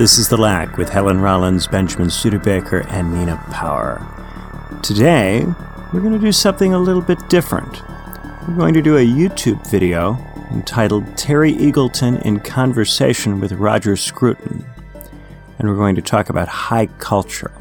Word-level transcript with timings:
This 0.00 0.16
is 0.16 0.30
The 0.30 0.38
Lack 0.38 0.78
with 0.78 0.88
Helen 0.88 1.20
Rollins, 1.20 1.66
Benjamin 1.66 2.08
Studebaker, 2.08 2.86
and 2.88 3.12
Nina 3.12 3.36
Power. 3.50 4.00
Today, 4.82 5.44
we're 5.92 6.00
going 6.00 6.14
to 6.14 6.18
do 6.18 6.32
something 6.32 6.72
a 6.72 6.78
little 6.78 7.02
bit 7.02 7.18
different. 7.28 7.82
We're 8.48 8.56
going 8.56 8.72
to 8.72 8.80
do 8.80 8.96
a 8.96 9.04
YouTube 9.04 9.70
video 9.70 10.16
entitled 10.52 11.18
Terry 11.18 11.52
Eagleton 11.52 12.22
in 12.22 12.40
Conversation 12.40 13.40
with 13.40 13.52
Roger 13.52 13.94
Scruton. 13.94 14.64
And 15.58 15.68
we're 15.68 15.76
going 15.76 15.96
to 15.96 16.00
talk 16.00 16.30
about 16.30 16.48
high 16.48 16.86
culture. 16.86 17.52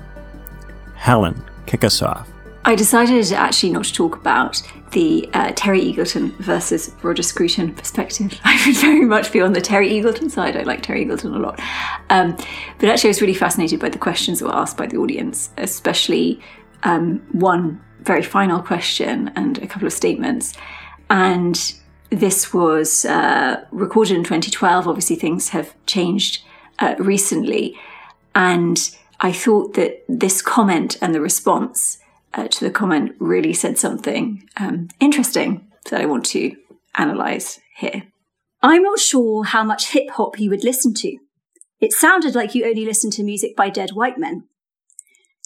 Helen, 0.96 1.44
kick 1.66 1.84
us 1.84 2.02
off. 2.02 2.30
I 2.64 2.76
decided 2.76 3.34
actually 3.34 3.74
not 3.74 3.84
to 3.84 3.94
talk 3.94 4.16
about 4.16 4.62
the 4.92 5.30
uh, 5.34 5.52
Terry 5.58 5.82
Eagleton 5.82 6.32
versus 6.38 6.96
Roger 7.04 7.24
Scruton 7.24 7.74
perspective. 7.74 8.40
I 8.46 8.64
would 8.66 8.78
very 8.78 9.04
much 9.04 9.34
be 9.34 9.42
on 9.42 9.52
the 9.52 9.60
Terry 9.60 9.90
Eagleton 9.90 10.32
side. 10.32 10.56
I 10.56 10.64
like 10.64 10.84
Terry 10.84 11.06
Eagleton 11.06 11.36
a 11.36 11.40
lot. 11.40 11.60
Um, 12.10 12.36
but 12.80 12.90
actually, 12.90 13.10
I 13.10 13.12
was 13.12 13.22
really 13.22 13.34
fascinated 13.34 13.80
by 13.80 13.90
the 13.90 14.00
questions 14.00 14.40
that 14.40 14.46
were 14.46 14.56
asked 14.56 14.78
by 14.78 14.88
the 14.88 14.98
audience, 14.98 15.52
especially 15.58 16.40
um, 16.84 17.20
one 17.32 17.82
very 18.02 18.24
final 18.24 18.62
question 18.62 19.32
and 19.36 19.58
a 19.60 19.68
couple 19.68 19.88
of 19.88 19.94
statements. 19.94 20.54
And 21.10 21.74
this 22.10 22.54
was 22.54 23.06
uh, 23.06 23.64
recorded 23.72 24.16
in 24.18 24.24
2012. 24.24 24.88
Obviously, 24.88 25.16
things 25.16 25.50
have 25.50 25.74
changed 25.86 26.44
uh, 26.80 26.96
recently. 26.98 27.78
And 28.34 28.90
I 29.20 29.32
thought 29.32 29.74
that 29.76 30.04
this 30.08 30.42
comment 30.42 30.98
and 31.02 31.14
the 31.14 31.22
response 31.22 31.98
uh, 32.34 32.48
to 32.48 32.66
the 32.66 32.72
comment 32.72 33.16
really 33.20 33.54
said 33.54 33.78
something 33.78 34.48
um, 34.58 34.88
interesting 35.00 35.68
that 35.90 36.02
I 36.02 36.06
want 36.06 36.26
to 36.28 36.56
analyze 36.96 37.60
here. 37.78 38.04
I'm 38.62 38.84
not 38.84 39.00
sure 39.00 39.44
how 39.46 39.64
much 39.64 39.92
hip 39.92 40.10
hop 40.12 40.40
you 40.40 40.50
would 40.50 40.64
listen 40.64 40.94
to. 40.96 41.18
It 41.80 41.94
sounded 41.94 42.36
like 42.36 42.56
you 42.56 42.66
only 42.66 42.86
listened 42.86 43.14
to 43.14 43.24
music 43.24 43.56
by 43.56 43.70
dead 43.70 43.92
white 43.92 44.18
men. 44.18 44.44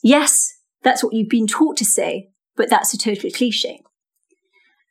Yes, 0.01 0.53
that's 0.81 1.03
what 1.03 1.13
you've 1.13 1.29
been 1.29 1.47
taught 1.47 1.77
to 1.77 1.85
say, 1.85 2.29
but 2.55 2.69
that's 2.69 2.93
a 2.93 2.97
total 2.97 3.29
cliche. 3.29 3.81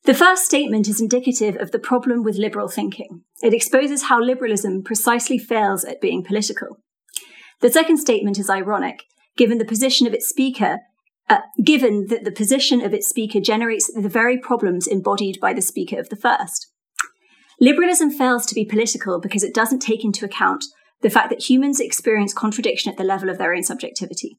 The 0.05 0.15
first 0.15 0.45
statement 0.45 0.89
is 0.89 1.01
indicative 1.01 1.57
of 1.61 1.71
the 1.71 1.79
problem 1.79 2.25
with 2.25 2.37
liberal 2.37 2.69
thinking. 2.69 3.23
It 3.43 3.55
exposes 3.55 4.05
how 4.05 4.21
liberalism 4.21 4.83
precisely 4.83 5.39
fails 5.39 5.85
at 5.85 6.01
being 6.01 6.25
political. 6.25 6.79
The 7.61 7.71
second 7.71 7.99
statement 7.99 8.39
is 8.39 8.51
ironic, 8.51 9.05
given 9.37 9.59
the 9.59 9.65
position 9.65 10.07
of 10.09 10.13
its 10.13 10.29
speaker, 10.29 10.81
uh, 11.29 11.39
given 11.63 12.07
that 12.09 12.25
the 12.25 12.33
position 12.33 12.81
of 12.81 12.93
its 12.93 13.09
speaker 13.09 13.41
generates 13.41 13.93
the 13.93 14.09
very 14.09 14.39
problems 14.39 14.89
embodied 14.89 15.39
by 15.41 15.53
the 15.53 15.63
speaker 15.63 16.01
of 16.01 16.09
the 16.09 16.17
first. 16.17 16.69
Liberalism 17.61 18.11
fails 18.11 18.45
to 18.47 18.57
be 18.57 18.65
political 18.65 19.21
because 19.21 19.45
it 19.45 19.55
doesn't 19.55 19.79
take 19.79 20.05
into 20.05 20.25
account 20.25 20.65
the 21.03 21.11
fact 21.11 21.31
that 21.31 21.51
humans 21.51 21.81
experience 21.81 22.33
contradiction 22.33 22.91
at 22.91 22.97
the 22.97 23.05
level 23.05 23.29
of 23.29 23.39
their 23.39 23.55
own 23.55 23.63
subjectivity. 23.63 24.39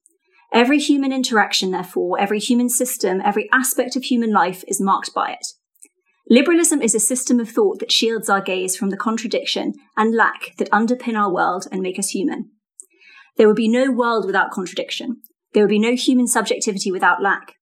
Every 0.53 0.80
human 0.80 1.11
interaction, 1.11 1.72
therefore, 1.72 2.20
every 2.20 2.39
human 2.39 2.70
system, 2.70 3.22
every 3.23 3.50
aspect 3.52 3.95
of 3.95 4.03
human 4.03 4.31
life 4.31 4.64
is 4.67 4.80
marked 4.80 5.14
by 5.14 5.31
it. 5.31 5.47
Liberalism 6.30 6.81
is 6.81 6.95
a 6.95 7.00
system 7.00 7.39
of 7.39 7.50
thought 7.50 7.80
that 7.80 7.92
shields 7.92 8.30
our 8.30 8.42
gaze 8.42 8.78
from 8.78 8.89
the 8.89 8.97
contradiction 8.97 9.73
and 9.97 10.16
lack 10.16 10.55
that 10.58 10.72
underpin 10.72 11.17
our 11.17 11.33
world 11.33 11.67
and 11.71 11.82
make 11.82 11.99
us 11.99 12.10
human. 12.10 12.52
There 13.36 13.48
would 13.48 13.58
be 13.58 13.67
no 13.67 13.92
world 13.92 14.26
without 14.26 14.52
contradiction. 14.52 15.21
There 15.54 15.64
would 15.64 15.70
be 15.70 15.80
no 15.80 15.95
human 15.95 16.27
subjectivity 16.27 16.92
without 16.92 17.21
lack. 17.21 17.55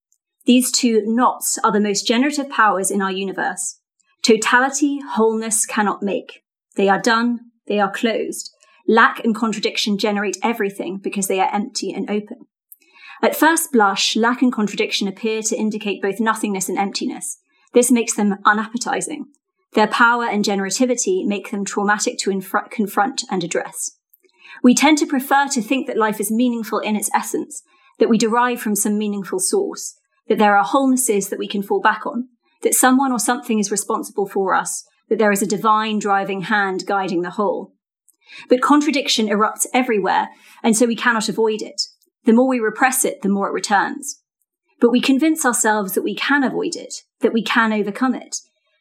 These 0.45 0.71
two 0.71 1.01
nots 1.05 1.57
are 1.63 1.71
the 1.71 1.79
most 1.79 2.05
generative 2.05 2.49
powers 2.49 2.91
in 2.91 3.01
our 3.01 3.11
universe. 3.11 3.79
Totality, 4.23 4.99
wholeness 4.99 5.65
cannot 5.65 6.03
make. 6.03 6.41
They 6.75 6.89
are 6.89 7.01
done, 7.01 7.39
they 7.67 7.79
are 7.79 7.91
closed. 7.91 8.51
Lack 8.91 9.23
and 9.23 9.33
contradiction 9.33 9.97
generate 9.97 10.37
everything 10.43 10.97
because 10.97 11.27
they 11.29 11.39
are 11.39 11.49
empty 11.53 11.93
and 11.93 12.09
open. 12.09 12.47
At 13.23 13.37
first 13.37 13.71
blush, 13.71 14.17
lack 14.17 14.41
and 14.41 14.51
contradiction 14.51 15.07
appear 15.07 15.41
to 15.43 15.55
indicate 15.55 16.01
both 16.01 16.19
nothingness 16.19 16.67
and 16.67 16.77
emptiness. 16.77 17.37
This 17.73 17.89
makes 17.89 18.13
them 18.13 18.39
unappetizing. 18.43 19.27
Their 19.75 19.87
power 19.87 20.25
and 20.25 20.43
generativity 20.43 21.25
make 21.25 21.51
them 21.51 21.63
traumatic 21.63 22.17
to 22.17 22.41
confront 22.69 23.23
and 23.31 23.45
address. 23.45 23.91
We 24.61 24.75
tend 24.75 24.97
to 24.97 25.07
prefer 25.07 25.47
to 25.47 25.61
think 25.61 25.87
that 25.87 25.97
life 25.97 26.19
is 26.19 26.29
meaningful 26.29 26.79
in 26.79 26.97
its 26.97 27.09
essence, 27.15 27.63
that 27.97 28.09
we 28.09 28.17
derive 28.17 28.59
from 28.59 28.75
some 28.75 28.97
meaningful 28.97 29.39
source, 29.39 29.95
that 30.27 30.37
there 30.37 30.57
are 30.57 30.65
wholenesses 30.65 31.29
that 31.29 31.39
we 31.39 31.47
can 31.47 31.63
fall 31.63 31.79
back 31.79 32.05
on, 32.05 32.27
that 32.61 32.75
someone 32.75 33.13
or 33.13 33.19
something 33.19 33.57
is 33.57 33.71
responsible 33.71 34.27
for 34.27 34.53
us, 34.53 34.83
that 35.07 35.17
there 35.17 35.31
is 35.31 35.41
a 35.41 35.47
divine 35.47 35.97
driving 35.97 36.41
hand 36.41 36.85
guiding 36.85 37.21
the 37.21 37.29
whole. 37.29 37.73
But 38.49 38.61
contradiction 38.61 39.27
erupts 39.27 39.65
everywhere, 39.73 40.29
and 40.63 40.75
so 40.75 40.85
we 40.85 40.95
cannot 40.95 41.29
avoid 41.29 41.61
it. 41.61 41.81
The 42.25 42.33
more 42.33 42.47
we 42.47 42.59
repress 42.59 43.03
it, 43.03 43.21
the 43.21 43.29
more 43.29 43.47
it 43.47 43.53
returns. 43.53 44.21
But 44.79 44.91
we 44.91 45.01
convince 45.01 45.45
ourselves 45.45 45.93
that 45.93 46.03
we 46.03 46.15
can 46.15 46.43
avoid 46.43 46.75
it, 46.75 46.93
that 47.21 47.33
we 47.33 47.43
can 47.43 47.71
overcome 47.71 48.15
it, 48.15 48.37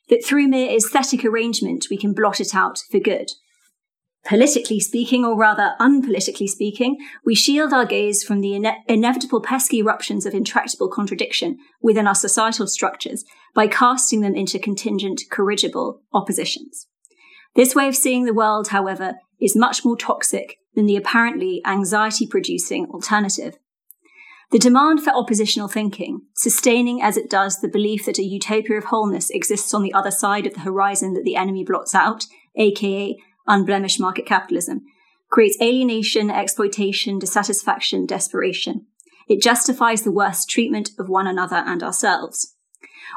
that 0.08 0.24
through 0.24 0.48
mere 0.48 0.70
aesthetic 0.70 1.24
arrangement 1.24 1.86
we 1.90 1.96
can 1.96 2.12
blot 2.12 2.40
it 2.40 2.54
out 2.54 2.80
for 2.90 2.98
good. 2.98 3.30
Politically 4.26 4.80
speaking, 4.80 5.24
or 5.24 5.36
rather 5.36 5.74
unpolitically 5.80 6.48
speaking, 6.48 6.98
we 7.24 7.34
shield 7.34 7.72
our 7.72 7.86
gaze 7.86 8.22
from 8.22 8.40
the 8.40 8.54
ine- 8.54 8.76
inevitable 8.86 9.40
pesky 9.40 9.78
eruptions 9.78 10.26
of 10.26 10.34
intractable 10.34 10.90
contradiction 10.90 11.56
within 11.80 12.06
our 12.06 12.14
societal 12.14 12.66
structures 12.66 13.24
by 13.54 13.66
casting 13.66 14.20
them 14.20 14.34
into 14.34 14.58
contingent, 14.58 15.22
corrigible 15.30 16.02
oppositions. 16.12 16.86
This 17.56 17.74
way 17.74 17.88
of 17.88 17.96
seeing 17.96 18.26
the 18.26 18.34
world, 18.34 18.68
however, 18.68 19.14
is 19.40 19.56
much 19.56 19.84
more 19.84 19.96
toxic 19.96 20.58
than 20.74 20.86
the 20.86 20.96
apparently 20.96 21.62
anxiety 21.66 22.26
producing 22.26 22.86
alternative. 22.86 23.56
The 24.50 24.58
demand 24.58 25.02
for 25.02 25.10
oppositional 25.10 25.68
thinking, 25.68 26.22
sustaining 26.34 27.00
as 27.00 27.16
it 27.16 27.30
does 27.30 27.60
the 27.60 27.68
belief 27.68 28.04
that 28.06 28.18
a 28.18 28.24
utopia 28.24 28.78
of 28.78 28.84
wholeness 28.84 29.30
exists 29.30 29.72
on 29.72 29.82
the 29.82 29.94
other 29.94 30.10
side 30.10 30.44
of 30.44 30.54
the 30.54 30.60
horizon 30.60 31.14
that 31.14 31.22
the 31.24 31.36
enemy 31.36 31.64
blots 31.64 31.94
out, 31.94 32.26
aka 32.56 33.16
unblemished 33.46 34.00
market 34.00 34.26
capitalism, 34.26 34.82
creates 35.30 35.56
alienation, 35.62 36.30
exploitation, 36.30 37.18
dissatisfaction, 37.18 38.06
desperation. 38.06 38.86
It 39.28 39.40
justifies 39.40 40.02
the 40.02 40.10
worst 40.10 40.50
treatment 40.50 40.90
of 40.98 41.08
one 41.08 41.28
another 41.28 41.62
and 41.64 41.82
ourselves. 41.82 42.56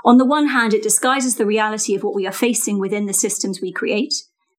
On 0.06 0.20
the 0.20 0.26
one 0.26 0.50
hand, 0.50 0.74
it 0.74 0.84
disguises 0.84 1.36
the 1.36 1.46
reality 1.46 1.96
of 1.96 2.04
what 2.04 2.16
we 2.16 2.28
are 2.28 2.32
facing 2.32 2.80
within 2.80 3.08
the 3.08 3.14
systems 3.14 3.60
we 3.60 3.72
create, 3.72 4.14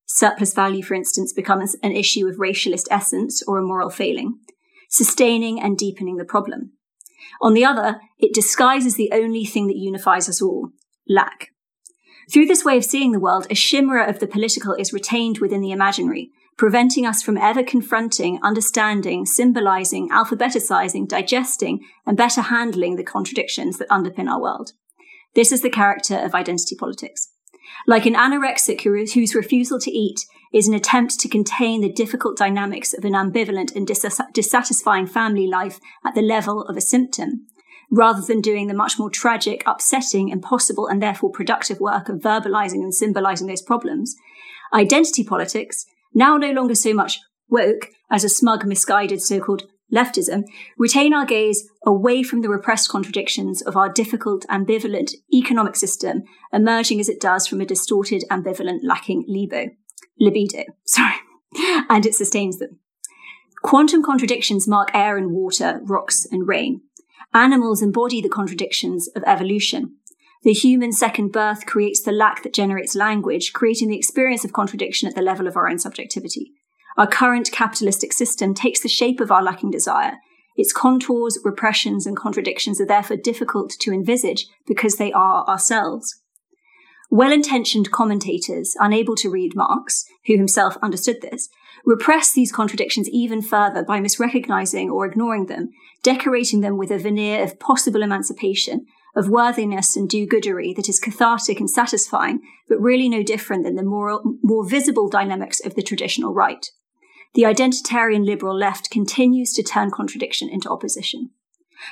Surplus 0.05 0.53
value, 0.53 0.83
for 0.83 0.93
instance, 0.93 1.33
becomes 1.33 1.75
an 1.81 1.91
issue 1.91 2.27
of 2.27 2.37
racialist 2.37 2.85
essence 2.91 3.41
or 3.47 3.57
a 3.57 3.63
moral 3.63 3.89
failing, 3.89 4.39
sustaining 4.89 5.59
and 5.59 5.77
deepening 5.77 6.17
the 6.17 6.25
problem. 6.25 6.71
On 7.41 7.53
the 7.53 7.65
other, 7.65 7.99
it 8.19 8.33
disguises 8.33 8.95
the 8.95 9.11
only 9.11 9.45
thing 9.45 9.67
that 9.67 9.77
unifies 9.77 10.29
us 10.29 10.41
all 10.41 10.69
lack. 11.07 11.49
Through 12.31 12.45
this 12.45 12.65
way 12.65 12.77
of 12.77 12.85
seeing 12.85 13.11
the 13.11 13.19
world, 13.19 13.47
a 13.49 13.55
shimmer 13.55 14.03
of 14.03 14.19
the 14.19 14.27
political 14.27 14.73
is 14.73 14.93
retained 14.93 15.39
within 15.39 15.61
the 15.61 15.71
imaginary, 15.71 16.31
preventing 16.57 17.05
us 17.05 17.21
from 17.21 17.37
ever 17.37 17.63
confronting, 17.63 18.39
understanding, 18.41 19.25
symbolizing, 19.25 20.09
alphabeticizing, 20.09 21.07
digesting, 21.07 21.81
and 22.05 22.17
better 22.17 22.41
handling 22.41 22.95
the 22.95 23.03
contradictions 23.03 23.77
that 23.77 23.89
underpin 23.89 24.29
our 24.29 24.41
world. 24.41 24.71
This 25.35 25.51
is 25.51 25.61
the 25.61 25.69
character 25.69 26.15
of 26.15 26.33
identity 26.33 26.75
politics. 26.75 27.29
Like 27.87 28.05
an 28.05 28.15
anorexic 28.15 28.81
whose 28.81 29.35
refusal 29.35 29.79
to 29.79 29.91
eat 29.91 30.25
is 30.53 30.67
an 30.67 30.73
attempt 30.73 31.19
to 31.19 31.29
contain 31.29 31.81
the 31.81 31.91
difficult 31.91 32.37
dynamics 32.37 32.93
of 32.93 33.03
an 33.03 33.13
ambivalent 33.13 33.75
and 33.75 33.85
dissatisfying 34.33 35.07
family 35.07 35.47
life 35.47 35.79
at 36.05 36.15
the 36.15 36.21
level 36.21 36.63
of 36.63 36.77
a 36.77 36.81
symptom, 36.81 37.47
rather 37.91 38.21
than 38.21 38.41
doing 38.41 38.67
the 38.67 38.73
much 38.73 38.97
more 38.97 39.09
tragic, 39.09 39.63
upsetting, 39.65 40.29
impossible, 40.29 40.87
and 40.87 41.01
therefore 41.01 41.29
productive 41.29 41.79
work 41.79 42.09
of 42.09 42.21
verbalizing 42.21 42.81
and 42.83 42.95
symbolizing 42.95 43.47
those 43.47 43.61
problems, 43.61 44.15
identity 44.73 45.23
politics, 45.23 45.85
now 46.13 46.37
no 46.37 46.51
longer 46.51 46.75
so 46.75 46.93
much 46.93 47.19
woke 47.49 47.89
as 48.09 48.23
a 48.23 48.29
smug, 48.29 48.65
misguided 48.65 49.21
so 49.21 49.39
called 49.39 49.63
leftism, 49.93 50.43
retain 50.77 51.13
our 51.13 51.25
gaze 51.25 51.67
away 51.85 52.23
from 52.23 52.41
the 52.41 52.49
repressed 52.49 52.89
contradictions 52.89 53.61
of 53.61 53.75
our 53.75 53.89
difficult, 53.89 54.45
ambivalent 54.47 55.11
economic 55.33 55.75
system, 55.75 56.23
emerging 56.51 56.99
as 56.99 57.09
it 57.09 57.21
does 57.21 57.47
from 57.47 57.61
a 57.61 57.65
distorted, 57.65 58.23
ambivalent, 58.29 58.79
lacking 58.83 59.23
libo, 59.27 59.69
libido, 60.19 60.63
sorry, 60.85 61.15
and 61.89 62.05
it 62.05 62.15
sustains 62.15 62.59
them. 62.59 62.79
Quantum 63.63 64.03
contradictions 64.03 64.67
mark 64.67 64.89
air 64.93 65.17
and 65.17 65.31
water, 65.31 65.79
rocks 65.83 66.27
and 66.31 66.47
rain. 66.47 66.81
Animals 67.33 67.81
embody 67.81 68.21
the 68.21 68.29
contradictions 68.29 69.09
of 69.15 69.23
evolution. 69.25 69.95
The 70.43 70.53
human 70.53 70.91
second 70.91 71.31
birth 71.31 71.65
creates 71.65 72.01
the 72.03 72.11
lack 72.11 72.43
that 72.43 72.53
generates 72.53 72.95
language, 72.95 73.51
creating 73.51 73.89
the 73.89 73.97
experience 73.97 74.45
of 74.45 74.53
contradiction 74.53 75.09
at 75.09 75.15
the 75.15 75.23
level 75.23 75.47
of 75.47 75.57
our 75.57 75.67
own 75.67 75.79
subjectivity. 75.79 76.53
Our 76.97 77.07
current 77.07 77.51
capitalistic 77.51 78.13
system 78.13 78.53
takes 78.53 78.79
the 78.79 78.89
shape 78.89 79.19
of 79.19 79.31
our 79.31 79.43
lacking 79.43 79.71
desire. 79.71 80.19
Its 80.55 80.71
contours, 80.71 81.37
repressions, 81.43 82.07
and 82.07 82.15
contradictions 82.15 82.79
are 82.79 82.85
therefore 82.85 83.17
difficult 83.17 83.71
to 83.81 83.91
envisage 83.91 84.47
because 84.65 84.95
they 84.95 85.11
are 85.11 85.45
ourselves. 85.47 86.21
Well 87.11 87.31
intentioned 87.31 87.91
commentators, 87.91 88.75
unable 88.79 89.15
to 89.17 89.29
read 89.29 89.55
Marx, 89.55 90.05
who 90.25 90.37
himself 90.37 90.77
understood 90.81 91.21
this, 91.21 91.49
repress 91.85 92.33
these 92.33 92.51
contradictions 92.51 93.09
even 93.09 93.41
further 93.41 93.83
by 93.83 93.99
misrecognizing 93.99 94.89
or 94.89 95.05
ignoring 95.05 95.45
them, 95.47 95.69
decorating 96.01 96.61
them 96.61 96.77
with 96.77 96.91
a 96.91 96.97
veneer 96.97 97.43
of 97.43 97.59
possible 97.59 98.01
emancipation, 98.01 98.85
of 99.15 99.29
worthiness 99.29 99.95
and 99.95 100.09
do-goodery 100.09 100.75
that 100.75 100.89
is 100.89 100.99
cathartic 100.99 101.59
and 101.59 101.69
satisfying, 101.69 102.39
but 102.67 102.81
really 102.81 103.07
no 103.07 103.23
different 103.23 103.63
than 103.63 103.75
the 103.75 103.83
more, 103.83 104.21
more 104.41 104.67
visible 104.67 105.09
dynamics 105.09 105.59
of 105.59 105.75
the 105.75 105.83
traditional 105.83 106.33
right. 106.33 106.71
The 107.35 107.43
identitarian 107.43 108.25
liberal 108.25 108.57
left 108.57 108.89
continues 108.89 109.51
to 109.53 109.63
turn 109.63 109.91
contradiction 109.91 110.49
into 110.49 110.69
opposition. 110.69 111.31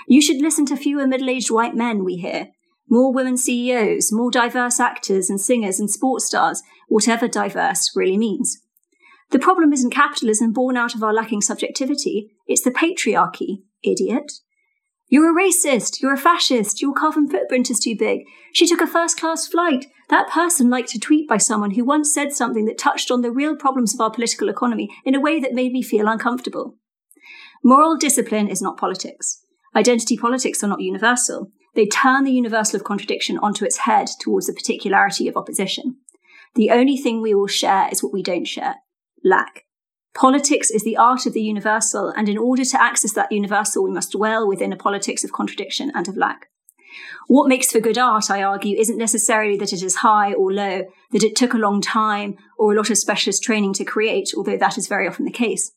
You 0.07 0.21
should 0.21 0.37
listen 0.37 0.65
to 0.67 0.77
fewer 0.77 1.05
middle-aged 1.05 1.51
white 1.51 1.75
men, 1.75 2.05
we 2.05 2.15
hear. 2.15 2.51
More 2.89 3.13
women 3.13 3.37
CEOs, 3.37 4.11
more 4.11 4.31
diverse 4.31 4.79
actors 4.79 5.29
and 5.29 5.39
singers 5.39 5.79
and 5.79 5.89
sports 5.89 6.25
stars, 6.25 6.63
whatever 6.87 7.27
diverse 7.27 7.91
really 7.93 8.17
means. 8.17 8.61
The 9.31 9.39
problem 9.39 9.73
isn't 9.73 9.91
capitalism 9.91 10.53
born 10.53 10.77
out 10.77 10.95
of 10.95 11.03
our 11.03 11.13
lacking 11.13 11.41
subjectivity, 11.41 12.31
it's 12.47 12.63
the 12.63 12.71
patriarchy, 12.71 13.63
idiot. 13.83 14.31
You're 15.13 15.29
a 15.29 15.47
racist, 15.47 16.01
you're 16.01 16.15
a 16.15 16.17
fascist, 16.17 16.81
your 16.81 16.91
carbon 16.91 17.29
footprint 17.29 17.69
is 17.69 17.79
too 17.79 17.95
big. 17.95 18.21
She 18.51 18.65
took 18.65 18.81
a 18.81 18.87
first 18.87 19.15
class 19.15 19.45
flight. 19.45 19.85
That 20.09 20.27
person 20.27 20.71
liked 20.71 20.95
a 20.95 20.99
tweet 20.99 21.29
by 21.29 21.37
someone 21.37 21.75
who 21.75 21.85
once 21.85 22.11
said 22.11 22.33
something 22.33 22.65
that 22.65 22.79
touched 22.79 23.11
on 23.11 23.21
the 23.21 23.29
real 23.29 23.55
problems 23.55 23.93
of 23.93 24.01
our 24.01 24.09
political 24.09 24.49
economy 24.49 24.89
in 25.05 25.13
a 25.13 25.21
way 25.21 25.39
that 25.39 25.53
made 25.53 25.71
me 25.71 25.83
feel 25.83 26.07
uncomfortable. 26.07 26.77
Moral 27.63 27.95
discipline 27.95 28.47
is 28.47 28.59
not 28.59 28.75
politics. 28.75 29.45
Identity 29.75 30.17
politics 30.17 30.63
are 30.63 30.67
not 30.67 30.81
universal. 30.81 31.51
They 31.75 31.85
turn 31.85 32.23
the 32.23 32.31
universal 32.31 32.77
of 32.77 32.83
contradiction 32.83 33.37
onto 33.37 33.65
its 33.65 33.77
head 33.77 34.07
towards 34.19 34.47
the 34.47 34.53
particularity 34.53 35.27
of 35.27 35.37
opposition. 35.37 35.97
The 36.55 36.71
only 36.71 36.97
thing 36.97 37.21
we 37.21 37.35
all 37.35 37.45
share 37.45 37.87
is 37.91 38.01
what 38.01 38.13
we 38.13 38.23
don't 38.23 38.47
share 38.47 38.77
lack. 39.23 39.65
Politics 40.15 40.69
is 40.69 40.83
the 40.83 40.97
art 40.97 41.25
of 41.25 41.33
the 41.33 41.41
universal, 41.41 42.09
and 42.09 42.29
in 42.29 42.37
order 42.37 42.63
to 42.63 42.81
access 42.81 43.13
that 43.13 43.31
universal, 43.31 43.83
we 43.83 43.91
must 43.91 44.11
dwell 44.11 44.47
within 44.47 44.71
a 44.71 44.77
politics 44.77 45.23
of 45.23 45.31
contradiction 45.31 45.91
and 45.95 46.07
of 46.07 46.17
lack. 46.17 46.47
What 47.27 47.47
makes 47.47 47.71
for 47.71 47.79
good 47.79 47.97
art, 47.97 48.29
I 48.29 48.43
argue, 48.43 48.77
isn't 48.77 48.97
necessarily 48.97 49.57
that 49.57 49.73
it 49.73 49.81
is 49.81 49.97
high 49.97 50.33
or 50.33 50.53
low, 50.53 50.83
that 51.11 51.23
it 51.23 51.35
took 51.35 51.53
a 51.53 51.57
long 51.57 51.81
time 51.81 52.35
or 52.59 52.71
a 52.73 52.75
lot 52.75 52.91
of 52.91 52.97
specialist 52.97 53.41
training 53.41 53.73
to 53.73 53.85
create, 53.85 54.31
although 54.37 54.57
that 54.57 54.77
is 54.77 54.87
very 54.87 55.07
often 55.07 55.25
the 55.25 55.31
case. 55.31 55.71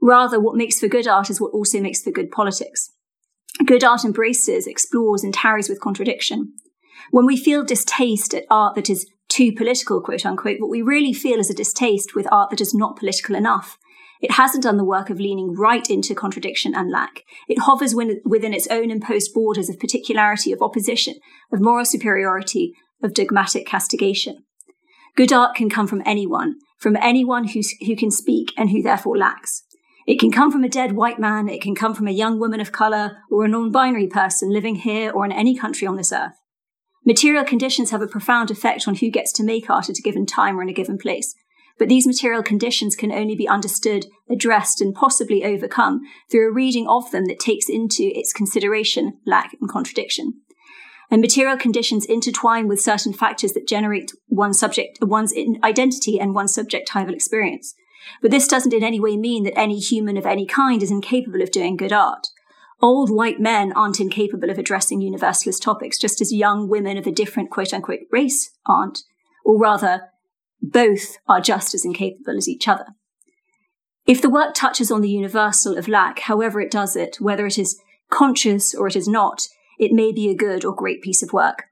Rather, 0.00 0.40
what 0.40 0.56
makes 0.56 0.80
for 0.80 0.88
good 0.88 1.06
art 1.06 1.28
is 1.28 1.40
what 1.40 1.52
also 1.52 1.80
makes 1.80 2.02
for 2.02 2.10
good 2.10 2.30
politics. 2.30 2.90
Good 3.66 3.84
art 3.84 4.04
embraces, 4.04 4.66
explores, 4.66 5.24
and 5.24 5.34
tarries 5.34 5.68
with 5.68 5.80
contradiction. 5.80 6.54
When 7.10 7.26
we 7.26 7.36
feel 7.36 7.64
distaste 7.64 8.32
at 8.34 8.44
art 8.50 8.76
that 8.76 8.88
is 8.88 9.10
too 9.38 9.52
political, 9.52 10.00
quote 10.00 10.26
unquote, 10.26 10.58
what 10.58 10.70
we 10.70 10.82
really 10.82 11.12
feel 11.12 11.38
is 11.38 11.48
a 11.48 11.54
distaste 11.54 12.16
with 12.16 12.26
art 12.32 12.50
that 12.50 12.60
is 12.60 12.74
not 12.74 12.96
political 12.96 13.36
enough. 13.36 13.78
It 14.20 14.32
hasn't 14.32 14.64
done 14.64 14.78
the 14.78 14.84
work 14.84 15.10
of 15.10 15.20
leaning 15.20 15.54
right 15.54 15.88
into 15.88 16.12
contradiction 16.12 16.74
and 16.74 16.90
lack. 16.90 17.22
It 17.48 17.60
hovers 17.60 17.94
within 17.94 18.52
its 18.52 18.66
own 18.66 18.90
imposed 18.90 19.32
borders 19.32 19.68
of 19.68 19.78
particularity, 19.78 20.50
of 20.50 20.60
opposition, 20.60 21.14
of 21.52 21.60
moral 21.60 21.84
superiority, 21.84 22.72
of 23.00 23.14
dogmatic 23.14 23.64
castigation. 23.64 24.44
Good 25.14 25.32
art 25.32 25.54
can 25.54 25.70
come 25.70 25.86
from 25.86 26.02
anyone, 26.04 26.56
from 26.76 26.96
anyone 26.96 27.46
who, 27.46 27.60
who 27.86 27.94
can 27.94 28.10
speak 28.10 28.52
and 28.56 28.70
who 28.70 28.82
therefore 28.82 29.16
lacks. 29.16 29.62
It 30.04 30.18
can 30.18 30.32
come 30.32 30.50
from 30.50 30.64
a 30.64 30.68
dead 30.68 30.96
white 30.96 31.20
man, 31.20 31.48
it 31.48 31.62
can 31.62 31.76
come 31.76 31.94
from 31.94 32.08
a 32.08 32.12
young 32.12 32.40
woman 32.40 32.60
of 32.60 32.72
colour, 32.72 33.18
or 33.30 33.44
a 33.44 33.48
non 33.48 33.70
binary 33.70 34.08
person 34.08 34.52
living 34.52 34.76
here 34.76 35.12
or 35.12 35.24
in 35.24 35.30
any 35.30 35.54
country 35.54 35.86
on 35.86 35.96
this 35.96 36.12
earth. 36.12 36.34
Material 37.08 37.42
conditions 37.42 37.90
have 37.90 38.02
a 38.02 38.06
profound 38.06 38.50
effect 38.50 38.86
on 38.86 38.96
who 38.96 39.08
gets 39.08 39.32
to 39.32 39.42
make 39.42 39.70
art 39.70 39.88
at 39.88 39.98
a 39.98 40.02
given 40.02 40.26
time 40.26 40.58
or 40.58 40.62
in 40.62 40.68
a 40.68 40.74
given 40.74 40.98
place. 40.98 41.34
But 41.78 41.88
these 41.88 42.06
material 42.06 42.42
conditions 42.42 42.94
can 42.94 43.10
only 43.10 43.34
be 43.34 43.48
understood, 43.48 44.04
addressed, 44.28 44.82
and 44.82 44.94
possibly 44.94 45.42
overcome 45.42 46.02
through 46.30 46.46
a 46.46 46.52
reading 46.52 46.86
of 46.86 47.10
them 47.10 47.24
that 47.24 47.38
takes 47.38 47.70
into 47.70 48.12
its 48.14 48.34
consideration 48.34 49.20
lack 49.24 49.56
and 49.58 49.70
contradiction. 49.70 50.42
And 51.10 51.22
material 51.22 51.56
conditions 51.56 52.04
intertwine 52.04 52.68
with 52.68 52.78
certain 52.78 53.14
factors 53.14 53.52
that 53.52 53.66
generate 53.66 54.12
one 54.26 54.52
subject, 54.52 54.98
one's 55.00 55.32
identity 55.64 56.20
and 56.20 56.34
one's 56.34 56.54
subjectival 56.54 57.14
experience. 57.14 57.74
But 58.20 58.32
this 58.32 58.46
doesn't 58.46 58.74
in 58.74 58.84
any 58.84 59.00
way 59.00 59.16
mean 59.16 59.44
that 59.44 59.58
any 59.58 59.78
human 59.78 60.18
of 60.18 60.26
any 60.26 60.44
kind 60.44 60.82
is 60.82 60.90
incapable 60.90 61.40
of 61.40 61.52
doing 61.52 61.78
good 61.78 61.92
art. 61.94 62.26
Old 62.80 63.10
white 63.10 63.40
men 63.40 63.72
aren't 63.72 64.00
incapable 64.00 64.50
of 64.50 64.58
addressing 64.58 65.00
universalist 65.00 65.62
topics, 65.62 65.98
just 65.98 66.20
as 66.20 66.32
young 66.32 66.68
women 66.68 66.96
of 66.96 67.06
a 67.06 67.12
different 67.12 67.50
quote 67.50 67.74
unquote 67.74 68.00
race 68.12 68.50
aren't. 68.66 69.00
Or 69.44 69.58
rather, 69.58 70.02
both 70.62 71.16
are 71.26 71.40
just 71.40 71.74
as 71.74 71.84
incapable 71.84 72.36
as 72.36 72.48
each 72.48 72.68
other. 72.68 72.86
If 74.06 74.22
the 74.22 74.30
work 74.30 74.54
touches 74.54 74.90
on 74.90 75.00
the 75.00 75.10
universal 75.10 75.76
of 75.76 75.88
lack, 75.88 76.20
however 76.20 76.60
it 76.60 76.70
does 76.70 76.96
it, 76.96 77.20
whether 77.20 77.46
it 77.46 77.58
is 77.58 77.80
conscious 78.10 78.74
or 78.74 78.86
it 78.86 78.96
is 78.96 79.08
not, 79.08 79.42
it 79.78 79.92
may 79.92 80.12
be 80.12 80.28
a 80.28 80.36
good 80.36 80.64
or 80.64 80.74
great 80.74 81.02
piece 81.02 81.22
of 81.22 81.32
work. 81.32 81.64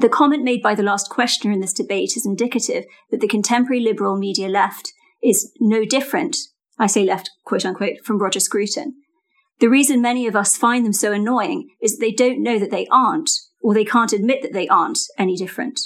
The 0.00 0.08
comment 0.08 0.42
made 0.42 0.62
by 0.62 0.74
the 0.74 0.82
last 0.82 1.10
questioner 1.10 1.52
in 1.52 1.60
this 1.60 1.72
debate 1.72 2.16
is 2.16 2.26
indicative 2.26 2.84
that 3.10 3.20
the 3.20 3.28
contemporary 3.28 3.80
liberal 3.80 4.16
media 4.16 4.48
left 4.48 4.92
is 5.22 5.52
no 5.60 5.84
different, 5.84 6.36
I 6.78 6.86
say 6.86 7.04
left, 7.04 7.30
quote 7.44 7.64
unquote, 7.64 7.98
from 8.04 8.18
Roger 8.18 8.40
Scruton. 8.40 9.01
The 9.60 9.68
reason 9.68 10.02
many 10.02 10.26
of 10.26 10.36
us 10.36 10.56
find 10.56 10.84
them 10.84 10.92
so 10.92 11.12
annoying 11.12 11.70
is 11.80 11.92
that 11.92 12.00
they 12.00 12.12
don't 12.12 12.42
know 12.42 12.58
that 12.58 12.70
they 12.70 12.86
aren't, 12.90 13.30
or 13.60 13.74
they 13.74 13.84
can't 13.84 14.12
admit 14.12 14.42
that 14.42 14.52
they 14.52 14.68
aren't 14.68 14.98
any 15.18 15.36
different. 15.36 15.80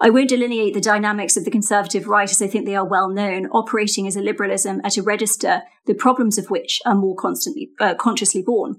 I 0.00 0.10
won't 0.10 0.28
delineate 0.28 0.74
the 0.74 0.80
dynamics 0.80 1.36
of 1.36 1.44
the 1.44 1.50
conservative 1.50 2.06
right 2.06 2.30
as 2.30 2.42
I 2.42 2.48
think 2.48 2.66
they 2.66 2.76
are 2.76 2.86
well 2.86 3.08
known, 3.08 3.46
operating 3.46 4.06
as 4.06 4.16
a 4.16 4.20
liberalism 4.20 4.80
at 4.84 4.96
a 4.96 5.02
register, 5.02 5.62
the 5.86 5.94
problems 5.94 6.36
of 6.36 6.50
which 6.50 6.80
are 6.84 6.94
more 6.94 7.16
constantly, 7.16 7.70
uh, 7.80 7.94
consciously 7.94 8.42
born. 8.42 8.76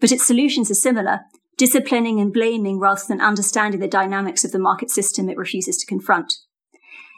But 0.00 0.12
its 0.12 0.26
solutions 0.26 0.70
are 0.70 0.74
similar, 0.74 1.20
disciplining 1.56 2.20
and 2.20 2.32
blaming 2.32 2.78
rather 2.78 3.02
than 3.08 3.20
understanding 3.20 3.80
the 3.80 3.88
dynamics 3.88 4.44
of 4.44 4.52
the 4.52 4.58
market 4.58 4.90
system 4.90 5.28
it 5.30 5.38
refuses 5.38 5.78
to 5.78 5.86
confront. 5.86 6.34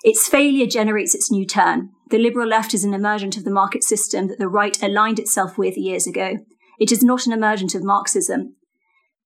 Its 0.04 0.28
failure 0.28 0.66
generates 0.66 1.14
its 1.14 1.30
new 1.30 1.46
turn. 1.46 1.90
The 2.10 2.18
liberal 2.18 2.48
left 2.48 2.74
is 2.74 2.84
an 2.84 2.94
emergent 2.94 3.36
of 3.36 3.44
the 3.44 3.50
market 3.50 3.82
system 3.82 4.28
that 4.28 4.38
the 4.38 4.48
right 4.48 4.80
aligned 4.82 5.18
itself 5.18 5.56
with 5.56 5.76
years 5.76 6.06
ago. 6.06 6.38
It 6.78 6.92
is 6.92 7.02
not 7.02 7.26
an 7.26 7.32
emergent 7.32 7.74
of 7.74 7.82
Marxism. 7.82 8.56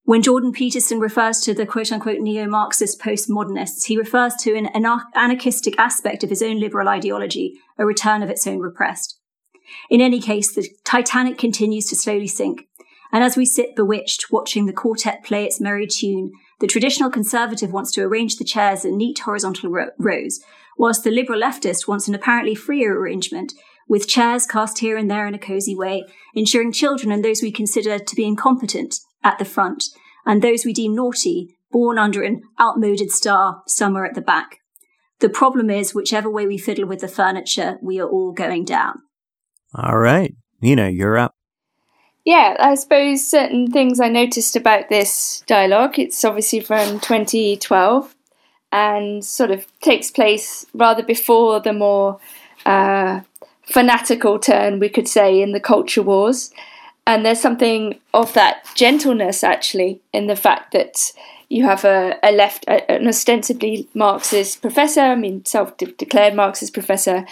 When 0.04 0.23
Jordan 0.23 0.52
Peterson 0.52 1.00
refers 1.00 1.40
to 1.40 1.52
the 1.52 1.66
quote 1.66 1.92
unquote 1.92 2.20
neo 2.20 2.47
Marxist 2.47 3.00
postmodernists, 3.00 3.85
he 3.87 3.99
refers 3.99 4.35
to 4.37 4.54
an 4.54 4.68
anarchistic 5.14 5.78
aspect 5.78 6.25
of 6.25 6.30
his 6.30 6.42
own 6.42 6.58
liberal 6.58 6.88
ideology, 6.88 7.61
a 7.76 7.85
return 7.85 8.23
of 8.23 8.30
its 8.30 8.47
own 8.47 8.61
repressed. 8.61 9.20
In 9.90 10.00
any 10.00 10.20
case, 10.20 10.54
the 10.54 10.66
Titanic 10.85 11.37
continues 11.37 11.87
to 11.87 11.97
slowly 11.97 12.26
sink. 12.26 12.62
And 13.12 13.23
as 13.25 13.37
we 13.37 13.44
sit 13.44 13.76
bewitched, 13.76 14.30
watching 14.30 14.66
the 14.66 14.73
quartet 14.73 15.25
play 15.25 15.44
its 15.44 15.61
merry 15.61 15.87
tune, 15.87 16.30
the 16.61 16.66
traditional 16.66 17.11
conservative 17.11 17.73
wants 17.73 17.90
to 17.92 18.02
arrange 18.02 18.37
the 18.37 18.44
chairs 18.44 18.85
in 18.85 18.97
neat 18.97 19.18
horizontal 19.20 19.70
rows, 19.99 20.40
whilst 20.78 21.04
the 21.04 21.11
liberal 21.11 21.40
leftist 21.40 21.87
wants 21.87 22.08
an 22.08 22.14
apparently 22.14 22.54
freer 22.54 22.99
arrangement, 22.99 23.52
with 23.88 24.08
chairs 24.08 24.47
cast 24.47 24.78
here 24.78 24.97
and 24.97 25.11
there 25.11 25.26
in 25.26 25.35
a 25.35 25.38
cosy 25.38 25.75
way, 25.75 26.04
ensuring 26.35 26.73
children 26.73 27.11
and 27.11 27.25
those 27.25 27.42
we 27.42 27.50
consider 27.50 27.99
to 27.99 28.16
be 28.16 28.25
incompetent 28.25 28.97
at 29.25 29.38
the 29.38 29.44
front, 29.44 29.85
and 30.25 30.40
those 30.40 30.64
we 30.64 30.73
deem 30.73 30.94
naughty, 30.94 31.56
born 31.70 31.99
under 31.99 32.23
an 32.23 32.42
outmoded 32.61 33.11
star, 33.11 33.62
somewhere 33.66 34.06
at 34.06 34.14
the 34.14 34.20
back. 34.20 34.58
The 35.20 35.28
problem 35.28 35.68
is, 35.68 35.94
whichever 35.94 36.30
way 36.30 36.47
we 36.47 36.58
fiddle 36.58 36.87
with 36.87 37.00
the 37.00 37.08
furniture, 37.08 37.78
we 37.82 38.00
are 38.00 38.08
all 38.08 38.32
going 38.32 38.64
down. 38.64 39.02
All 39.75 39.99
right. 39.99 40.35
Nina, 40.62 40.90
you're 40.90 41.18
up. 41.18 41.35
Yeah, 42.25 42.56
I 42.61 42.75
suppose 42.75 43.26
certain 43.26 43.70
things 43.70 44.00
I 44.00 44.08
noticed 44.08 44.54
about 44.54 44.90
this 44.90 45.42
dialogue. 45.47 45.99
It's 45.99 46.25
obviously 46.25 46.61
from 46.61 47.00
2012 47.00 48.14
and 48.72 49.25
sort 49.25 49.50
of 49.50 49.66
takes 49.80 50.10
place 50.10 50.66
rather 50.75 51.02
before 51.02 51.60
the 51.60 51.72
more 51.72 52.20
uh, 52.66 53.20
fanatical 53.64 54.38
turn, 54.38 54.78
we 54.78 54.88
could 54.88 55.08
say, 55.08 55.40
in 55.40 55.52
the 55.52 55.60
culture 55.60 56.02
wars. 56.02 56.52
And 57.06 57.25
there's 57.25 57.40
something 57.40 57.98
of 58.12 58.34
that 58.34 58.66
gentleness 58.75 59.42
actually 59.42 60.00
in 60.12 60.26
the 60.26 60.37
fact 60.37 60.72
that 60.72 61.12
you 61.48 61.64
have 61.64 61.84
a, 61.84 62.18
a 62.22 62.32
left, 62.32 62.64
a, 62.68 62.90
an 62.90 63.08
ostensibly 63.08 63.88
Marxist 63.94 64.60
professor, 64.60 65.00
I 65.00 65.14
mean, 65.14 65.44
self 65.44 65.76
declared 65.78 66.34
Marxist 66.34 66.75
professor, 66.75 67.25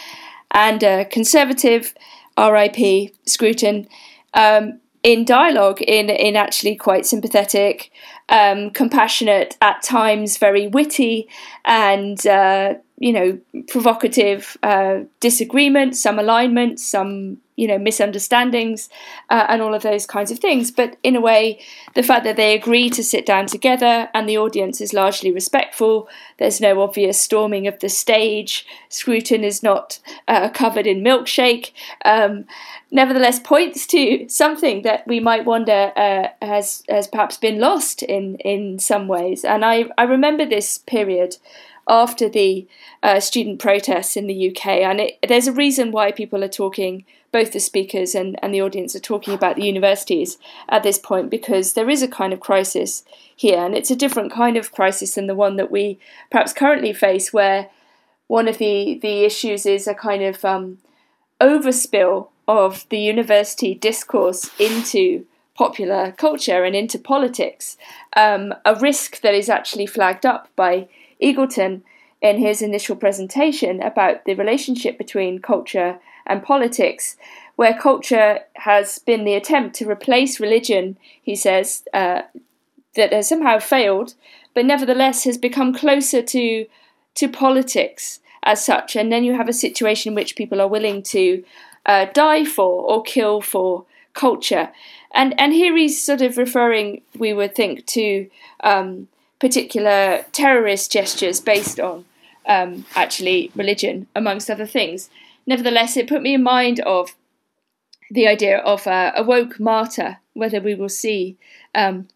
and 0.52 0.82
a 0.82 1.04
conservative, 1.04 1.94
RIP, 2.38 3.14
Scruton, 3.26 3.88
um, 4.32 4.80
in 5.06 5.24
dialogue, 5.24 5.80
in, 5.82 6.10
in 6.10 6.34
actually 6.34 6.74
quite 6.74 7.06
sympathetic, 7.06 7.92
um, 8.28 8.70
compassionate, 8.70 9.56
at 9.62 9.80
times 9.80 10.36
very 10.36 10.66
witty, 10.66 11.28
and 11.64 12.26
uh, 12.26 12.74
you 12.98 13.12
know 13.12 13.38
provocative 13.68 14.56
uh, 14.64 14.98
disagreement, 15.20 15.96
some 15.96 16.18
alignments, 16.18 16.84
some 16.84 17.38
you 17.56 17.66
know 17.66 17.78
misunderstandings 17.78 18.88
uh, 19.30 19.46
and 19.48 19.60
all 19.60 19.74
of 19.74 19.82
those 19.82 20.06
kinds 20.06 20.30
of 20.30 20.38
things 20.38 20.70
but 20.70 20.96
in 21.02 21.16
a 21.16 21.20
way 21.20 21.58
the 21.94 22.02
fact 22.02 22.24
that 22.24 22.36
they 22.36 22.54
agree 22.54 22.88
to 22.88 23.02
sit 23.02 23.26
down 23.26 23.46
together 23.46 24.08
and 24.14 24.28
the 24.28 24.38
audience 24.38 24.80
is 24.80 24.92
largely 24.92 25.32
respectful 25.32 26.08
there's 26.38 26.60
no 26.60 26.80
obvious 26.82 27.20
storming 27.20 27.66
of 27.66 27.78
the 27.80 27.88
stage 27.88 28.66
scruton 28.88 29.42
is 29.42 29.62
not 29.62 29.98
uh, 30.28 30.48
covered 30.50 30.86
in 30.86 31.02
milkshake 31.02 31.72
um, 32.04 32.44
nevertheless 32.90 33.40
points 33.40 33.86
to 33.86 34.28
something 34.28 34.82
that 34.82 35.06
we 35.06 35.18
might 35.18 35.44
wonder 35.44 35.92
uh, 35.96 36.28
has 36.42 36.82
has 36.88 37.08
perhaps 37.08 37.36
been 37.36 37.58
lost 37.58 38.02
in 38.02 38.36
in 38.36 38.78
some 38.78 39.08
ways 39.08 39.44
and 39.44 39.64
i 39.64 39.86
i 39.98 40.02
remember 40.02 40.44
this 40.44 40.78
period 40.78 41.36
after 41.88 42.28
the 42.28 42.66
uh, 43.02 43.20
student 43.20 43.58
protests 43.58 44.16
in 44.16 44.26
the 44.26 44.50
UK. 44.50 44.66
And 44.66 45.00
it, 45.00 45.18
there's 45.26 45.46
a 45.46 45.52
reason 45.52 45.92
why 45.92 46.10
people 46.10 46.42
are 46.42 46.48
talking, 46.48 47.04
both 47.36 47.52
the 47.52 47.60
speakers 47.60 48.14
and, 48.14 48.38
and 48.42 48.54
the 48.54 48.62
audience 48.62 48.96
are 48.96 49.10
talking 49.10 49.34
about 49.34 49.56
the 49.56 49.70
universities 49.72 50.38
at 50.70 50.82
this 50.82 50.98
point, 50.98 51.28
because 51.28 51.74
there 51.74 51.90
is 51.90 52.02
a 52.02 52.16
kind 52.20 52.32
of 52.32 52.46
crisis 52.48 53.04
here. 53.44 53.60
And 53.64 53.74
it's 53.74 53.90
a 53.90 54.02
different 54.04 54.32
kind 54.32 54.56
of 54.56 54.72
crisis 54.72 55.14
than 55.14 55.26
the 55.26 55.34
one 55.44 55.56
that 55.56 55.70
we 55.70 55.98
perhaps 56.30 56.54
currently 56.54 56.94
face, 56.94 57.34
where 57.34 57.68
one 58.26 58.48
of 58.48 58.56
the, 58.56 58.98
the 59.02 59.24
issues 59.24 59.66
is 59.66 59.86
a 59.86 59.94
kind 60.08 60.22
of 60.22 60.44
um, 60.44 60.78
overspill 61.38 62.28
of 62.48 62.86
the 62.88 63.00
university 63.00 63.74
discourse 63.74 64.50
into 64.58 65.26
popular 65.54 66.12
culture 66.12 66.64
and 66.64 66.74
into 66.74 66.98
politics, 66.98 67.76
um, 68.16 68.54
a 68.64 68.74
risk 68.76 69.20
that 69.20 69.34
is 69.34 69.50
actually 69.50 69.86
flagged 69.86 70.24
up 70.24 70.48
by 70.56 70.88
Eagleton 71.22 71.82
in 72.22 72.38
his 72.38 72.62
initial 72.62 72.96
presentation 72.96 73.82
about 73.82 74.24
the 74.24 74.34
relationship 74.34 74.96
between 74.96 75.38
culture 75.38 75.98
and 76.26 76.42
politics, 76.42 77.16
where 77.56 77.78
culture 77.78 78.40
has 78.54 78.98
been 78.98 79.24
the 79.24 79.34
attempt 79.34 79.76
to 79.76 79.88
replace 79.88 80.40
religion, 80.40 80.96
he 81.22 81.34
says, 81.34 81.84
uh, 81.94 82.22
that 82.96 83.12
has 83.12 83.28
somehow 83.28 83.58
failed, 83.58 84.14
but 84.54 84.66
nevertheless 84.66 85.24
has 85.24 85.38
become 85.38 85.72
closer 85.72 86.22
to 86.22 86.66
to 87.14 87.28
politics 87.28 88.20
as 88.42 88.64
such. 88.64 88.94
And 88.96 89.10
then 89.10 89.24
you 89.24 89.34
have 89.34 89.48
a 89.48 89.52
situation 89.52 90.12
in 90.12 90.14
which 90.14 90.36
people 90.36 90.60
are 90.60 90.68
willing 90.68 91.02
to 91.04 91.42
uh, 91.86 92.06
die 92.12 92.44
for 92.44 92.82
or 92.82 93.02
kill 93.02 93.40
for 93.40 93.84
culture. 94.12 94.70
And 95.14 95.38
and 95.40 95.52
here 95.52 95.76
he's 95.76 96.02
sort 96.02 96.22
of 96.22 96.36
referring, 96.36 97.02
we 97.16 97.32
would 97.32 97.54
think, 97.54 97.86
to 97.86 98.28
um, 98.62 99.08
particular 99.38 100.24
terrorist 100.32 100.92
gestures 100.92 101.40
based 101.40 101.78
on 101.80 102.04
um, 102.46 102.84
actually 102.94 103.50
religion, 103.54 104.06
amongst 104.14 104.50
other 104.50 104.66
things. 104.66 105.10
Nevertheless, 105.46 105.96
it 105.96 106.08
put 106.08 106.22
me 106.22 106.34
in 106.34 106.42
mind 106.42 106.80
of 106.80 107.14
the 108.10 108.26
idea 108.26 108.58
of 108.58 108.86
uh, 108.86 109.12
a 109.14 109.22
woke 109.22 109.58
martyr, 109.60 110.18
whether 110.32 110.60
we 110.60 110.74
will 110.74 110.88
see 110.88 111.36
um, 111.74 112.08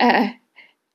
uh, 0.00 0.28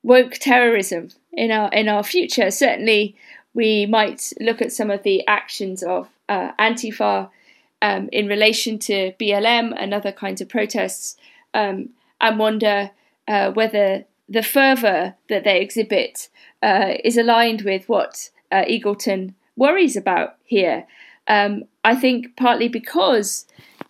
woke 0.04 0.34
terrorism 0.34 1.10
in 1.34 1.52
our 1.52 1.72
in 1.72 1.88
our 1.88 2.04
future. 2.04 2.52
Certainly, 2.52 3.16
we 3.54 3.86
might 3.86 4.34
look 4.40 4.62
at 4.62 4.72
some 4.72 4.92
of 4.92 5.04
the 5.04 5.26
actions 5.28 5.84
of 5.84 6.10
uh, 6.28 6.52
Antifa 6.60 7.30
um, 7.82 8.10
in 8.12 8.28
relation 8.28 8.78
to 8.80 9.14
BLM 9.20 9.74
and 9.78 9.94
other 9.94 10.12
kinds 10.12 10.42
of 10.42 10.50
protests, 10.50 11.18
um, 11.54 11.90
and 12.22 12.40
wonder 12.40 12.92
uh, 13.28 13.52
whether 13.52 14.06
the 14.28 14.44
fervour 14.44 15.16
that 15.28 15.44
they 15.44 15.62
exhibit 15.62 16.30
uh, 16.62 16.94
is 17.04 17.18
aligned 17.18 17.62
with 17.62 17.88
what 17.90 18.30
uh, 18.52 18.64
Eagleton 18.66 19.34
worries 19.56 19.96
about 19.96 20.36
here. 20.44 20.86
Um, 21.30 21.64
I 21.86 21.96
think 21.96 22.36
partly 22.36 22.68
because, 22.68 23.46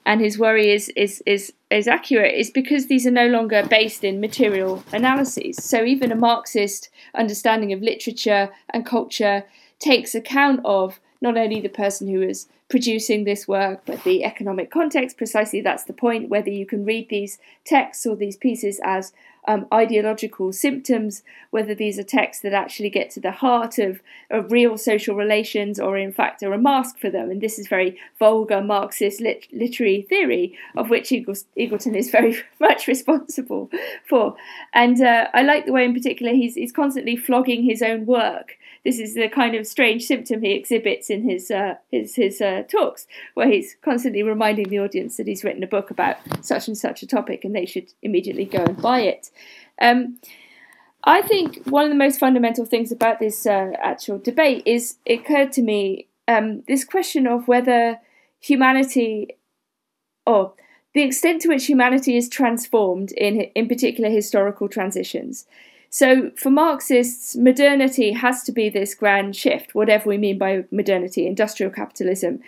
and 0.06 0.22
his 0.22 0.38
worry 0.38 0.72
is 0.72 0.90
is 0.90 1.24
is 1.26 1.54
is 1.72 1.88
accurate, 1.88 2.36
is 2.36 2.52
because 2.52 2.88
these 2.88 3.08
are 3.08 3.12
no 3.12 3.28
longer 3.28 3.66
based 3.68 4.04
in 4.04 4.20
material 4.20 4.84
analyses. 4.92 5.64
So 5.64 5.84
even 5.84 6.12
a 6.12 6.16
Marxist 6.16 6.90
understanding 7.16 7.74
of 7.74 7.82
literature 7.82 8.50
and 8.72 8.86
culture 8.86 9.46
takes 9.80 10.14
account 10.14 10.60
of 10.66 11.00
not 11.22 11.38
only 11.38 11.62
the 11.62 11.70
person 11.70 12.08
who 12.08 12.22
is 12.22 12.48
producing 12.70 13.24
this 13.24 13.48
work, 13.48 13.82
but 13.86 14.04
the 14.04 14.24
economic 14.24 14.70
context. 14.70 15.18
Precisely 15.18 15.62
that's 15.62 15.86
the 15.86 15.94
point, 15.94 16.30
whether 16.30 16.52
you 16.52 16.66
can 16.66 16.86
read 16.86 17.10
these 17.10 17.40
texts 17.66 18.06
or 18.06 18.16
these 18.16 18.38
pieces 18.38 18.80
as 18.84 19.14
um, 19.50 19.66
ideological 19.74 20.54
symptoms, 20.54 21.24
whether 21.50 21.74
these 21.74 21.98
are 21.98 22.04
texts 22.04 22.44
that 22.44 22.54
actually 22.54 22.92
get 22.92 23.10
to 23.10 23.20
the 23.20 23.32
heart 23.32 23.80
of, 23.80 24.00
of 24.30 24.52
real 24.52 24.78
social 24.78 25.16
relations 25.16 25.80
or 25.80 25.98
in 25.98 26.14
fact 26.14 26.44
are 26.44 26.54
a 26.54 26.58
mask 26.60 27.00
for 27.00 27.10
them. 27.10 27.32
And 27.32 27.42
this 27.42 27.58
is 27.58 27.68
very 27.68 28.00
vulgar 28.20 28.62
Marxist 28.62 29.20
lit- 29.20 29.48
literary 29.52 30.04
theory, 30.04 30.56
of 30.78 30.92
which 30.92 31.10
Eagleton 31.10 31.96
is 31.96 32.12
very 32.12 32.38
much 32.60 32.86
responsible 32.86 33.72
for. 34.08 34.36
And 34.72 35.02
uh, 35.02 35.30
I 35.34 35.42
like 35.42 35.66
the 35.66 35.74
way 35.74 35.84
in 35.84 35.96
particular 35.96 36.32
he's, 36.34 36.54
he's 36.54 36.72
constantly 36.72 37.16
flogging 37.16 37.64
his 37.64 37.82
own 37.82 38.06
work 38.06 38.56
this 38.90 39.00
is 39.00 39.14
the 39.14 39.30
kind 39.30 39.54
of 39.54 39.68
strange 39.68 40.04
symptom 40.04 40.42
he 40.42 40.54
exhibits 40.54 41.12
in 41.12 41.22
his 41.22 41.52
uh, 41.52 41.76
his 41.92 42.16
his 42.16 42.42
uh, 42.42 42.64
talks, 42.64 43.06
where 43.36 43.48
he's 43.48 43.76
constantly 43.84 44.24
reminding 44.24 44.70
the 44.70 44.80
audience 44.80 45.18
that 45.18 45.28
he's 45.28 45.44
written 45.44 45.62
a 45.62 45.68
book 45.68 45.92
about 45.92 46.18
such 46.42 46.68
and 46.68 46.76
such 46.76 47.04
a 47.04 47.08
topic, 47.08 47.46
and 47.46 47.56
they 47.56 47.68
should 47.68 47.94
immediately 48.02 48.46
go 48.46 48.64
and 48.64 48.82
buy 48.82 49.02
it. 49.02 49.30
Um, 49.80 50.20
I 51.04 51.22
think 51.22 51.64
one 51.66 51.84
of 51.84 51.90
the 51.90 51.96
most 51.96 52.20
fundamental 52.20 52.66
things 52.66 52.92
about 52.92 53.20
this 53.20 53.46
uh, 53.46 53.74
actual 53.80 54.18
debate 54.18 54.64
is 54.66 54.98
it 55.06 55.20
occurred 55.20 55.52
to 55.54 55.62
me 55.62 56.08
um, 56.28 56.64
this 56.68 56.84
question 56.84 57.28
of 57.28 57.48
whether 57.48 58.00
humanity 58.40 59.36
or 60.26 60.54
the 60.96 61.04
extent 61.04 61.44
to 61.44 61.50
which 61.50 61.68
humanity 61.68 62.18
is 62.18 62.28
transformed 62.28 63.12
in 63.12 63.42
in 63.54 63.68
particular 63.68 64.10
historical 64.10 64.68
transitions. 64.68 65.46
So 65.90 66.32
for 66.36 66.52
Marxists, 66.52 67.36
modernity 67.36 68.12
has 68.12 68.44
to 68.44 68.52
be 68.52 68.70
this 68.70 68.94
grand 68.94 69.36
shift, 69.36 69.74
whatever 69.74 70.10
we 70.10 70.18
mean 70.18 70.38
by 70.38 70.66
modernity, 70.72 71.26
industrial 71.26 71.72
capitalism, 71.72 72.40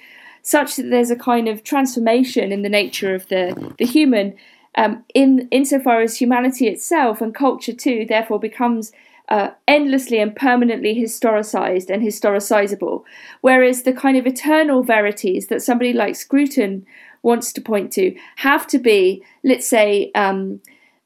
such 0.44 0.76
that 0.76 0.90
there's 0.90 1.12
a 1.12 1.16
kind 1.16 1.48
of 1.48 1.64
transformation 1.64 2.52
in 2.52 2.62
the 2.62 2.70
nature 2.70 3.16
of 3.16 3.28
the, 3.30 3.74
the 3.78 3.86
human, 3.86 4.36
um, 4.76 5.04
in 5.14 5.48
insofar 5.52 6.02
as 6.02 6.18
humanity 6.18 6.68
itself 6.68 7.22
and 7.22 7.34
culture 7.34 7.74
too, 7.74 8.06
therefore 8.08 8.40
becomes 8.40 8.92
uh, 9.30 9.52
endlessly 9.68 10.20
and 10.20 10.36
permanently 10.36 10.94
historicized 10.94 11.90
and 11.90 12.04
historicizable. 12.04 13.04
Whereas 13.42 13.84
the 13.84 13.94
kind 13.94 14.18
of 14.18 14.28
eternal 14.28 14.84
verities 14.84 15.48
that 15.48 15.62
somebody 15.62 15.94
like 15.94 16.16
Scruton 16.16 16.86
wants 17.24 17.54
to 17.54 17.62
point 17.62 17.92
to 17.94 18.16
have 18.38 18.68
to 18.68 18.78
be, 18.78 19.24
let's 19.44 19.68
say, 19.68 20.12
um, 20.16 20.60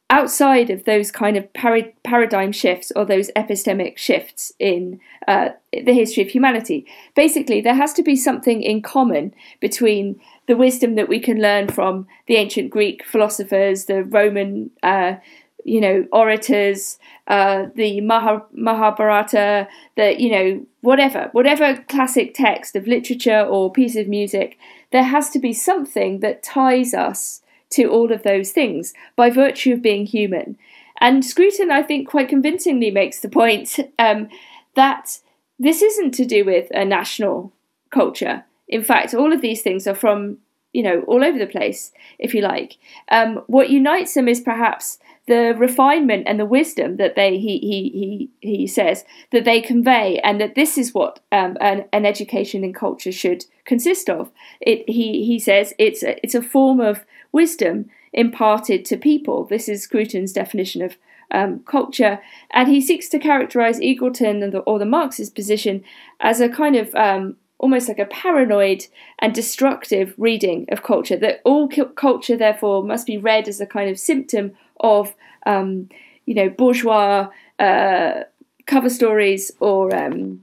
outside 0.10 0.70
of 0.70 0.84
those 0.84 1.12
kind 1.12 1.36
of 1.36 1.52
par- 1.54 1.92
paradigm 2.04 2.52
shifts 2.52 2.92
or 2.96 3.06
those 3.06 3.32
epistemic 3.36 3.98
shifts 3.98 4.52
in 4.60 5.00
uh, 5.28 5.50
the 5.72 5.94
history 5.94 6.22
of 6.22 6.30
humanity. 6.30 6.86
Basically, 7.16 7.60
there 7.60 7.74
has 7.74 7.94
to 7.94 8.04
be 8.04 8.16
something 8.16 8.62
in 8.62 8.82
common 8.82 9.34
between 9.60 10.20
the 10.48 10.56
wisdom 10.56 10.96
that 10.96 11.10
we 11.10 11.20
can 11.20 11.42
learn 11.42 11.68
from 11.68 12.08
the 12.28 12.36
ancient 12.36 12.70
Greek 12.70 13.04
philosophers, 13.04 13.86
the 13.86 14.04
Roman, 14.04 14.70
uh, 14.84 15.16
you 15.64 15.82
know, 15.82 16.06
orators, 16.12 17.00
uh, 17.28 17.66
the 17.74 18.00
Mahabharata, 18.02 19.68
the 19.98 20.22
you 20.22 20.30
know, 20.30 20.66
whatever, 20.82 21.30
whatever 21.32 21.84
classic 21.90 22.36
text 22.36 22.76
of 22.76 22.86
literature 22.86 23.42
or 23.42 23.72
piece 23.72 23.96
of 23.96 24.08
music. 24.08 24.60
There 24.92 25.04
has 25.04 25.32
to 25.32 25.40
be 25.40 25.52
something 25.52 26.20
that 26.20 26.44
ties 26.44 26.94
us 26.94 27.42
to 27.76 27.90
all 27.90 28.12
of 28.12 28.24
those 28.24 28.52
things 28.52 28.94
by 29.16 29.30
virtue 29.30 29.74
of 29.74 29.82
being 29.82 30.06
human. 30.06 30.58
And 31.00 31.26
Scruton, 31.26 31.72
I 31.72 31.84
think, 31.84 32.10
quite 32.10 32.30
convincingly 32.30 32.92
makes 32.92 33.20
the 33.20 33.30
point 33.30 33.80
um, 34.00 34.30
that 34.76 35.20
this 35.60 35.82
isn't 35.82 36.14
to 36.16 36.26
do 36.26 36.46
with 36.46 36.68
a 36.72 36.86
national 36.86 37.52
culture. 37.92 38.46
In 38.68 38.84
fact, 38.84 39.14
all 39.14 39.34
of 39.34 39.42
these 39.42 39.62
things 39.62 39.88
are 39.88 39.96
from, 39.96 40.38
you 40.74 40.84
know, 40.84 41.02
all 41.08 41.24
over 41.24 41.38
the 41.38 41.48
place, 41.48 41.92
if 42.18 42.34
you 42.34 42.42
like. 42.42 42.78
Um, 43.10 43.44
what 43.48 43.70
unites 43.70 44.14
them 44.14 44.28
is 44.28 44.42
perhaps 44.42 45.00
the 45.28 45.56
refinement 45.58 46.28
and 46.28 46.40
the 46.40 46.46
wisdom 46.46 46.98
that 46.98 47.16
they 47.16 47.38
he 47.38 47.58
he 47.60 48.30
he 48.42 48.50
he 48.58 48.68
says 48.68 49.06
that 49.32 49.44
they 49.44 49.60
convey, 49.60 50.20
and 50.20 50.40
that 50.40 50.56
this 50.56 50.78
is 50.78 50.94
what 50.94 51.20
um, 51.32 51.58
an, 51.60 51.86
an 51.92 52.06
education 52.06 52.64
in 52.64 52.74
culture 52.74 53.12
should 53.12 53.46
consist 53.66 54.10
of. 54.10 54.32
It 54.62 54.88
he 54.88 55.26
he 55.26 55.40
says 55.40 55.74
it's 55.78 56.04
a, 56.04 56.20
it's 56.24 56.36
a 56.36 56.42
form 56.42 56.80
of 56.80 57.06
wisdom 57.42 57.76
imparted 58.14 58.86
to 58.86 59.06
people. 59.12 59.38
This 59.46 59.68
is 59.68 59.84
Scruton's 59.84 60.34
definition 60.34 60.82
of 60.82 60.98
um, 61.32 61.60
culture, 61.66 62.20
and 62.52 62.68
he 62.68 62.80
seeks 62.80 63.10
to 63.10 63.20
characterize 63.20 63.80
Eagleton 63.80 64.52
the, 64.52 64.60
or 64.60 64.80
the 64.80 64.94
Marxist 64.98 65.36
position 65.36 65.84
as 66.20 66.40
a 66.40 66.50
kind 66.62 66.76
of 66.76 66.96
um, 66.96 67.36
almost 67.58 67.88
like 67.88 68.00
a 68.00 68.06
paranoid 68.06 68.86
and 69.20 69.34
destructive 69.34 70.14
reading 70.18 70.66
of 70.70 70.84
culture. 70.84 71.18
That 71.18 71.42
all 71.44 71.68
culture, 72.08 72.38
therefore, 72.38 72.84
must 72.84 73.06
be 73.08 73.18
read 73.18 73.48
as 73.48 73.60
a 73.60 73.66
kind 73.66 73.90
of 73.90 73.98
symptom 74.00 74.46
of, 74.80 75.14
um, 75.46 75.90
you 76.26 76.36
know, 76.36 76.50
bourgeois 76.50 77.30
uh, 77.60 78.24
cover 78.66 78.90
stories 78.90 79.52
or 79.60 79.96
um, 79.96 80.42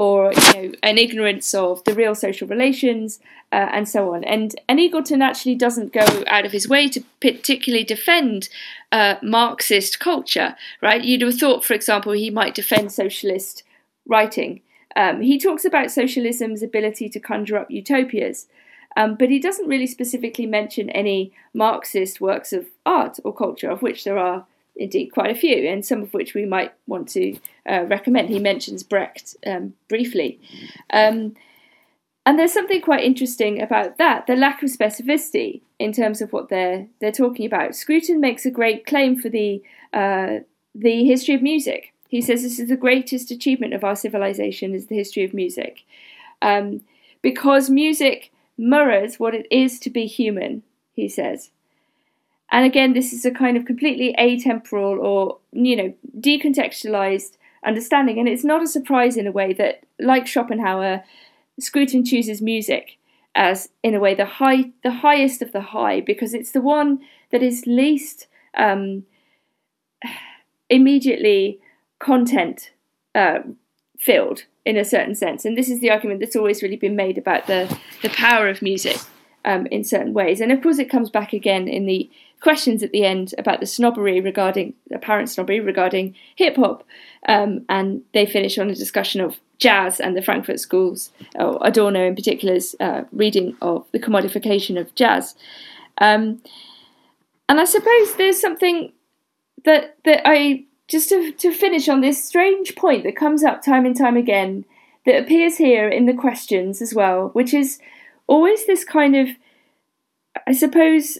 or 0.00 0.32
you 0.32 0.54
know, 0.54 0.72
an 0.82 0.96
ignorance 0.96 1.52
of 1.52 1.84
the 1.84 1.92
real 1.92 2.14
social 2.14 2.48
relations, 2.48 3.20
uh, 3.52 3.68
and 3.70 3.86
so 3.86 4.14
on. 4.14 4.24
And, 4.24 4.58
and 4.66 4.78
Eagleton 4.78 5.22
actually 5.22 5.56
doesn't 5.56 5.92
go 5.92 6.24
out 6.26 6.46
of 6.46 6.52
his 6.52 6.66
way 6.66 6.88
to 6.88 7.02
particularly 7.20 7.84
defend 7.84 8.48
uh, 8.92 9.16
Marxist 9.22 10.00
culture, 10.00 10.56
right? 10.80 11.04
You'd 11.04 11.20
have 11.20 11.38
thought, 11.38 11.66
for 11.66 11.74
example, 11.74 12.12
he 12.12 12.30
might 12.30 12.54
defend 12.54 12.92
socialist 12.92 13.62
writing. 14.06 14.62
Um, 14.96 15.20
he 15.20 15.38
talks 15.38 15.66
about 15.66 15.90
socialism's 15.90 16.62
ability 16.62 17.10
to 17.10 17.20
conjure 17.20 17.58
up 17.58 17.70
utopias, 17.70 18.46
um, 18.96 19.16
but 19.16 19.28
he 19.28 19.38
doesn't 19.38 19.68
really 19.68 19.86
specifically 19.86 20.46
mention 20.46 20.88
any 20.88 21.30
Marxist 21.52 22.22
works 22.22 22.54
of 22.54 22.68
art 22.86 23.18
or 23.22 23.34
culture, 23.34 23.70
of 23.70 23.82
which 23.82 24.04
there 24.04 24.16
are 24.16 24.46
indeed 24.80 25.10
quite 25.12 25.30
a 25.30 25.38
few, 25.38 25.68
and 25.68 25.84
some 25.84 26.02
of 26.02 26.12
which 26.12 26.34
we 26.34 26.46
might 26.46 26.72
want 26.86 27.06
to 27.10 27.38
uh, 27.70 27.84
recommend. 27.84 28.30
He 28.30 28.40
mentions 28.40 28.82
Brecht 28.82 29.36
um, 29.46 29.74
briefly. 29.88 30.40
Um, 30.92 31.36
and 32.26 32.38
there's 32.38 32.52
something 32.52 32.80
quite 32.80 33.04
interesting 33.04 33.62
about 33.62 33.98
that, 33.98 34.26
the 34.26 34.36
lack 34.36 34.62
of 34.62 34.70
specificity 34.70 35.60
in 35.78 35.92
terms 35.92 36.20
of 36.20 36.32
what 36.32 36.48
they're 36.48 36.86
they're 37.00 37.12
talking 37.12 37.46
about. 37.46 37.76
Scruton 37.76 38.20
makes 38.20 38.44
a 38.44 38.50
great 38.50 38.86
claim 38.86 39.20
for 39.20 39.28
the 39.28 39.62
uh, 39.92 40.38
the 40.74 41.04
history 41.04 41.34
of 41.34 41.42
music. 41.42 41.92
He 42.08 42.20
says 42.20 42.42
this 42.42 42.58
is 42.58 42.68
the 42.68 42.76
greatest 42.76 43.30
achievement 43.30 43.74
of 43.74 43.84
our 43.84 43.96
civilization 43.96 44.74
is 44.74 44.86
the 44.86 44.96
history 44.96 45.24
of 45.24 45.34
music, 45.34 45.84
um, 46.42 46.82
because 47.22 47.70
music 47.70 48.32
mirrors 48.56 49.20
what 49.20 49.34
it 49.34 49.46
is 49.50 49.78
to 49.80 49.90
be 49.90 50.06
human. 50.06 50.62
He 50.92 51.08
says, 51.08 51.50
and 52.50 52.66
again, 52.66 52.92
this 52.92 53.12
is 53.12 53.24
a 53.24 53.30
kind 53.30 53.56
of 53.56 53.64
completely 53.64 54.14
atemporal 54.18 54.98
or 54.98 55.38
you 55.52 55.76
know 55.76 55.94
decontextualized 56.18 57.36
understanding, 57.64 58.18
and 58.18 58.28
it's 58.28 58.44
not 58.44 58.62
a 58.62 58.66
surprise 58.66 59.16
in 59.16 59.26
a 59.26 59.32
way 59.32 59.52
that, 59.52 59.84
like 59.98 60.26
Schopenhauer 60.26 61.04
Scruton 61.58 62.04
chooses 62.04 62.40
music 62.40 62.98
as, 63.34 63.68
in 63.82 63.94
a 63.94 64.00
way, 64.00 64.14
the 64.14 64.24
high, 64.24 64.70
the 64.82 64.90
highest 64.90 65.42
of 65.42 65.52
the 65.52 65.60
high, 65.60 66.00
because 66.00 66.34
it's 66.34 66.52
the 66.52 66.60
one 66.60 67.00
that 67.30 67.42
is 67.42 67.64
least 67.66 68.26
um, 68.56 69.04
immediately 70.70 71.60
content 71.98 72.70
uh, 73.14 73.40
filled 73.98 74.44
in 74.64 74.76
a 74.76 74.84
certain 74.84 75.14
sense. 75.14 75.44
And 75.44 75.56
this 75.56 75.68
is 75.68 75.80
the 75.80 75.90
argument 75.90 76.20
that's 76.20 76.36
always 76.36 76.62
really 76.62 76.76
been 76.76 76.96
made 76.96 77.18
about 77.18 77.46
the, 77.46 77.78
the 78.02 78.08
power 78.10 78.48
of 78.48 78.62
music 78.62 78.98
um, 79.44 79.66
in 79.66 79.84
certain 79.84 80.12
ways. 80.12 80.40
And 80.40 80.52
of 80.52 80.62
course, 80.62 80.78
it 80.78 80.90
comes 80.90 81.10
back 81.10 81.32
again 81.32 81.68
in 81.68 81.86
the 81.86 82.10
questions 82.40 82.82
at 82.82 82.90
the 82.90 83.04
end 83.04 83.34
about 83.38 83.60
the 83.60 83.66
snobbery 83.66 84.20
regarding 84.20 84.74
apparent 84.92 85.28
snobbery 85.28 85.60
regarding 85.60 86.14
hip 86.36 86.56
hop. 86.56 86.84
Um, 87.28 87.64
and 87.68 88.02
they 88.14 88.26
finish 88.26 88.58
on 88.58 88.70
a 88.70 88.74
discussion 88.74 89.20
of 89.20 89.38
jazz 89.58 90.00
and 90.00 90.16
the 90.16 90.22
Frankfurt 90.22 90.58
schools, 90.58 91.10
or 91.34 91.58
Adorno 91.60 92.06
in 92.06 92.14
particular's 92.14 92.74
uh, 92.80 93.02
reading 93.12 93.56
of 93.60 93.86
the 93.92 93.98
commodification 93.98 94.80
of 94.80 94.94
jazz. 94.94 95.34
Um, 95.98 96.42
and 97.48 97.60
I 97.60 97.64
suppose 97.64 98.14
there's 98.14 98.40
something 98.40 98.92
that 99.64 99.96
that 100.04 100.22
I 100.24 100.64
just 100.88 101.10
to, 101.10 101.32
to 101.32 101.52
finish 101.52 101.88
on 101.88 102.00
this 102.00 102.24
strange 102.24 102.74
point 102.74 103.04
that 103.04 103.16
comes 103.16 103.44
up 103.44 103.62
time 103.62 103.84
and 103.84 103.96
time 103.96 104.16
again 104.16 104.64
that 105.06 105.22
appears 105.22 105.56
here 105.56 105.88
in 105.88 106.06
the 106.06 106.14
questions 106.14 106.82
as 106.82 106.94
well, 106.94 107.28
which 107.28 107.54
is 107.54 107.78
always 108.30 108.64
this 108.66 108.84
kind 108.84 109.16
of, 109.16 109.28
I 110.46 110.52
suppose, 110.52 111.18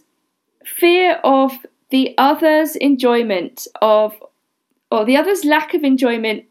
fear 0.65 1.21
of 1.25 1.53
the 1.91 2.15
other's 2.17 2.77
enjoyment 2.77 3.67
of, 3.83 4.15
or 4.91 5.05
the 5.05 5.17
other's 5.17 5.45
lack 5.45 5.75
of 5.75 5.83
enjoyment 5.83 6.45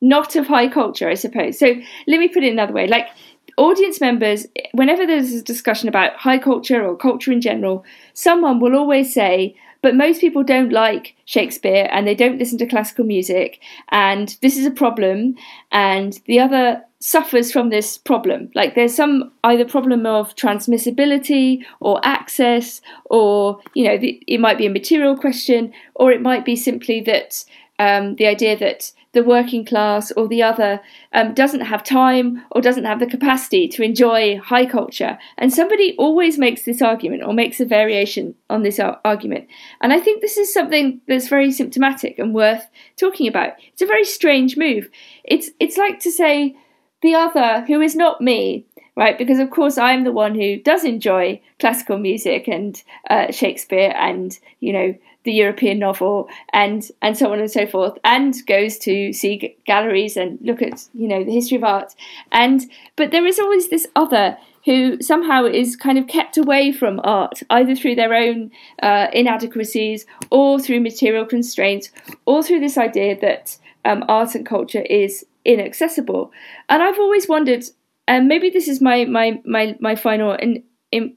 not 0.00 0.34
of 0.36 0.46
high 0.46 0.68
culture, 0.68 1.08
I 1.08 1.14
suppose. 1.14 1.58
So 1.58 1.74
let 2.06 2.18
me 2.18 2.28
put 2.28 2.42
it 2.42 2.52
another 2.52 2.72
way. 2.72 2.86
Like 2.86 3.08
audience 3.56 4.00
members, 4.00 4.46
whenever 4.72 5.06
there's 5.06 5.32
a 5.32 5.42
discussion 5.42 5.88
about 5.88 6.16
high 6.16 6.38
culture 6.38 6.84
or 6.84 6.96
culture 6.96 7.32
in 7.32 7.40
general, 7.40 7.84
someone 8.12 8.60
will 8.60 8.76
always 8.76 9.12
say, 9.12 9.54
but 9.80 9.96
most 9.96 10.20
people 10.20 10.44
don't 10.44 10.72
like 10.72 11.14
Shakespeare 11.24 11.88
and 11.92 12.06
they 12.06 12.14
don't 12.14 12.38
listen 12.38 12.58
to 12.58 12.66
classical 12.66 13.04
music, 13.04 13.60
and 13.90 14.36
this 14.42 14.56
is 14.56 14.66
a 14.66 14.70
problem, 14.70 15.34
and 15.72 16.20
the 16.26 16.38
other 16.38 16.82
suffers 17.02 17.50
from 17.50 17.70
this 17.70 17.98
problem. 17.98 18.48
Like 18.54 18.74
there's 18.74 18.94
some 18.94 19.32
either 19.42 19.64
problem 19.64 20.06
of 20.06 20.36
transmissibility 20.36 21.64
or 21.80 22.00
access, 22.04 22.80
or 23.06 23.60
you 23.74 23.84
know, 23.84 23.98
the, 23.98 24.22
it 24.26 24.38
might 24.38 24.56
be 24.56 24.66
a 24.66 24.70
material 24.70 25.16
question, 25.16 25.72
or 25.96 26.12
it 26.12 26.22
might 26.22 26.44
be 26.44 26.54
simply 26.54 27.00
that 27.02 27.44
um, 27.78 28.14
the 28.16 28.26
idea 28.26 28.56
that 28.56 28.92
the 29.12 29.24
working 29.24 29.64
class 29.64 30.10
or 30.12 30.26
the 30.26 30.42
other 30.42 30.80
um, 31.12 31.34
doesn't 31.34 31.60
have 31.60 31.82
time 31.82 32.42
or 32.52 32.62
doesn't 32.62 32.84
have 32.84 33.00
the 33.00 33.06
capacity 33.06 33.68
to 33.68 33.82
enjoy 33.82 34.38
high 34.38 34.64
culture. 34.64 35.18
And 35.36 35.52
somebody 35.52 35.94
always 35.98 36.38
makes 36.38 36.62
this 36.62 36.80
argument 36.80 37.22
or 37.22 37.34
makes 37.34 37.60
a 37.60 37.66
variation 37.66 38.34
on 38.48 38.62
this 38.62 38.78
ar- 38.78 39.00
argument. 39.04 39.48
And 39.80 39.92
I 39.92 40.00
think 40.00 40.20
this 40.22 40.38
is 40.38 40.54
something 40.54 41.00
that's 41.08 41.28
very 41.28 41.50
symptomatic 41.50 42.18
and 42.18 42.32
worth 42.32 42.64
talking 42.96 43.28
about. 43.28 43.52
It's 43.72 43.82
a 43.82 43.86
very 43.86 44.04
strange 44.04 44.56
move. 44.56 44.88
It's 45.24 45.50
it's 45.60 45.76
like 45.76 45.98
to 46.00 46.10
say 46.10 46.56
the 47.02 47.14
other 47.14 47.64
who 47.66 47.80
is 47.80 47.94
not 47.94 48.20
me 48.20 48.64
right? 48.96 49.16
Because 49.16 49.38
of 49.38 49.50
course 49.50 49.78
I'm 49.78 50.04
the 50.04 50.12
one 50.12 50.34
who 50.34 50.56
does 50.58 50.84
enjoy 50.84 51.40
classical 51.58 51.98
music 51.98 52.48
and 52.48 52.82
uh, 53.08 53.32
Shakespeare 53.32 53.94
and 53.96 54.38
you 54.60 54.72
know 54.72 54.94
the 55.24 55.32
European 55.32 55.78
novel 55.78 56.28
and 56.52 56.88
and 57.00 57.16
so 57.16 57.32
on 57.32 57.38
and 57.38 57.50
so 57.50 57.66
forth, 57.66 57.98
and 58.04 58.34
goes 58.46 58.78
to 58.78 59.12
see 59.12 59.56
galleries 59.64 60.16
and 60.16 60.38
look 60.42 60.62
at 60.62 60.88
you 60.94 61.08
know 61.08 61.24
the 61.24 61.32
history 61.32 61.56
of 61.56 61.64
art. 61.64 61.94
And 62.30 62.62
but 62.96 63.10
there 63.10 63.26
is 63.26 63.38
always 63.38 63.68
this 63.68 63.86
other 63.96 64.36
who 64.64 65.00
somehow 65.02 65.44
is 65.44 65.74
kind 65.74 65.98
of 65.98 66.06
kept 66.06 66.36
away 66.36 66.70
from 66.70 67.00
art, 67.02 67.42
either 67.50 67.74
through 67.74 67.96
their 67.96 68.14
own 68.14 68.50
uh, 68.80 69.08
inadequacies 69.12 70.06
or 70.30 70.60
through 70.60 70.80
material 70.80 71.24
constraints, 71.24 71.90
or 72.26 72.42
through 72.42 72.60
this 72.60 72.78
idea 72.78 73.18
that 73.20 73.58
um, 73.84 74.04
art 74.08 74.36
and 74.36 74.46
culture 74.46 74.82
is 74.82 75.26
inaccessible. 75.44 76.32
And 76.68 76.82
I've 76.82 76.98
always 76.98 77.28
wondered, 77.28 77.64
and 78.06 78.28
maybe 78.28 78.50
this 78.50 78.68
is 78.68 78.80
my 78.80 79.04
my 79.04 79.40
my 79.44 79.76
my 79.80 79.94
final 79.94 80.32
and 80.32 80.62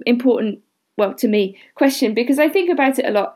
important 0.06 0.60
well 0.98 1.14
to 1.14 1.28
me 1.28 1.60
question 1.76 2.14
because 2.14 2.40
I 2.40 2.48
think 2.48 2.70
about 2.70 2.98
it 2.98 3.06
a 3.06 3.12
lot 3.12 3.36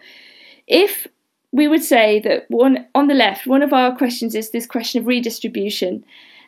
if 0.70 1.08
we 1.52 1.68
would 1.68 1.84
say 1.84 2.20
that 2.20 2.46
one 2.50 2.88
on 2.94 3.08
the 3.08 3.14
left, 3.16 3.48
one 3.48 3.64
of 3.64 3.74
our 3.74 3.96
questions 3.96 4.36
is 4.36 4.52
this 4.52 4.68
question 4.68 5.02
of 5.02 5.08
redistribution, 5.08 6.06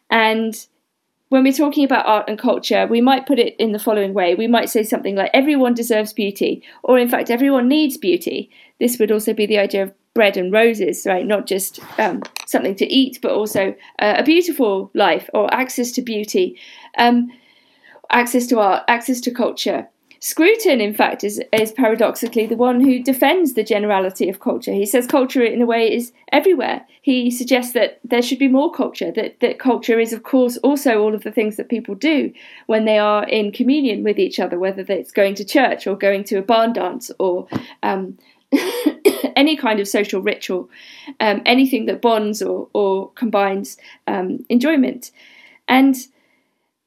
and 0.10 0.68
when 1.32 1.44
we're 1.44 1.54
talking 1.54 1.86
about 1.86 2.06
art 2.06 2.26
and 2.28 2.38
culture, 2.38 2.86
we 2.88 3.00
might 3.00 3.26
put 3.26 3.40
it 3.40 3.56
in 3.58 3.72
the 3.72 3.80
following 3.80 4.14
way. 4.14 4.36
We 4.36 4.48
might 4.48 4.70
say 4.70 4.84
something 4.84 5.16
like, 5.16 5.32
everyone 5.34 5.74
deserves 5.74 6.12
beauty, 6.12 6.62
or 6.84 7.00
in 7.00 7.08
fact, 7.08 7.32
everyone 7.32 7.70
needs 7.70 7.96
beauty. 7.96 8.52
This 8.82 9.00
would 9.00 9.14
also 9.14 9.34
be 9.34 9.46
the 9.46 9.58
idea 9.58 9.84
of 9.84 9.94
bread 10.14 10.36
and 10.36 10.52
roses, 10.52 11.06
right? 11.06 11.26
Not 11.26 11.48
just 11.48 11.80
um, 11.98 12.22
something 12.46 12.76
to 12.76 12.86
eat, 12.86 13.20
but 13.22 13.32
also 13.32 13.74
uh, 14.00 14.16
a 14.18 14.24
beautiful 14.24 14.92
life 14.94 15.30
or 15.34 15.52
access 15.54 15.94
to 15.94 16.02
beauty, 16.02 16.60
um, 16.98 17.32
access 18.10 18.46
to 18.48 18.60
art, 18.60 18.84
access 18.90 19.22
to 19.22 19.32
culture. 19.32 19.88
Scruton, 20.24 20.80
in 20.82 20.94
fact, 20.94 21.24
is, 21.24 21.42
is 21.52 21.72
paradoxically 21.72 22.46
the 22.46 22.56
one 22.56 22.80
who 22.80 23.02
defends 23.02 23.54
the 23.54 23.64
generality 23.64 24.30
of 24.30 24.40
culture. 24.40 24.72
He 24.72 24.86
says 24.86 25.08
culture, 25.08 25.44
in 25.44 25.64
a 25.64 25.66
way, 25.66 25.92
is 25.92 26.14
everywhere. 26.32 26.86
He 27.02 27.32
suggests 27.32 27.74
that 27.74 28.00
there 28.04 28.22
should 28.22 28.38
be 28.38 28.48
more 28.48 28.72
culture, 28.72 29.12
that, 29.14 29.40
that 29.40 29.58
culture 29.58 30.00
is, 30.00 30.14
of 30.14 30.22
course, 30.22 30.58
also 30.58 31.02
all 31.02 31.16
of 31.16 31.24
the 31.24 31.32
things 31.32 31.58
that 31.58 31.70
people 31.70 31.96
do 31.96 32.32
when 32.68 32.86
they 32.86 33.00
are 33.00 33.28
in 33.28 33.52
communion 33.52 34.04
with 34.04 34.20
each 34.20 34.40
other, 34.40 34.60
whether 34.60 34.86
it's 34.88 35.12
going 35.12 35.34
to 35.36 35.44
church 35.44 35.88
or 35.88 35.96
going 35.96 36.24
to 36.26 36.38
a 36.38 36.44
barn 36.44 36.72
dance 36.72 37.10
or 37.18 37.48
um, 37.82 38.16
any 39.36 39.58
kind 39.58 39.80
of 39.80 39.88
social 39.88 40.22
ritual, 40.22 40.70
um, 41.20 41.42
anything 41.48 41.88
that 41.88 42.00
bonds 42.00 42.44
or, 42.44 42.70
or 42.74 43.10
combines 43.14 43.76
um, 44.06 44.46
enjoyment. 44.50 45.10
And 45.68 45.96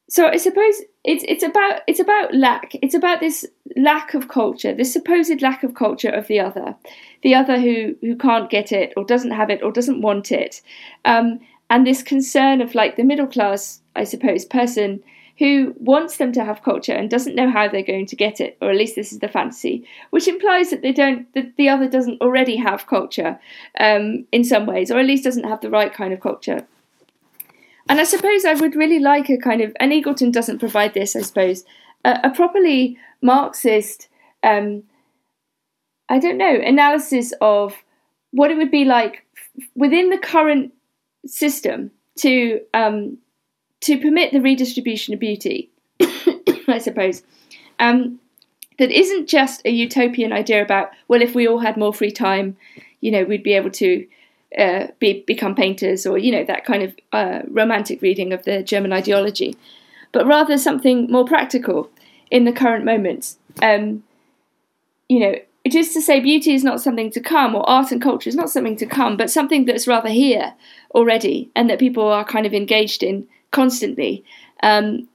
so 0.08 0.28
I 0.28 0.36
suppose 0.36 0.82
it's 1.04 1.24
it's 1.28 1.42
about 1.42 1.82
it's 1.86 2.00
about 2.00 2.34
lack. 2.34 2.74
It's 2.82 2.94
about 2.94 3.20
this 3.20 3.46
lack 3.76 4.14
of 4.14 4.28
culture, 4.28 4.74
this 4.74 4.92
supposed 4.92 5.42
lack 5.42 5.62
of 5.62 5.74
culture 5.74 6.08
of 6.08 6.26
the 6.28 6.40
other, 6.40 6.74
the 7.22 7.34
other 7.34 7.60
who 7.60 7.94
who 8.00 8.16
can't 8.16 8.50
get 8.50 8.72
it 8.72 8.92
or 8.96 9.04
doesn't 9.04 9.32
have 9.32 9.50
it 9.50 9.62
or 9.62 9.70
doesn't 9.70 10.00
want 10.00 10.32
it, 10.32 10.62
um, 11.04 11.40
and 11.68 11.86
this 11.86 12.02
concern 12.02 12.60
of 12.60 12.74
like 12.74 12.96
the 12.96 13.04
middle 13.04 13.26
class, 13.26 13.80
I 13.94 14.04
suppose, 14.04 14.44
person 14.46 15.02
who 15.38 15.74
wants 15.78 16.16
them 16.16 16.32
to 16.32 16.44
have 16.44 16.62
culture 16.62 16.92
and 16.92 17.10
doesn't 17.10 17.34
know 17.34 17.50
how 17.50 17.68
they're 17.68 17.82
going 17.82 18.06
to 18.06 18.16
get 18.16 18.40
it, 18.40 18.56
or 18.62 18.70
at 18.70 18.76
least 18.76 18.94
this 18.94 19.12
is 19.12 19.18
the 19.18 19.28
fantasy, 19.28 19.86
which 20.10 20.28
implies 20.28 20.70
that 20.70 20.80
they 20.80 20.92
don't, 20.92 21.32
that 21.34 21.56
the 21.56 21.68
other 21.68 21.88
doesn't 21.88 22.20
already 22.20 22.56
have 22.56 22.86
culture 22.86 23.38
um, 23.80 24.24
in 24.30 24.44
some 24.44 24.64
ways, 24.64 24.90
or 24.90 24.98
at 25.00 25.06
least 25.06 25.24
doesn't 25.24 25.44
have 25.48 25.60
the 25.60 25.70
right 25.70 25.92
kind 25.92 26.12
of 26.12 26.20
culture. 26.20 26.64
And 27.88 28.00
I 28.00 28.04
suppose 28.04 28.44
I 28.44 28.54
would 28.54 28.76
really 28.76 28.98
like 28.98 29.28
a 29.28 29.36
kind 29.36 29.60
of, 29.60 29.76
and 29.78 29.92
Eagleton 29.92 30.32
doesn't 30.32 30.58
provide 30.58 30.94
this, 30.94 31.14
I 31.14 31.20
suppose, 31.20 31.64
a, 32.04 32.20
a 32.24 32.30
properly 32.30 32.98
Marxist, 33.22 34.08
um, 34.42 34.84
I 36.08 36.18
don't 36.18 36.38
know, 36.38 36.54
analysis 36.54 37.32
of 37.40 37.74
what 38.30 38.50
it 38.50 38.56
would 38.56 38.70
be 38.70 38.84
like 38.84 39.26
within 39.74 40.10
the 40.10 40.18
current 40.18 40.72
system 41.26 41.90
to 42.16 42.60
um, 42.74 43.18
to 43.80 43.98
permit 43.98 44.32
the 44.32 44.40
redistribution 44.40 45.14
of 45.14 45.20
beauty, 45.20 45.70
I 46.68 46.78
suppose. 46.78 47.22
Um, 47.78 48.20
that 48.78 48.90
isn't 48.90 49.28
just 49.28 49.62
a 49.64 49.70
utopian 49.70 50.32
idea 50.32 50.62
about 50.62 50.90
well, 51.08 51.22
if 51.22 51.34
we 51.34 51.46
all 51.46 51.60
had 51.60 51.76
more 51.76 51.94
free 51.94 52.10
time, 52.10 52.56
you 53.00 53.10
know, 53.10 53.24
we'd 53.24 53.42
be 53.42 53.54
able 53.54 53.70
to 53.70 54.06
uh, 54.58 54.88
be, 54.98 55.24
become 55.26 55.54
painters, 55.54 56.06
or 56.06 56.18
you 56.18 56.32
know, 56.32 56.44
that 56.44 56.64
kind 56.64 56.82
of 56.82 56.94
uh, 57.12 57.40
romantic 57.48 58.02
reading 58.02 58.32
of 58.32 58.44
the 58.44 58.62
German 58.62 58.92
ideology, 58.92 59.56
but 60.12 60.26
rather 60.26 60.58
something 60.58 61.10
more 61.10 61.24
practical 61.24 61.90
in 62.30 62.44
the 62.44 62.52
current 62.52 62.84
moment. 62.84 63.36
Um, 63.62 64.04
you 65.08 65.20
know, 65.20 65.34
just 65.68 65.92
to 65.94 66.00
say 66.00 66.20
beauty 66.20 66.54
is 66.54 66.64
not 66.64 66.80
something 66.80 67.10
to 67.10 67.20
come, 67.20 67.54
or 67.54 67.68
art 67.68 67.90
and 67.92 68.00
culture 68.02 68.28
is 68.28 68.36
not 68.36 68.50
something 68.50 68.76
to 68.76 68.86
come, 68.86 69.16
but 69.16 69.30
something 69.30 69.64
that's 69.64 69.86
rather 69.86 70.08
here 70.08 70.54
already, 70.94 71.50
and 71.56 71.68
that 71.68 71.78
people 71.78 72.06
are 72.06 72.24
kind 72.24 72.46
of 72.46 72.54
engaged 72.54 73.02
in 73.02 73.26
constantly. 73.50 74.24
Um, 74.62 75.08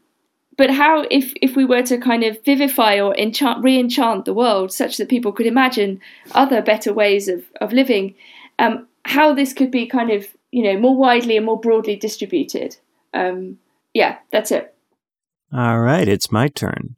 but 0.58 0.72
how 0.72 1.06
if 1.10 1.32
if 1.42 1.56
we 1.56 1.64
were 1.64 1.84
to 1.84 1.98
kind 1.98 2.24
of 2.24 2.44
vivify 2.44 3.00
or 3.00 3.16
enchant 3.16 3.64
re-enchant 3.64 4.26
the 4.26 4.34
world 4.34 4.74
such 4.74 4.98
that 4.98 5.08
people 5.08 5.32
could 5.32 5.46
imagine 5.46 6.02
other 6.34 6.62
better 6.62 6.92
ways 6.92 7.30
of 7.30 7.46
of 7.62 7.72
living 7.72 8.14
um, 8.60 8.86
how 9.10 9.34
this 9.34 9.54
could 9.54 9.72
be 9.72 9.88
kind 9.88 10.12
of 10.12 10.28
you 10.52 10.64
know 10.64 10.80
more 10.80 10.96
widely 10.96 11.36
and 11.36 11.46
more 11.46 11.60
broadly 11.60 11.96
distributed. 11.96 12.78
Um, 13.14 13.58
yeah 13.94 14.18
that's 14.32 14.52
it. 14.52 14.76
All 15.52 15.80
right 15.80 16.08
it's 16.08 16.32
my 16.32 16.48
turn. 16.48 16.96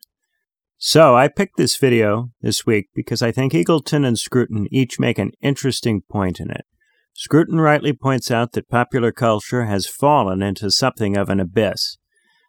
So 0.77 1.15
i 1.15 1.27
picked 1.27 1.57
this 1.57 1.77
video 1.77 2.31
this 2.41 2.65
week 2.65 2.89
because 2.93 3.21
i 3.21 3.31
think 3.31 3.53
eagleton 3.53 4.05
and 4.05 4.17
scruton 4.17 4.67
each 4.71 4.99
make 4.99 5.19
an 5.19 5.31
interesting 5.41 6.01
point 6.01 6.39
in 6.39 6.51
it. 6.51 6.65
Scruton 7.13 7.59
rightly 7.59 7.93
points 7.93 8.31
out 8.31 8.53
that 8.53 8.69
popular 8.69 9.11
culture 9.11 9.65
has 9.65 9.85
fallen 9.85 10.41
into 10.41 10.71
something 10.71 11.17
of 11.17 11.29
an 11.29 11.39
abyss. 11.39 11.97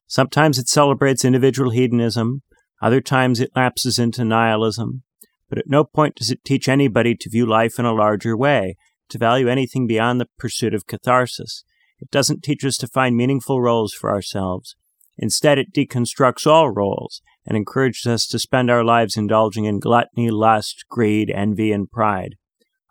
Sometimes 0.07 0.59
it 0.59 0.69
celebrates 0.69 1.25
individual 1.25 1.71
hedonism, 1.71 2.43
other 2.81 3.01
times 3.01 3.41
it 3.41 3.51
lapses 3.55 3.99
into 3.99 4.25
nihilism, 4.25 5.03
but 5.49 5.59
at 5.59 5.69
no 5.69 5.85
point 5.85 6.17
does 6.17 6.31
it 6.31 6.45
teach 6.45 6.69
anybody 6.69 7.15
to 7.15 7.31
view 7.31 7.45
life 7.45 7.79
in 7.79 7.85
a 7.85 7.93
larger 7.93 8.37
way, 8.37 8.77
to 9.13 9.19
value 9.19 9.49
anything 9.49 9.87
beyond 9.87 10.21
the 10.21 10.29
pursuit 10.39 10.75
of 10.75 10.87
catharsis. 10.87 11.65
It 12.01 12.11
doesn't 12.11 12.43
teach 12.43 12.65
us 12.65 12.77
to 12.79 12.89
find 12.89 13.17
meaningful 13.17 13.61
roles 13.63 13.95
for 13.95 14.11
ourselves. 14.11 14.75
Instead, 15.17 15.59
it 15.59 15.73
deconstructs 15.73 16.47
all 16.47 16.71
roles 16.71 17.23
and 17.47 17.57
encourages 17.57 18.07
us 18.07 18.27
to 18.27 18.39
spend 18.39 18.71
our 18.71 18.83
lives 18.83 19.17
indulging 19.17 19.65
in 19.67 19.79
gluttony, 19.79 20.31
lust, 20.31 20.85
greed, 20.91 21.31
envy, 21.31 21.71
and 21.71 21.91
pride. 21.91 22.37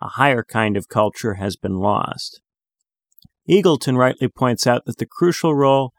A 0.02 0.10
higher 0.10 0.44
kind 0.44 0.78
of 0.78 0.88
culture 0.88 1.36
has 1.36 1.56
been 1.56 1.76
lost. 1.76 2.42
Eagleton 3.50 3.98
rightly 3.98 4.28
points 4.28 4.66
out 4.66 4.86
that 4.86 4.98
the 4.98 5.06
crucial 5.06 5.56
role 5.56 5.94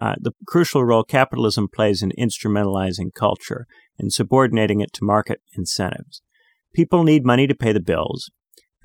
uh, 0.00 0.14
the 0.20 0.32
crucial 0.46 0.84
role 0.84 1.04
capitalism 1.04 1.68
plays 1.72 2.02
in 2.02 2.12
instrumentalizing 2.18 3.14
culture 3.14 3.66
and 3.98 4.12
subordinating 4.12 4.80
it 4.80 4.92
to 4.92 5.04
market 5.04 5.40
incentives. 5.56 6.20
People 6.74 7.02
need 7.02 7.24
money 7.24 7.46
to 7.46 7.54
pay 7.54 7.72
the 7.72 7.80
bills. 7.80 8.30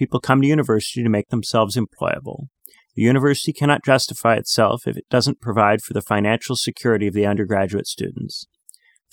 People 0.02 0.20
come 0.20 0.42
to 0.42 0.48
university 0.48 1.04
to 1.04 1.10
make 1.10 1.30
themselves 1.30 1.78
employable. 1.78 2.48
The 2.96 3.04
university 3.04 3.54
cannot 3.54 3.86
justify 3.86 4.34
itself 4.34 4.88
if 4.88 4.98
it 4.98 5.06
doesn't 5.12 5.40
provide 5.40 5.84
for 5.84 5.94
the 5.94 6.02
financial 6.02 6.56
security 6.56 7.06
of 7.06 7.14
the 7.14 7.28
undergraduate 7.28 7.86
students. 7.86 8.48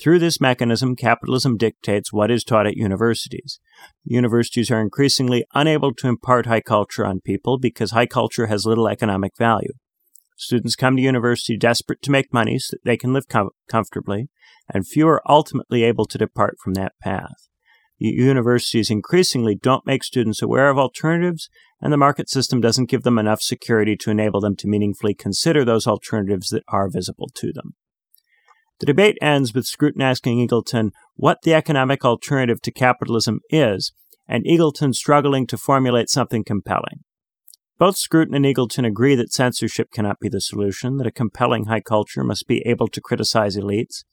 Through 0.00 0.20
this 0.20 0.40
mechanism, 0.40 0.96
capitalism 0.96 1.58
dictates 1.58 2.10
what 2.10 2.30
is 2.30 2.42
taught 2.42 2.66
at 2.66 2.78
universities. 2.78 3.60
Universities 4.02 4.70
are 4.70 4.80
increasingly 4.80 5.44
unable 5.54 5.92
to 5.92 6.08
impart 6.08 6.46
high 6.46 6.62
culture 6.62 7.04
on 7.04 7.20
people 7.20 7.58
because 7.58 7.90
high 7.90 8.06
culture 8.06 8.46
has 8.46 8.64
little 8.64 8.88
economic 8.88 9.32
value. 9.36 9.74
Students 10.38 10.74
come 10.74 10.96
to 10.96 11.02
university 11.02 11.58
desperate 11.58 12.00
to 12.00 12.10
make 12.10 12.32
money 12.32 12.58
so 12.58 12.76
that 12.76 12.88
they 12.88 12.96
can 12.96 13.12
live 13.12 13.28
com- 13.28 13.50
comfortably, 13.68 14.30
and 14.72 14.88
few 14.88 15.06
are 15.06 15.20
ultimately 15.30 15.84
able 15.84 16.06
to 16.06 16.16
depart 16.16 16.56
from 16.64 16.72
that 16.72 16.92
path. 17.02 17.47
Universities 17.98 18.90
increasingly 18.90 19.54
don't 19.54 19.86
make 19.86 20.04
students 20.04 20.40
aware 20.40 20.70
of 20.70 20.78
alternatives, 20.78 21.48
and 21.80 21.92
the 21.92 21.96
market 21.96 22.28
system 22.28 22.60
doesn't 22.60 22.88
give 22.88 23.02
them 23.02 23.18
enough 23.18 23.42
security 23.42 23.96
to 23.96 24.10
enable 24.10 24.40
them 24.40 24.56
to 24.56 24.68
meaningfully 24.68 25.14
consider 25.14 25.64
those 25.64 25.86
alternatives 25.86 26.48
that 26.48 26.62
are 26.68 26.88
visible 26.88 27.28
to 27.34 27.52
them. 27.52 27.74
The 28.80 28.86
debate 28.86 29.18
ends 29.20 29.52
with 29.52 29.66
Scruton 29.66 30.02
asking 30.02 30.46
Eagleton 30.46 30.90
what 31.16 31.38
the 31.42 31.54
economic 31.54 32.04
alternative 32.04 32.62
to 32.62 32.70
capitalism 32.70 33.40
is, 33.50 33.92
and 34.28 34.44
Eagleton 34.44 34.94
struggling 34.94 35.46
to 35.48 35.56
formulate 35.56 36.08
something 36.08 36.44
compelling. 36.44 37.00
Both 37.78 37.96
Scruton 37.96 38.34
and 38.34 38.44
Eagleton 38.44 38.86
agree 38.86 39.14
that 39.16 39.32
censorship 39.32 39.90
cannot 39.92 40.20
be 40.20 40.28
the 40.28 40.40
solution, 40.40 40.96
that 40.98 41.06
a 41.06 41.12
compelling 41.12 41.64
high 41.64 41.80
culture 41.80 42.22
must 42.22 42.46
be 42.46 42.62
able 42.66 42.88
to 42.88 43.00
criticize 43.00 43.56
elites. 43.56 44.04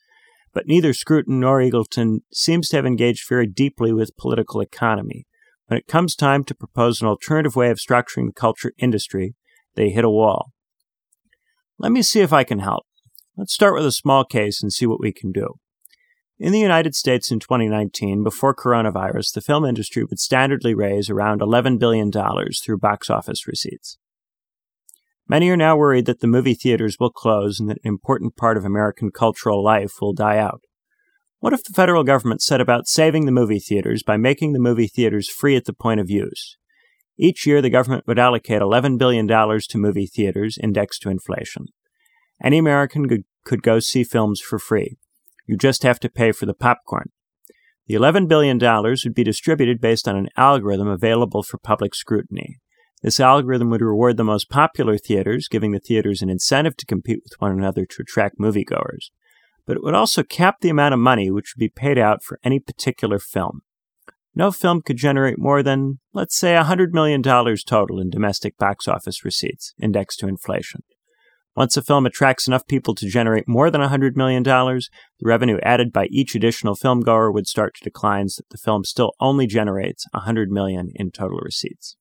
But 0.55 0.67
neither 0.67 0.93
Scruton 0.93 1.41
nor 1.41 1.59
Eagleton 1.59 2.21
seems 2.33 2.69
to 2.69 2.77
have 2.77 2.85
engaged 2.85 3.27
very 3.27 3.45
deeply 3.45 3.91
with 3.91 4.15
political 4.15 4.61
economy. 4.61 5.27
When 5.67 5.77
it 5.77 5.85
comes 5.85 6.15
time 6.15 6.45
to 6.45 6.55
propose 6.55 7.01
an 7.01 7.07
alternative 7.07 7.57
way 7.57 7.69
of 7.69 7.77
structuring 7.77 8.27
the 8.27 8.33
culture 8.33 8.71
industry, 8.77 9.35
they 9.75 9.89
hit 9.89 10.05
a 10.05 10.09
wall. 10.09 10.53
Let 11.77 11.91
me 11.91 12.01
see 12.01 12.21
if 12.21 12.31
I 12.31 12.45
can 12.45 12.59
help. 12.59 12.85
Let's 13.35 13.53
start 13.53 13.75
with 13.75 13.85
a 13.85 13.91
small 13.91 14.23
case 14.23 14.63
and 14.63 14.71
see 14.71 14.85
what 14.85 15.01
we 15.01 15.11
can 15.11 15.33
do. 15.33 15.55
In 16.39 16.53
the 16.53 16.59
United 16.59 16.95
States 16.95 17.31
in 17.31 17.39
2019, 17.39 18.23
before 18.23 18.55
coronavirus, 18.55 19.33
the 19.33 19.41
film 19.41 19.65
industry 19.65 20.05
would 20.05 20.19
standardly 20.19 20.73
raise 20.73 21.09
around 21.09 21.41
$11 21.41 21.79
billion 21.79 22.11
through 22.11 22.77
box 22.77 23.09
office 23.09 23.45
receipts. 23.45 23.97
Many 25.27 25.49
are 25.49 25.57
now 25.57 25.75
worried 25.75 26.05
that 26.05 26.19
the 26.19 26.27
movie 26.27 26.53
theaters 26.53 26.97
will 26.99 27.09
close 27.09 27.59
and 27.59 27.67
that 27.69 27.77
an 27.83 27.87
important 27.87 28.35
part 28.35 28.57
of 28.57 28.65
American 28.65 29.09
cultural 29.09 29.63
life 29.63 29.93
will 29.99 30.13
die 30.13 30.37
out. 30.37 30.61
What 31.39 31.53
if 31.53 31.63
the 31.63 31.73
federal 31.73 32.03
government 32.03 32.41
set 32.41 32.61
about 32.61 32.87
saving 32.87 33.25
the 33.25 33.31
movie 33.31 33.59
theaters 33.59 34.03
by 34.03 34.17
making 34.17 34.53
the 34.53 34.59
movie 34.59 34.87
theaters 34.87 35.27
free 35.27 35.55
at 35.55 35.65
the 35.65 35.73
point 35.73 35.99
of 35.99 36.09
use? 36.09 36.57
Each 37.17 37.47
year, 37.47 37.61
the 37.61 37.69
government 37.69 38.05
would 38.07 38.19
allocate 38.19 38.61
$11 38.61 38.97
billion 38.97 39.27
to 39.27 39.77
movie 39.77 40.05
theaters 40.05 40.57
indexed 40.61 41.01
to 41.03 41.09
inflation. 41.09 41.67
Any 42.43 42.57
American 42.57 43.07
could, 43.07 43.23
could 43.45 43.63
go 43.63 43.79
see 43.79 44.03
films 44.03 44.41
for 44.41 44.59
free. 44.59 44.97
You 45.45 45.57
just 45.57 45.83
have 45.83 45.99
to 46.01 46.09
pay 46.09 46.31
for 46.31 46.45
the 46.45 46.53
popcorn. 46.53 47.11
The 47.87 47.95
$11 47.95 48.27
billion 48.27 48.57
would 48.59 49.13
be 49.15 49.23
distributed 49.23 49.79
based 49.79 50.07
on 50.07 50.17
an 50.17 50.29
algorithm 50.35 50.87
available 50.87 51.43
for 51.43 51.57
public 51.57 51.95
scrutiny. 51.95 52.57
This 53.05 53.19
algorithm 53.19 53.69
would 53.69 53.83
reward 53.83 54.17
the 54.17 54.23
most 54.23 54.49
popular 54.49 54.97
theaters, 54.97 55.47
giving 55.47 55.73
the 55.73 55.79
theaters 55.79 56.23
an 56.23 56.29
incentive 56.31 56.75
to 56.77 56.87
compete 56.87 57.19
with 57.23 57.39
one 57.39 57.51
another 57.51 57.85
to 57.85 58.01
attract 58.01 58.39
moviegoers. 58.39 59.11
But 59.67 59.77
it 59.77 59.83
would 59.83 59.93
also 59.93 60.23
cap 60.23 60.55
the 60.59 60.69
amount 60.69 60.95
of 60.95 60.99
money 60.99 61.29
which 61.29 61.53
would 61.53 61.59
be 61.59 61.69
paid 61.69 61.99
out 61.99 62.23
for 62.23 62.39
any 62.43 62.59
particular 62.59 63.19
film. 63.19 63.61
No 64.33 64.51
film 64.51 64.81
could 64.81 64.97
generate 64.97 65.37
more 65.37 65.61
than, 65.61 65.99
let's 66.13 66.35
say, 66.35 66.55
$100 66.55 66.93
million 66.93 67.21
total 67.21 67.99
in 67.99 68.09
domestic 68.09 68.57
box 68.57 68.87
office 68.87 69.23
receipts, 69.23 69.75
indexed 69.79 70.17
to 70.21 70.27
inflation. 70.27 70.81
Once 71.55 71.77
a 71.77 71.83
film 71.83 72.07
attracts 72.07 72.47
enough 72.47 72.65
people 72.65 72.95
to 72.95 73.07
generate 73.07 73.47
more 73.47 73.69
than 73.69 73.81
$100 73.81 74.15
million, 74.15 74.41
the 74.41 74.81
revenue 75.21 75.59
added 75.61 75.93
by 75.93 76.07
each 76.07 76.33
additional 76.33 76.75
filmgoer 76.75 77.31
would 77.31 77.45
start 77.45 77.75
to 77.75 77.83
decline 77.83 78.29
so 78.29 78.41
that 78.41 78.49
the 78.49 78.57
film 78.57 78.83
still 78.83 79.13
only 79.19 79.45
generates 79.45 80.07
100 80.11 80.49
million 80.49 80.89
in 80.95 81.11
total 81.11 81.37
receipts. 81.43 81.97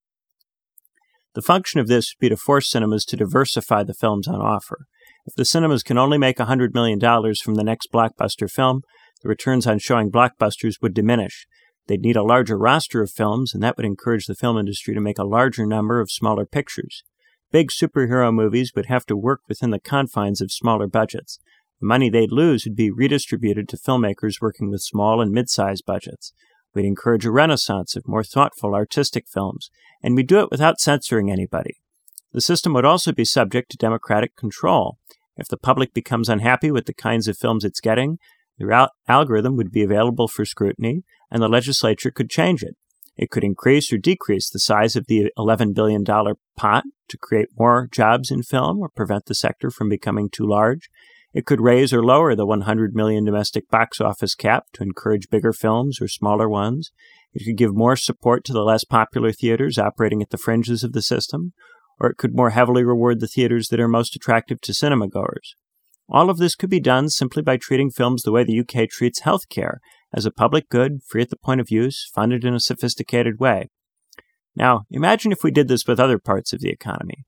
The 1.35 1.43
function 1.43 1.81
of 1.81 1.89
this 1.89 2.15
would 2.15 2.25
be 2.25 2.29
to 2.29 2.37
force 2.37 2.71
cinemas 2.71 3.05
to 3.07 3.17
diversify 3.17 3.83
the 3.83 3.95
films 3.95 4.29
on 4.29 4.41
offer. 4.41 4.87
If 5.27 5.35
the 5.35 5.45
cinemas 5.45 5.83
can 5.83 5.99
only 5.99 6.19
make 6.19 6.37
$100 6.37 6.75
million 6.75 7.01
from 7.01 7.55
the 7.55 7.65
next 7.65 7.91
blockbuster 7.93 8.51
film, 8.51 8.83
the 9.23 9.29
returns 9.29 9.67
on 9.67 9.79
showing 9.79 10.11
blockbusters 10.11 10.77
would 10.81 10.95
diminish. 10.95 11.47
They'd 11.87 12.03
need 12.03 12.17
a 12.17 12.23
larger 12.23 12.57
roster 12.57 13.03
of 13.03 13.11
films, 13.11 13.53
and 13.53 13.63
that 13.63 13.77
would 13.77 13.87
encourage 13.87 14.27
the 14.27 14.35
film 14.35 14.59
industry 14.59 14.95
to 14.95 15.01
make 15.01 15.19
a 15.19 15.25
larger 15.25 15.67
number 15.67 16.01
of 16.01 16.11
smaller 16.11 16.47
pictures. 16.47 17.03
Big 17.51 17.71
superhero 17.71 18.33
movies 18.33 18.73
would 18.75 18.87
have 18.87 19.07
to 19.07 19.17
work 19.17 19.41
within 19.49 19.71
the 19.71 19.81
confines 19.81 20.41
of 20.41 20.53
smaller 20.53 20.87
budgets. 20.87 21.39
The 21.81 21.87
money 21.87 22.11
they'd 22.11 22.33
lose 22.33 22.65
would 22.65 22.77
be 22.77 22.91
redistributed 22.91 23.69
to 23.69 23.77
filmmakers 23.77 24.41
working 24.41 24.71
with 24.71 24.81
small 24.83 25.21
and 25.21 25.33
mid 25.33 25.51
sized 25.51 25.85
budgets. 25.85 26.33
We'd 26.75 26.85
encourage 26.85 27.25
a 27.25 27.31
renaissance 27.31 27.95
of 27.95 28.09
more 28.09 28.25
thoughtful 28.25 28.75
artistic 28.75 29.27
films, 29.29 29.71
and 30.03 30.17
we'd 30.17 30.27
do 30.27 30.41
it 30.41 30.51
without 30.51 30.81
censoring 30.81 31.31
anybody. 31.31 31.81
The 32.33 32.41
system 32.41 32.75
would 32.75 32.85
also 32.85 33.13
be 33.13 33.25
subject 33.25 33.71
to 33.71 33.77
democratic 33.77 34.37
control. 34.37 34.99
If 35.37 35.49
the 35.49 35.57
public 35.57 35.95
becomes 35.95 36.29
unhappy 36.29 36.71
with 36.71 36.87
the 36.87 36.95
kinds 36.95 37.29
of 37.29 37.39
films 37.39 37.65
it's 37.65 37.81
getting, 37.81 38.19
the 38.59 38.73
al- 38.73 38.91
algorithm 39.09 39.57
would 39.57 39.71
be 39.71 39.83
available 39.83 40.29
for 40.29 40.45
scrutiny, 40.45 41.03
and 41.31 41.43
the 41.43 41.49
legislature 41.49 42.11
could 42.11 42.31
change 42.31 42.63
it. 42.63 42.77
It 43.17 43.31
could 43.31 43.45
increase 43.45 43.93
or 43.93 43.99
decrease 43.99 44.51
the 44.51 44.59
size 44.59 44.97
of 44.97 45.07
the 45.07 45.31
$11 45.39 45.75
billion 45.75 46.05
pot 46.57 46.85
to 47.09 47.19
create 47.19 47.49
more 47.57 47.89
jobs 47.91 48.31
in 48.31 48.43
film 48.43 48.79
or 48.79 48.89
prevent 48.89 49.27
the 49.27 49.35
sector 49.35 49.71
from 49.71 49.89
becoming 49.89 50.29
too 50.29 50.47
large. 50.47 50.91
It 51.35 51.47
could 51.47 51.61
raise 51.61 51.93
or 51.93 52.03
lower 52.03 52.37
the 52.37 52.47
100 52.47 52.95
million 52.95 53.25
domestic 53.25 53.69
box 53.69 54.01
office 54.01 54.37
cap 54.37 54.67
to 54.75 54.85
encourage 54.85 55.29
bigger 55.29 55.53
films 55.53 56.01
or 56.01 56.07
smaller 56.07 56.49
ones. 56.49 56.93
It 57.33 57.45
could 57.45 57.57
give 57.57 57.75
more 57.75 57.97
support 57.97 58.45
to 58.45 58.53
the 58.53 58.63
less 58.63 58.85
popular 58.85 59.33
theaters 59.33 59.77
operating 59.77 60.23
at 60.23 60.31
the 60.31 60.39
fringes 60.39 60.85
of 60.85 60.93
the 60.93 61.03
system, 61.03 61.53
or 61.99 62.09
it 62.09 62.19
could 62.19 62.37
more 62.37 62.51
heavily 62.51 62.85
reward 62.85 63.19
the 63.19 63.27
theaters 63.27 63.69
that 63.69 63.81
are 63.81 63.89
most 63.89 64.15
attractive 64.15 64.61
to 64.61 64.73
cinema 64.73 65.09
goers. 65.09 65.57
All 66.09 66.31
of 66.31 66.39
this 66.39 66.55
could 66.55 66.71
be 66.71 66.81
done 66.81 67.09
simply 67.09 67.43
by 67.43 67.57
treating 67.57 67.91
films 67.91 68.23
the 68.23 68.31
way 68.31 68.45
the 68.45 68.61
UK 68.61 68.89
treats 68.89 69.23
healthcare, 69.23 69.79
as 70.15 70.25
a 70.25 70.31
public 70.31 70.69
good, 70.69 71.03
free 71.03 71.23
at 71.23 71.31
the 71.31 71.37
point 71.37 71.61
of 71.61 71.71
use, 71.71 72.09
funded 72.15 72.45
in 72.45 72.55
a 72.55 72.61
sophisticated 72.61 73.41
way. 73.41 73.71
Now, 74.55 74.83
imagine 74.89 75.33
if 75.33 75.43
we 75.43 75.51
did 75.51 75.67
this 75.67 75.87
with 75.87 75.99
other 75.99 76.21
parts 76.21 76.53
of 76.53 76.61
the 76.61 76.71
economy. 76.71 77.25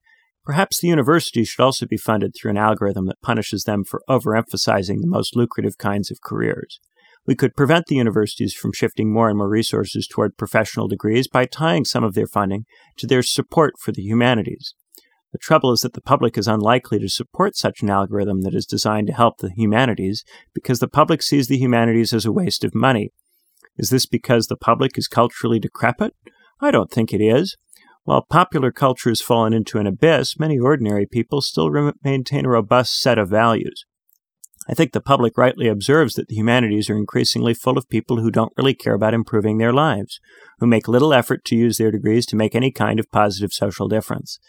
Perhaps 0.47 0.79
the 0.79 0.87
universities 0.87 1.49
should 1.49 1.61
also 1.61 1.85
be 1.85 1.97
funded 1.97 2.33
through 2.33 2.51
an 2.51 2.57
algorithm 2.57 3.05
that 3.07 3.21
punishes 3.21 3.65
them 3.65 3.83
for 3.83 4.01
overemphasizing 4.09 5.01
the 5.01 5.07
most 5.07 5.35
lucrative 5.35 5.77
kinds 5.77 6.09
of 6.09 6.21
careers. 6.21 6.79
We 7.25 7.35
could 7.35 7.53
prevent 7.53 7.87
the 7.87 7.97
universities 7.97 8.53
from 8.53 8.71
shifting 8.71 9.11
more 9.11 9.27
and 9.27 9.37
more 9.37 9.49
resources 9.49 10.07
toward 10.07 10.37
professional 10.37 10.87
degrees 10.87 11.27
by 11.27 11.47
tying 11.47 11.83
some 11.83 12.05
of 12.05 12.13
their 12.13 12.27
funding 12.27 12.63
to 12.95 13.05
their 13.05 13.23
support 13.23 13.73
for 13.77 13.91
the 13.91 14.01
humanities. 14.01 14.73
The 15.33 15.37
trouble 15.37 15.73
is 15.73 15.81
that 15.81 15.91
the 15.91 16.01
public 16.01 16.37
is 16.37 16.47
unlikely 16.47 16.99
to 16.99 17.09
support 17.09 17.57
such 17.57 17.81
an 17.81 17.89
algorithm 17.89 18.43
that 18.43 18.55
is 18.55 18.65
designed 18.65 19.07
to 19.07 19.13
help 19.13 19.39
the 19.39 19.51
humanities 19.51 20.23
because 20.53 20.79
the 20.79 20.87
public 20.87 21.21
sees 21.21 21.49
the 21.49 21.57
humanities 21.57 22.13
as 22.13 22.25
a 22.25 22.31
waste 22.31 22.63
of 22.63 22.73
money. 22.73 23.11
Is 23.75 23.89
this 23.89 24.05
because 24.05 24.47
the 24.47 24.55
public 24.55 24.97
is 24.97 25.09
culturally 25.09 25.59
decrepit? 25.59 26.15
I 26.61 26.71
don't 26.71 26.89
think 26.89 27.11
it 27.11 27.21
is. 27.21 27.57
While 28.07 28.21
popular 28.21 28.71
culture 28.71 29.09
has 29.09 29.19
fallen 29.19 29.51
into 29.51 29.79
an 29.79 29.85
abyss, 29.85 30.39
many 30.39 30.57
ordinary 30.57 31.05
people 31.05 31.41
still 31.41 31.69
re- 31.69 31.91
maintain 32.05 32.45
a 32.45 32.49
robust 32.49 32.97
set 33.01 33.17
of 33.17 33.27
values. 33.27 33.83
I 34.65 34.73
think 34.73 34.93
the 34.93 35.01
public 35.01 35.37
rightly 35.37 35.67
observes 35.67 36.13
that 36.13 36.29
the 36.29 36.35
humanities 36.35 36.89
are 36.89 36.95
increasingly 36.95 37.53
full 37.53 37.77
of 37.77 37.89
people 37.89 38.21
who 38.21 38.31
don't 38.31 38.53
really 38.55 38.73
care 38.73 38.93
about 38.93 39.13
improving 39.13 39.57
their 39.57 39.73
lives, 39.73 40.21
who 40.59 40.67
make 40.67 40.87
little 40.87 41.13
effort 41.13 41.43
to 41.47 41.57
use 41.57 41.77
their 41.77 41.91
degrees 41.91 42.25
to 42.27 42.37
make 42.37 42.55
any 42.55 42.71
kind 42.71 42.97
of 42.97 43.11
positive 43.11 43.51
social 43.51 43.89
difference. 43.89 44.39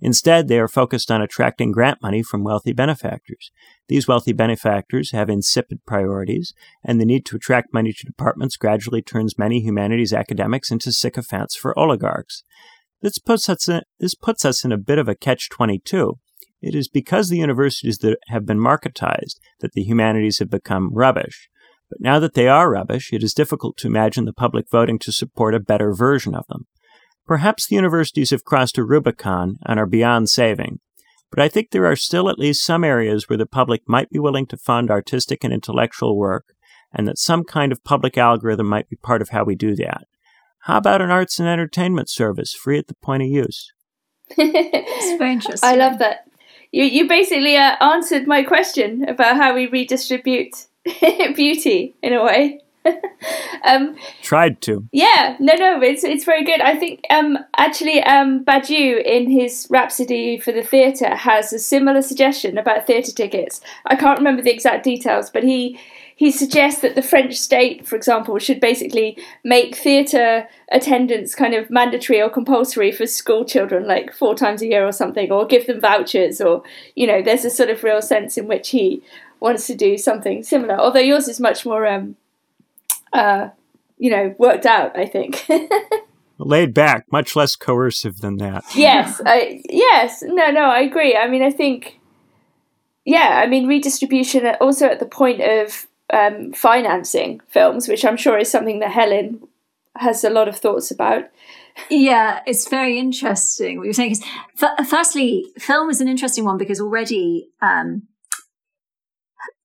Instead, 0.00 0.46
they 0.46 0.60
are 0.60 0.68
focused 0.68 1.10
on 1.10 1.20
attracting 1.20 1.72
grant 1.72 2.00
money 2.00 2.22
from 2.22 2.44
wealthy 2.44 2.72
benefactors. 2.72 3.50
These 3.88 4.06
wealthy 4.06 4.32
benefactors 4.32 5.10
have 5.10 5.28
insipid 5.28 5.84
priorities, 5.84 6.54
and 6.84 7.00
the 7.00 7.04
need 7.04 7.26
to 7.26 7.36
attract 7.36 7.74
money 7.74 7.92
to 7.92 8.06
departments 8.06 8.56
gradually 8.56 9.02
turns 9.02 9.36
many 9.36 9.58
humanities 9.58 10.12
academics 10.12 10.70
into 10.70 10.92
sycophants 10.92 11.56
for 11.56 11.76
oligarchs. 11.76 12.44
This 13.00 13.18
puts 13.18 13.48
us 13.48 13.68
in, 13.68 13.82
this 14.00 14.14
puts 14.14 14.44
us 14.44 14.64
in 14.64 14.72
a 14.72 14.78
bit 14.78 14.98
of 14.98 15.08
a 15.08 15.14
catch 15.14 15.48
22. 15.50 16.18
It 16.60 16.74
is 16.74 16.88
because 16.88 17.28
the 17.28 17.38
universities 17.38 17.98
that 17.98 18.18
have 18.28 18.44
been 18.44 18.58
marketized 18.58 19.38
that 19.60 19.72
the 19.72 19.82
humanities 19.82 20.40
have 20.40 20.50
become 20.50 20.92
rubbish. 20.92 21.48
But 21.88 22.00
now 22.00 22.18
that 22.18 22.34
they 22.34 22.48
are 22.48 22.70
rubbish, 22.70 23.12
it 23.12 23.22
is 23.22 23.32
difficult 23.32 23.76
to 23.78 23.86
imagine 23.86 24.24
the 24.24 24.32
public 24.32 24.66
voting 24.70 24.98
to 25.00 25.12
support 25.12 25.54
a 25.54 25.60
better 25.60 25.94
version 25.94 26.34
of 26.34 26.46
them. 26.48 26.66
Perhaps 27.26 27.66
the 27.66 27.76
universities 27.76 28.30
have 28.30 28.44
crossed 28.44 28.78
a 28.78 28.84
Rubicon 28.84 29.58
and 29.64 29.78
are 29.78 29.86
beyond 29.86 30.28
saving, 30.28 30.80
but 31.30 31.40
I 31.40 31.48
think 31.48 31.70
there 31.70 31.86
are 31.86 31.96
still 31.96 32.28
at 32.28 32.38
least 32.38 32.64
some 32.64 32.84
areas 32.84 33.28
where 33.28 33.36
the 33.36 33.46
public 33.46 33.82
might 33.86 34.10
be 34.10 34.18
willing 34.18 34.46
to 34.46 34.56
fund 34.56 34.90
artistic 34.90 35.44
and 35.44 35.52
intellectual 35.52 36.16
work, 36.16 36.46
and 36.92 37.06
that 37.06 37.18
some 37.18 37.44
kind 37.44 37.70
of 37.70 37.84
public 37.84 38.16
algorithm 38.16 38.66
might 38.66 38.88
be 38.88 38.96
part 38.96 39.20
of 39.20 39.28
how 39.28 39.44
we 39.44 39.54
do 39.54 39.76
that. 39.76 40.04
How 40.60 40.78
about 40.78 41.02
an 41.02 41.10
arts 41.10 41.38
and 41.38 41.48
entertainment 41.48 42.10
service 42.10 42.52
free 42.52 42.78
at 42.78 42.88
the 42.88 42.94
point 42.94 43.22
of 43.22 43.28
use? 43.28 43.72
it's 44.36 45.18
very 45.18 45.32
interesting. 45.32 45.68
I 45.68 45.74
love 45.74 45.98
that. 46.00 46.26
You 46.72 46.84
you 46.84 47.08
basically 47.08 47.56
uh, 47.56 47.76
answered 47.80 48.26
my 48.26 48.42
question 48.42 49.08
about 49.08 49.36
how 49.36 49.54
we 49.54 49.66
redistribute 49.66 50.66
beauty 51.34 51.94
in 52.02 52.12
a 52.12 52.22
way. 52.22 52.60
um, 53.64 53.96
Tried 54.22 54.60
to. 54.62 54.86
Yeah, 54.92 55.36
no, 55.40 55.54
no, 55.54 55.80
it's 55.82 56.04
it's 56.04 56.24
very 56.24 56.44
good. 56.44 56.60
I 56.60 56.76
think 56.76 57.04
um, 57.10 57.38
actually 57.56 58.02
um, 58.02 58.44
Badiou 58.44 59.02
in 59.04 59.30
his 59.30 59.66
Rhapsody 59.70 60.38
for 60.38 60.52
the 60.52 60.62
Theatre 60.62 61.14
has 61.14 61.52
a 61.52 61.58
similar 61.58 62.02
suggestion 62.02 62.58
about 62.58 62.86
theatre 62.86 63.12
tickets. 63.12 63.60
I 63.86 63.96
can't 63.96 64.18
remember 64.18 64.42
the 64.42 64.52
exact 64.52 64.84
details, 64.84 65.30
but 65.30 65.42
he 65.42 65.78
he 66.18 66.32
suggests 66.32 66.80
that 66.80 66.96
the 66.96 67.00
French 67.02 67.36
state, 67.36 67.86
for 67.86 67.94
example, 67.94 68.36
should 68.40 68.58
basically 68.58 69.16
make 69.44 69.76
theatre 69.76 70.48
attendance 70.72 71.32
kind 71.32 71.54
of 71.54 71.70
mandatory 71.70 72.20
or 72.20 72.28
compulsory 72.28 72.90
for 72.90 73.06
school 73.06 73.44
children, 73.44 73.86
like 73.86 74.12
four 74.12 74.34
times 74.34 74.60
a 74.60 74.66
year 74.66 74.84
or 74.84 74.90
something, 74.90 75.30
or 75.30 75.46
give 75.46 75.68
them 75.68 75.80
vouchers, 75.80 76.40
or 76.40 76.64
you 76.96 77.06
know, 77.06 77.22
there's 77.22 77.44
a 77.44 77.50
sort 77.50 77.70
of 77.70 77.84
real 77.84 78.02
sense 78.02 78.36
in 78.36 78.48
which 78.48 78.70
he 78.70 79.00
wants 79.38 79.68
to 79.68 79.76
do 79.76 79.96
something 79.96 80.42
similar. 80.42 80.76
Although 80.76 80.98
yours 80.98 81.28
is 81.28 81.38
much 81.38 81.64
more 81.64 81.86
um, 81.86 82.16
uh, 83.12 83.50
you 83.96 84.10
know, 84.10 84.34
worked 84.38 84.66
out, 84.66 84.98
I 84.98 85.06
think. 85.06 85.48
Laid 86.38 86.74
back, 86.74 87.04
much 87.12 87.36
less 87.36 87.54
coercive 87.54 88.18
than 88.18 88.38
that. 88.38 88.64
yes, 88.74 89.20
I, 89.24 89.62
yes, 89.70 90.24
no, 90.26 90.50
no, 90.50 90.62
I 90.62 90.80
agree. 90.80 91.16
I 91.16 91.28
mean, 91.28 91.42
I 91.42 91.52
think, 91.52 92.00
yeah, 93.04 93.40
I 93.40 93.46
mean, 93.46 93.68
redistribution 93.68 94.44
also 94.60 94.86
at 94.86 94.98
the 94.98 95.06
point 95.06 95.40
of 95.40 95.86
um, 96.12 96.52
financing 96.52 97.40
films, 97.48 97.88
which 97.88 98.04
I'm 98.04 98.16
sure 98.16 98.38
is 98.38 98.50
something 98.50 98.80
that 98.80 98.92
Helen 98.92 99.46
has 99.96 100.24
a 100.24 100.30
lot 100.30 100.48
of 100.48 100.56
thoughts 100.56 100.90
about. 100.90 101.24
Yeah, 101.90 102.40
it's 102.46 102.68
very 102.68 102.98
interesting 102.98 103.78
what 103.78 103.84
you're 103.84 103.92
saying. 103.92 104.16
Firstly, 104.88 105.46
film 105.58 105.90
is 105.90 106.00
an 106.00 106.08
interesting 106.08 106.44
one 106.44 106.58
because 106.58 106.80
already 106.80 107.48
um, 107.62 108.08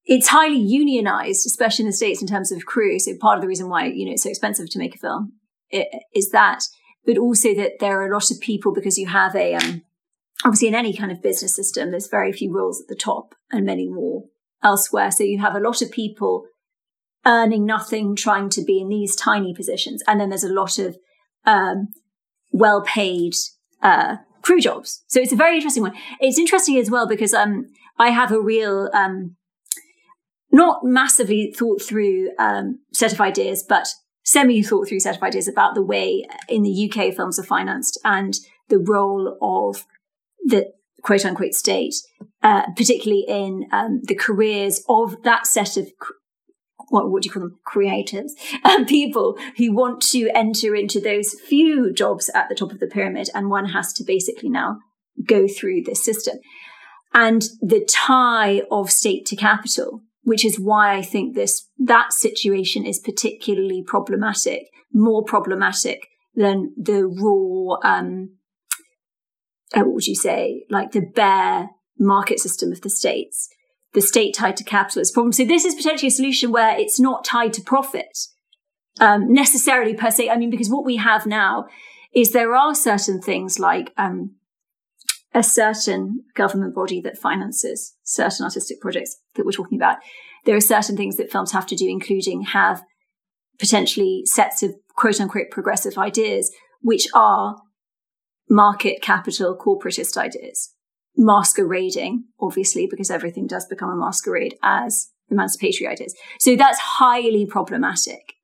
it's 0.04 0.28
highly 0.28 0.58
unionized, 0.58 1.46
especially 1.46 1.84
in 1.84 1.88
the 1.88 1.96
States 1.96 2.20
in 2.20 2.28
terms 2.28 2.52
of 2.52 2.66
crew. 2.66 2.98
So 2.98 3.12
part 3.20 3.38
of 3.38 3.42
the 3.42 3.48
reason 3.48 3.68
why, 3.68 3.86
you 3.86 4.06
know, 4.06 4.12
it's 4.12 4.22
so 4.22 4.30
expensive 4.30 4.70
to 4.70 4.78
make 4.78 4.94
a 4.94 4.98
film 4.98 5.32
is 6.14 6.30
that, 6.30 6.64
but 7.04 7.18
also 7.18 7.54
that 7.54 7.78
there 7.80 8.00
are 8.00 8.08
a 8.08 8.14
lot 8.14 8.30
of 8.30 8.40
people 8.40 8.72
because 8.72 8.98
you 8.98 9.08
have 9.08 9.34
a, 9.34 9.54
um, 9.54 9.82
obviously 10.44 10.68
in 10.68 10.74
any 10.74 10.92
kind 10.92 11.10
of 11.10 11.22
business 11.22 11.56
system, 11.56 11.90
there's 11.90 12.08
very 12.08 12.32
few 12.32 12.52
rules 12.52 12.80
at 12.80 12.88
the 12.88 12.94
top 12.94 13.34
and 13.50 13.66
many 13.66 13.88
more 13.88 14.24
elsewhere. 14.64 15.10
So 15.10 15.22
you 15.22 15.40
have 15.40 15.54
a 15.54 15.60
lot 15.60 15.82
of 15.82 15.92
people 15.92 16.46
earning 17.26 17.64
nothing, 17.64 18.16
trying 18.16 18.48
to 18.50 18.62
be 18.62 18.80
in 18.80 18.88
these 18.88 19.14
tiny 19.14 19.54
positions. 19.54 20.02
And 20.06 20.20
then 20.20 20.30
there's 20.30 20.44
a 20.44 20.52
lot 20.52 20.78
of, 20.78 20.96
um, 21.44 21.88
well 22.52 22.82
paid, 22.82 23.34
uh, 23.82 24.16
crew 24.42 24.60
jobs. 24.60 25.04
So 25.06 25.20
it's 25.20 25.32
a 25.32 25.36
very 25.36 25.56
interesting 25.56 25.82
one. 25.82 25.94
It's 26.20 26.38
interesting 26.38 26.76
as 26.78 26.90
well 26.90 27.06
because, 27.06 27.32
um, 27.32 27.66
I 27.98 28.10
have 28.10 28.32
a 28.32 28.40
real, 28.40 28.90
um, 28.92 29.36
not 30.50 30.84
massively 30.84 31.52
thought 31.56 31.82
through 31.82 32.30
um, 32.38 32.80
set 32.92 33.12
of 33.12 33.20
ideas, 33.20 33.64
but 33.66 33.88
semi 34.24 34.62
thought 34.62 34.88
through 34.88 35.00
set 35.00 35.16
of 35.16 35.22
ideas 35.22 35.48
about 35.48 35.74
the 35.74 35.82
way 35.82 36.26
in 36.48 36.62
the 36.62 36.90
UK 36.90 37.14
films 37.14 37.38
are 37.38 37.44
financed 37.44 37.98
and 38.04 38.34
the 38.68 38.78
role 38.78 39.36
of 39.42 39.84
the 40.44 40.72
quote 41.04 41.24
unquote 41.24 41.54
state, 41.54 41.94
uh, 42.42 42.62
particularly 42.76 43.24
in 43.28 43.66
um, 43.70 44.00
the 44.04 44.14
careers 44.14 44.82
of 44.88 45.22
that 45.22 45.46
set 45.46 45.76
of 45.76 45.88
what, 46.88 47.10
what 47.10 47.22
do 47.22 47.28
you 47.28 47.32
call 47.32 47.42
them? 47.42 47.58
Creatives, 47.66 48.32
um, 48.64 48.84
people 48.84 49.38
who 49.56 49.72
want 49.72 50.00
to 50.02 50.28
enter 50.34 50.74
into 50.74 51.00
those 51.00 51.34
few 51.46 51.92
jobs 51.92 52.30
at 52.34 52.48
the 52.48 52.54
top 52.54 52.72
of 52.72 52.80
the 52.80 52.86
pyramid, 52.86 53.30
and 53.34 53.48
one 53.48 53.66
has 53.70 53.92
to 53.94 54.04
basically 54.04 54.48
now 54.48 54.78
go 55.24 55.46
through 55.46 55.82
this 55.82 56.04
system. 56.04 56.38
And 57.12 57.42
the 57.60 57.86
tie 57.88 58.62
of 58.72 58.90
state 58.90 59.24
to 59.26 59.36
capital 59.36 60.02
which 60.24 60.44
is 60.44 60.58
why 60.58 60.96
I 60.96 61.02
think 61.02 61.34
this 61.34 61.68
that 61.78 62.12
situation 62.12 62.84
is 62.84 62.98
particularly 62.98 63.84
problematic, 63.86 64.62
more 64.92 65.22
problematic 65.22 66.08
than 66.34 66.72
the 66.76 67.06
raw, 67.06 67.78
um, 67.84 68.36
uh, 69.74 69.80
what 69.80 69.94
would 69.94 70.06
you 70.06 70.14
say, 70.14 70.64
like 70.70 70.92
the 70.92 71.00
bare 71.00 71.70
market 71.98 72.40
system 72.40 72.72
of 72.72 72.80
the 72.80 72.90
states. 72.90 73.48
The 73.92 74.00
state 74.00 74.34
tied 74.34 74.56
to 74.56 74.64
capital 74.64 75.02
is 75.02 75.10
a 75.10 75.14
problem. 75.14 75.32
So 75.32 75.44
this 75.44 75.64
is 75.64 75.74
potentially 75.74 76.08
a 76.08 76.12
solution 76.12 76.50
where 76.50 76.76
it's 76.78 76.98
not 76.98 77.24
tied 77.24 77.52
to 77.54 77.62
profit 77.62 78.18
um, 79.00 79.32
necessarily 79.32 79.94
per 79.94 80.10
se. 80.10 80.30
I 80.30 80.36
mean, 80.36 80.50
because 80.50 80.70
what 80.70 80.84
we 80.84 80.96
have 80.96 81.26
now 81.26 81.66
is 82.14 82.30
there 82.30 82.54
are 82.54 82.74
certain 82.74 83.20
things 83.20 83.58
like 83.58 83.92
um, 83.96 84.36
a 85.32 85.42
certain 85.42 86.24
government 86.34 86.74
body 86.74 87.00
that 87.00 87.18
finances 87.18 87.94
certain 88.04 88.44
artistic 88.44 88.80
projects 88.80 89.20
that 89.34 89.44
we're 89.44 89.52
talking 89.52 89.78
about, 89.78 89.98
there 90.44 90.56
are 90.56 90.60
certain 90.60 90.96
things 90.96 91.16
that 91.16 91.30
films 91.30 91.52
have 91.52 91.66
to 91.66 91.76
do, 91.76 91.88
including 91.88 92.42
have 92.42 92.82
potentially 93.58 94.22
sets 94.26 94.62
of 94.62 94.74
quote 94.96 95.20
unquote 95.20 95.50
progressive 95.50 95.98
ideas, 95.98 96.52
which 96.82 97.08
are 97.14 97.56
market 98.48 99.00
capital 99.02 99.56
corporatist 99.56 100.16
ideas, 100.16 100.72
masquerading, 101.16 102.24
obviously, 102.40 102.86
because 102.90 103.10
everything 103.10 103.46
does 103.46 103.66
become 103.66 103.90
a 103.90 103.96
masquerade 103.96 104.56
as 104.62 105.10
emancipatory 105.30 105.88
ideas. 105.88 106.14
So 106.38 106.56
that's 106.56 106.78
highly 106.78 107.46
problematic 107.46 108.34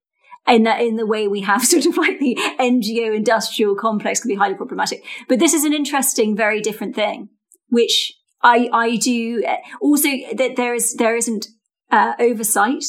in 0.49 0.65
that 0.65 0.81
in 0.81 0.97
the 0.97 1.07
way 1.07 1.29
we 1.29 1.43
have 1.43 1.65
sort 1.65 1.87
of 1.87 1.97
like 1.97 2.19
the 2.19 2.37
NGO 2.59 3.15
industrial 3.15 3.75
complex 3.75 4.21
can 4.21 4.29
be 4.29 4.35
highly 4.35 4.55
problematic. 4.55 5.05
But 5.29 5.39
this 5.39 5.55
is 5.55 5.65
an 5.65 5.73
interesting, 5.73 6.37
very 6.37 6.61
different 6.61 6.95
thing, 6.95 7.29
which 7.69 8.13
I 8.43 8.69
I 8.73 8.97
do 8.97 9.45
also 9.81 10.09
that 10.35 10.57
there 10.57 10.75
is 10.75 10.95
there 10.95 11.17
isn't 11.17 11.47
uh, 11.91 12.15
oversight 12.19 12.85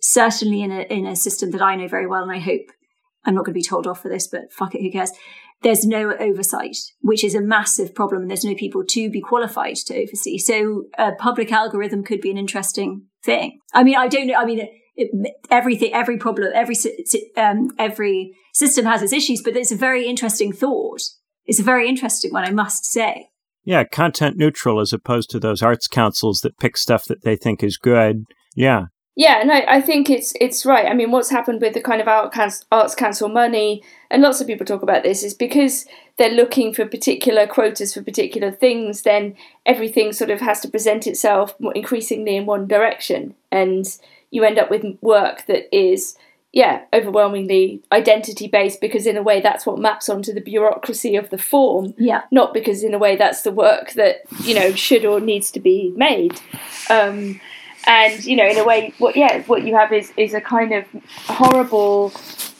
certainly 0.00 0.62
in 0.62 0.70
a 0.70 0.82
in 0.82 1.06
a 1.06 1.16
system 1.16 1.50
that 1.52 1.62
I 1.62 1.76
know 1.76 1.88
very 1.88 2.06
well, 2.06 2.22
and 2.22 2.32
I 2.32 2.38
hope 2.38 2.66
I'm 3.24 3.34
not 3.34 3.44
going 3.44 3.54
to 3.54 3.58
be 3.58 3.62
told 3.62 3.86
off 3.86 4.02
for 4.02 4.08
this, 4.08 4.26
but 4.26 4.52
fuck 4.52 4.74
it, 4.74 4.82
who 4.82 4.90
cares? 4.90 5.12
There's 5.62 5.86
no 5.86 6.14
oversight, 6.14 6.76
which 7.00 7.24
is 7.24 7.34
a 7.34 7.40
massive 7.40 7.94
problem. 7.94 8.22
And 8.22 8.30
there's 8.30 8.44
no 8.44 8.54
people 8.54 8.84
to 8.88 9.10
be 9.10 9.20
qualified 9.20 9.76
to 9.76 9.94
oversee. 9.94 10.38
So 10.38 10.84
a 10.98 11.12
public 11.12 11.52
algorithm 11.52 12.04
could 12.04 12.20
be 12.20 12.30
an 12.30 12.38
interesting 12.38 13.06
thing. 13.24 13.60
I 13.72 13.84
mean, 13.84 13.96
I 13.96 14.08
don't 14.08 14.26
know. 14.26 14.34
I 14.34 14.44
mean, 14.44 14.66
it, 14.96 15.34
everything, 15.50 15.92
every 15.92 16.18
problem, 16.18 16.50
every, 16.54 16.76
um, 17.36 17.70
every 17.78 18.34
system 18.52 18.84
has 18.84 19.02
its 19.02 19.12
issues, 19.12 19.42
but 19.42 19.56
it's 19.56 19.72
a 19.72 19.76
very 19.76 20.06
interesting 20.06 20.52
thought. 20.52 21.02
It's 21.44 21.60
a 21.60 21.64
very 21.64 21.88
interesting 21.88 22.32
one, 22.32 22.44
I 22.44 22.50
must 22.50 22.84
say. 22.84 23.28
Yeah, 23.64 23.84
content 23.84 24.36
neutral 24.36 24.80
as 24.80 24.92
opposed 24.92 25.30
to 25.30 25.38
those 25.38 25.62
arts 25.62 25.86
councils 25.86 26.40
that 26.40 26.58
pick 26.58 26.76
stuff 26.76 27.04
that 27.04 27.22
they 27.22 27.36
think 27.36 27.62
is 27.62 27.76
good. 27.76 28.24
Yeah, 28.54 28.86
yeah, 29.14 29.40
and 29.40 29.52
I, 29.52 29.64
I 29.68 29.80
think 29.80 30.08
it's 30.08 30.32
it's 30.40 30.64
right. 30.64 30.86
I 30.86 30.94
mean, 30.94 31.10
what's 31.10 31.30
happened 31.30 31.60
with 31.60 31.74
the 31.74 31.82
kind 31.82 32.00
of 32.00 32.08
arts 32.08 32.94
council 32.94 33.28
money, 33.28 33.82
and 34.10 34.22
lots 34.22 34.40
of 34.40 34.46
people 34.46 34.64
talk 34.64 34.82
about 34.82 35.02
this, 35.02 35.22
is 35.22 35.34
because 35.34 35.86
they're 36.16 36.30
looking 36.30 36.72
for 36.72 36.86
particular 36.86 37.46
quotas 37.46 37.92
for 37.92 38.02
particular 38.02 38.50
things. 38.50 39.02
Then 39.02 39.36
everything 39.66 40.12
sort 40.14 40.30
of 40.30 40.40
has 40.40 40.60
to 40.60 40.68
present 40.68 41.06
itself 41.06 41.54
increasingly 41.74 42.36
in 42.36 42.46
one 42.46 42.66
direction, 42.66 43.34
and 43.50 43.86
you 44.30 44.44
end 44.44 44.58
up 44.58 44.70
with 44.70 44.96
work 45.02 45.44
that 45.46 45.74
is 45.76 46.16
yeah 46.52 46.82
overwhelmingly 46.92 47.82
identity 47.92 48.46
based 48.46 48.80
because 48.80 49.06
in 49.06 49.16
a 49.16 49.22
way 49.22 49.40
that's 49.40 49.64
what 49.64 49.78
maps 49.78 50.08
onto 50.08 50.34
the 50.34 50.40
bureaucracy 50.40 51.16
of 51.16 51.30
the 51.30 51.38
form 51.38 51.94
yeah 51.96 52.22
not 52.30 52.52
because 52.52 52.84
in 52.84 52.92
a 52.92 52.98
way 52.98 53.16
that's 53.16 53.40
the 53.40 53.50
work 53.50 53.92
that 53.92 54.16
you 54.42 54.54
know 54.54 54.70
should 54.72 55.06
or 55.06 55.18
needs 55.18 55.50
to 55.50 55.60
be 55.60 55.92
made 55.96 56.38
um, 56.90 57.40
and 57.86 58.24
you 58.24 58.36
know 58.36 58.46
in 58.46 58.58
a 58.58 58.64
way 58.64 58.92
what 58.98 59.16
yeah 59.16 59.42
what 59.44 59.64
you 59.64 59.74
have 59.74 59.92
is 59.92 60.12
is 60.16 60.34
a 60.34 60.40
kind 60.40 60.72
of 60.72 60.84
horrible 61.26 62.12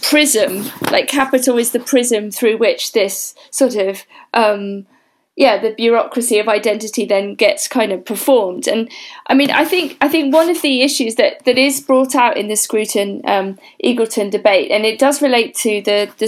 prism. 0.03 0.71
Like 0.91 1.09
capital 1.09 1.57
is 1.59 1.71
the 1.71 1.81
prism 1.81 2.31
through 2.31 2.59
which 2.59 2.93
this 2.93 3.35
sort 3.51 3.77
of 3.77 4.05
um, 4.35 4.87
yeah 5.37 5.61
the 5.61 5.75
bureaucracy 5.75 6.38
of 6.38 6.49
identity 6.49 7.05
then 7.05 7.35
gets 7.35 7.66
kind 7.66 7.90
of 7.92 8.05
performed. 8.05 8.68
And 8.68 8.90
i 9.27 9.35
mean 9.35 9.51
i 9.51 9.64
think 9.64 9.97
i 10.01 10.09
think 10.09 10.33
one 10.33 10.51
of 10.51 10.62
the 10.62 10.83
issues 10.83 11.16
that 11.16 11.45
that 11.45 11.59
is 11.59 11.81
brought 11.81 12.14
out 12.14 12.37
in 12.37 12.49
the 12.49 12.57
scruton 12.57 13.23
um, 13.25 13.59
eagleton 13.85 14.31
debate 14.31 14.71
and 14.71 14.85
it 14.85 14.99
does 14.99 15.23
relate 15.23 15.55
to 15.57 15.83
the 15.83 16.11
the, 16.18 16.27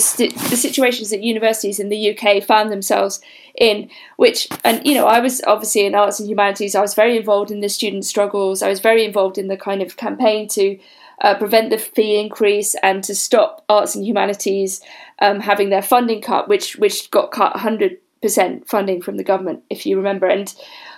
the 0.48 0.56
situations 0.56 1.10
that 1.10 1.22
universities 1.22 1.78
in 1.78 1.88
the 1.88 2.10
uk 2.10 2.42
found 2.44 2.70
themselves 2.70 3.20
in 3.56 3.88
which 4.16 4.48
and 4.64 4.84
you 4.86 4.94
know 4.94 5.06
i 5.06 5.20
was 5.20 5.40
obviously 5.46 5.86
in 5.86 5.94
arts 5.94 6.20
and 6.20 6.28
humanities. 6.28 6.74
I 6.74 6.80
was 6.80 6.94
very 6.94 7.16
involved 7.16 7.50
in 7.50 7.60
the 7.60 7.68
student 7.68 8.04
struggles. 8.04 8.62
I 8.62 8.68
was 8.68 8.80
very 8.80 9.04
involved 9.04 9.38
in 9.38 9.48
the 9.48 9.56
kind 9.56 9.82
of 9.82 9.96
campaign 9.96 10.48
to 10.48 10.78
uh, 11.20 11.36
prevent 11.36 11.70
the 11.70 11.78
fee 11.78 12.18
increase 12.18 12.74
and 12.82 13.04
to 13.04 13.14
stop 13.14 13.64
arts 13.68 13.94
and 13.94 14.04
humanities 14.04 14.80
um, 15.20 15.40
having 15.40 15.70
their 15.70 15.82
funding 15.82 16.20
cut 16.20 16.48
which 16.48 16.76
which 16.76 17.10
got 17.10 17.30
cut 17.30 17.54
100 17.54 17.98
percent 18.24 18.66
funding 18.66 19.02
from 19.02 19.18
the 19.18 19.22
government, 19.22 19.62
if 19.68 19.84
you 19.84 19.98
remember. 19.98 20.26
And 20.26 20.52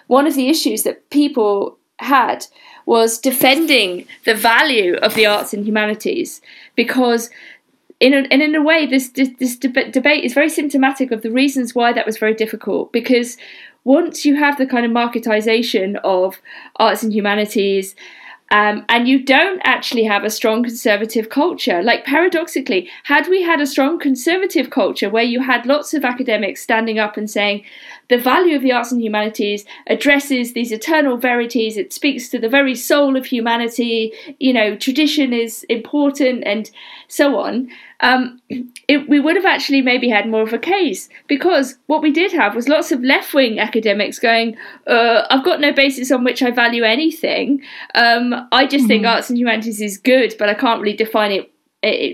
one 0.06 0.28
of 0.28 0.36
the 0.36 0.48
issues 0.48 0.84
that 0.84 1.10
people 1.10 1.76
had 1.98 2.46
was 2.86 3.18
defending 3.18 4.06
the 4.24 4.34
value 4.34 4.94
of 5.02 5.16
the 5.16 5.26
arts 5.26 5.52
and 5.52 5.66
humanities 5.66 6.40
because 6.76 7.28
in 7.98 8.14
a, 8.14 8.18
and 8.30 8.42
in 8.42 8.54
a 8.54 8.62
way 8.62 8.86
this 8.86 9.08
this, 9.08 9.30
this 9.40 9.56
deb- 9.56 9.90
debate 9.90 10.22
is 10.22 10.34
very 10.34 10.48
symptomatic 10.48 11.10
of 11.10 11.22
the 11.22 11.32
reasons 11.32 11.74
why 11.74 11.92
that 11.92 12.06
was 12.06 12.16
very 12.16 12.34
difficult 12.34 12.92
because 12.92 13.36
once 13.82 14.24
you 14.24 14.36
have 14.36 14.56
the 14.56 14.66
kind 14.66 14.86
of 14.86 14.92
marketization 14.92 15.96
of 16.04 16.40
arts 16.76 17.02
and 17.02 17.12
humanities 17.12 17.96
um, 18.50 18.84
and 18.88 19.08
you 19.08 19.22
don't 19.22 19.60
actually 19.64 20.04
have 20.04 20.24
a 20.24 20.30
strong 20.30 20.62
conservative 20.62 21.28
culture. 21.28 21.82
Like, 21.82 22.04
paradoxically, 22.04 22.88
had 23.04 23.28
we 23.28 23.42
had 23.42 23.60
a 23.60 23.66
strong 23.66 23.98
conservative 23.98 24.70
culture 24.70 25.10
where 25.10 25.24
you 25.24 25.40
had 25.40 25.66
lots 25.66 25.94
of 25.94 26.04
academics 26.04 26.62
standing 26.62 26.98
up 26.98 27.16
and 27.16 27.28
saying, 27.28 27.64
the 28.08 28.18
value 28.18 28.56
of 28.56 28.62
the 28.62 28.72
arts 28.72 28.92
and 28.92 29.02
humanities 29.02 29.64
addresses 29.86 30.52
these 30.52 30.72
eternal 30.72 31.16
verities, 31.16 31.76
it 31.76 31.92
speaks 31.92 32.28
to 32.28 32.38
the 32.38 32.48
very 32.48 32.74
soul 32.74 33.16
of 33.16 33.26
humanity, 33.26 34.12
you 34.38 34.52
know, 34.52 34.76
tradition 34.76 35.32
is 35.32 35.64
important, 35.64 36.44
and 36.46 36.70
so 37.08 37.38
on, 37.38 37.68
um, 38.00 38.40
it, 38.88 39.08
we 39.08 39.20
would 39.20 39.36
have 39.36 39.44
actually 39.44 39.82
maybe 39.82 40.08
had 40.08 40.28
more 40.28 40.42
of 40.42 40.52
a 40.52 40.58
case 40.58 41.08
because 41.26 41.76
what 41.86 42.02
we 42.02 42.10
did 42.10 42.32
have 42.32 42.54
was 42.54 42.68
lots 42.68 42.92
of 42.92 43.02
left 43.02 43.32
wing 43.34 43.58
academics 43.58 44.18
going, 44.18 44.56
uh, 44.86 45.26
I've 45.30 45.44
got 45.44 45.60
no 45.60 45.72
basis 45.72 46.10
on 46.10 46.24
which 46.24 46.42
I 46.42 46.50
value 46.50 46.84
anything. 46.84 47.62
Um, 47.94 48.48
I 48.52 48.66
just 48.66 48.82
mm-hmm. 48.82 48.88
think 48.88 49.06
arts 49.06 49.30
and 49.30 49.38
humanities 49.38 49.80
is 49.80 49.98
good, 49.98 50.34
but 50.38 50.48
I 50.48 50.54
can't 50.54 50.80
really 50.80 50.96
define 50.96 51.32
it 51.32 51.52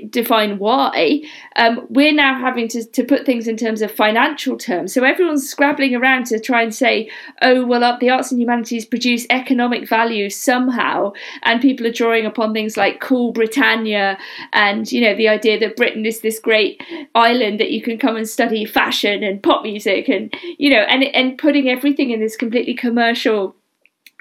define 0.09 0.59
why, 0.59 1.23
um, 1.57 1.87
we're 1.89 2.13
now 2.13 2.39
having 2.39 2.69
to, 2.69 2.85
to 2.85 3.05
put 3.05 3.27
things 3.27 3.47
in 3.49 3.57
terms 3.57 3.83
of 3.83 3.91
financial 3.91 4.57
terms. 4.57 4.93
So 4.93 5.05
everyone's 5.05 5.49
scrabbling 5.49 5.95
around 5.95 6.27
to 6.27 6.41
try 6.41 6.63
and 6.63 6.75
say, 6.75 7.11
oh, 7.41 7.65
well, 7.67 7.99
the 7.99 8.11
arts 8.11 8.31
and 8.31 8.41
humanities 8.41 8.85
produce 8.85 9.27
economic 9.31 9.89
value 9.89 10.31
somehow. 10.31 11.13
And 11.43 11.61
people 11.61 11.87
are 11.87 11.93
drawing 11.93 12.27
upon 12.27 12.53
things 12.53 12.77
like 12.77 13.01
cool 13.01 13.33
Britannia 13.33 14.19
and, 14.53 14.91
you 14.91 15.01
know, 15.01 15.15
the 15.15 15.29
idea 15.29 15.59
that 15.61 15.77
Britain 15.77 16.07
is 16.07 16.21
this 16.21 16.39
great 16.39 16.83
island 17.15 17.61
that 17.61 17.71
you 17.71 17.83
can 17.83 17.99
come 17.99 18.17
and 18.17 18.29
study 18.29 18.65
fashion 18.65 19.23
and 19.23 19.43
pop 19.43 19.63
music 19.63 20.09
and, 20.09 20.35
you 20.59 20.71
know, 20.71 20.83
and, 20.83 21.05
and 21.05 21.39
putting 21.39 21.69
everything 21.69 22.11
in 22.11 22.21
this 22.21 22.37
completely 22.37 22.75
commercial 22.75 23.57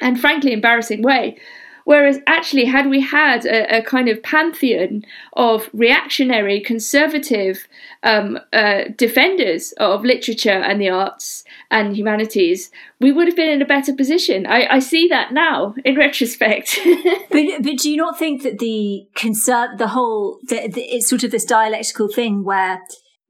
and 0.02 0.20
frankly 0.20 0.52
embarrassing 0.52 1.02
way. 1.02 1.38
Whereas, 1.86 2.20
actually, 2.28 2.66
had 2.66 2.90
we 2.90 3.02
had 3.02 3.46
a, 3.46 3.78
a 3.78 3.82
kind 3.82 4.08
of 4.08 4.22
pantheon 4.24 5.04
of 5.34 5.70
reactionary, 5.74 6.60
conservative 6.62 7.68
um, 8.04 8.40
uh, 8.54 8.84
defenders 8.96 9.74
of 9.78 10.04
literature 10.04 10.50
and 10.50 10.80
the 10.80 10.90
arts 10.90 11.44
and 11.70 11.96
humanities, 11.96 12.72
we 13.00 13.12
would 13.12 13.28
have 13.28 13.36
been 13.36 13.50
in 13.50 13.62
a 13.62 13.66
better 13.66 13.94
position. 13.94 14.46
I, 14.46 14.68
I 14.76 14.80
see 14.80 15.08
that 15.08 15.34
now 15.34 15.76
in 15.84 15.96
retrospect. 15.96 16.80
but, 17.32 17.46
but 17.62 17.78
do 17.78 17.90
you 17.90 17.98
not 17.98 18.18
think 18.18 18.44
that 18.44 18.60
the 18.60 19.08
conser- 19.16 19.78
the 19.78 19.90
whole, 19.90 20.40
the, 20.48 20.68
the, 20.68 20.82
it's 20.82 21.10
sort 21.10 21.24
of 21.24 21.32
this 21.32 21.46
dialectical 21.46 22.08
thing 22.08 22.44
where 22.44 22.82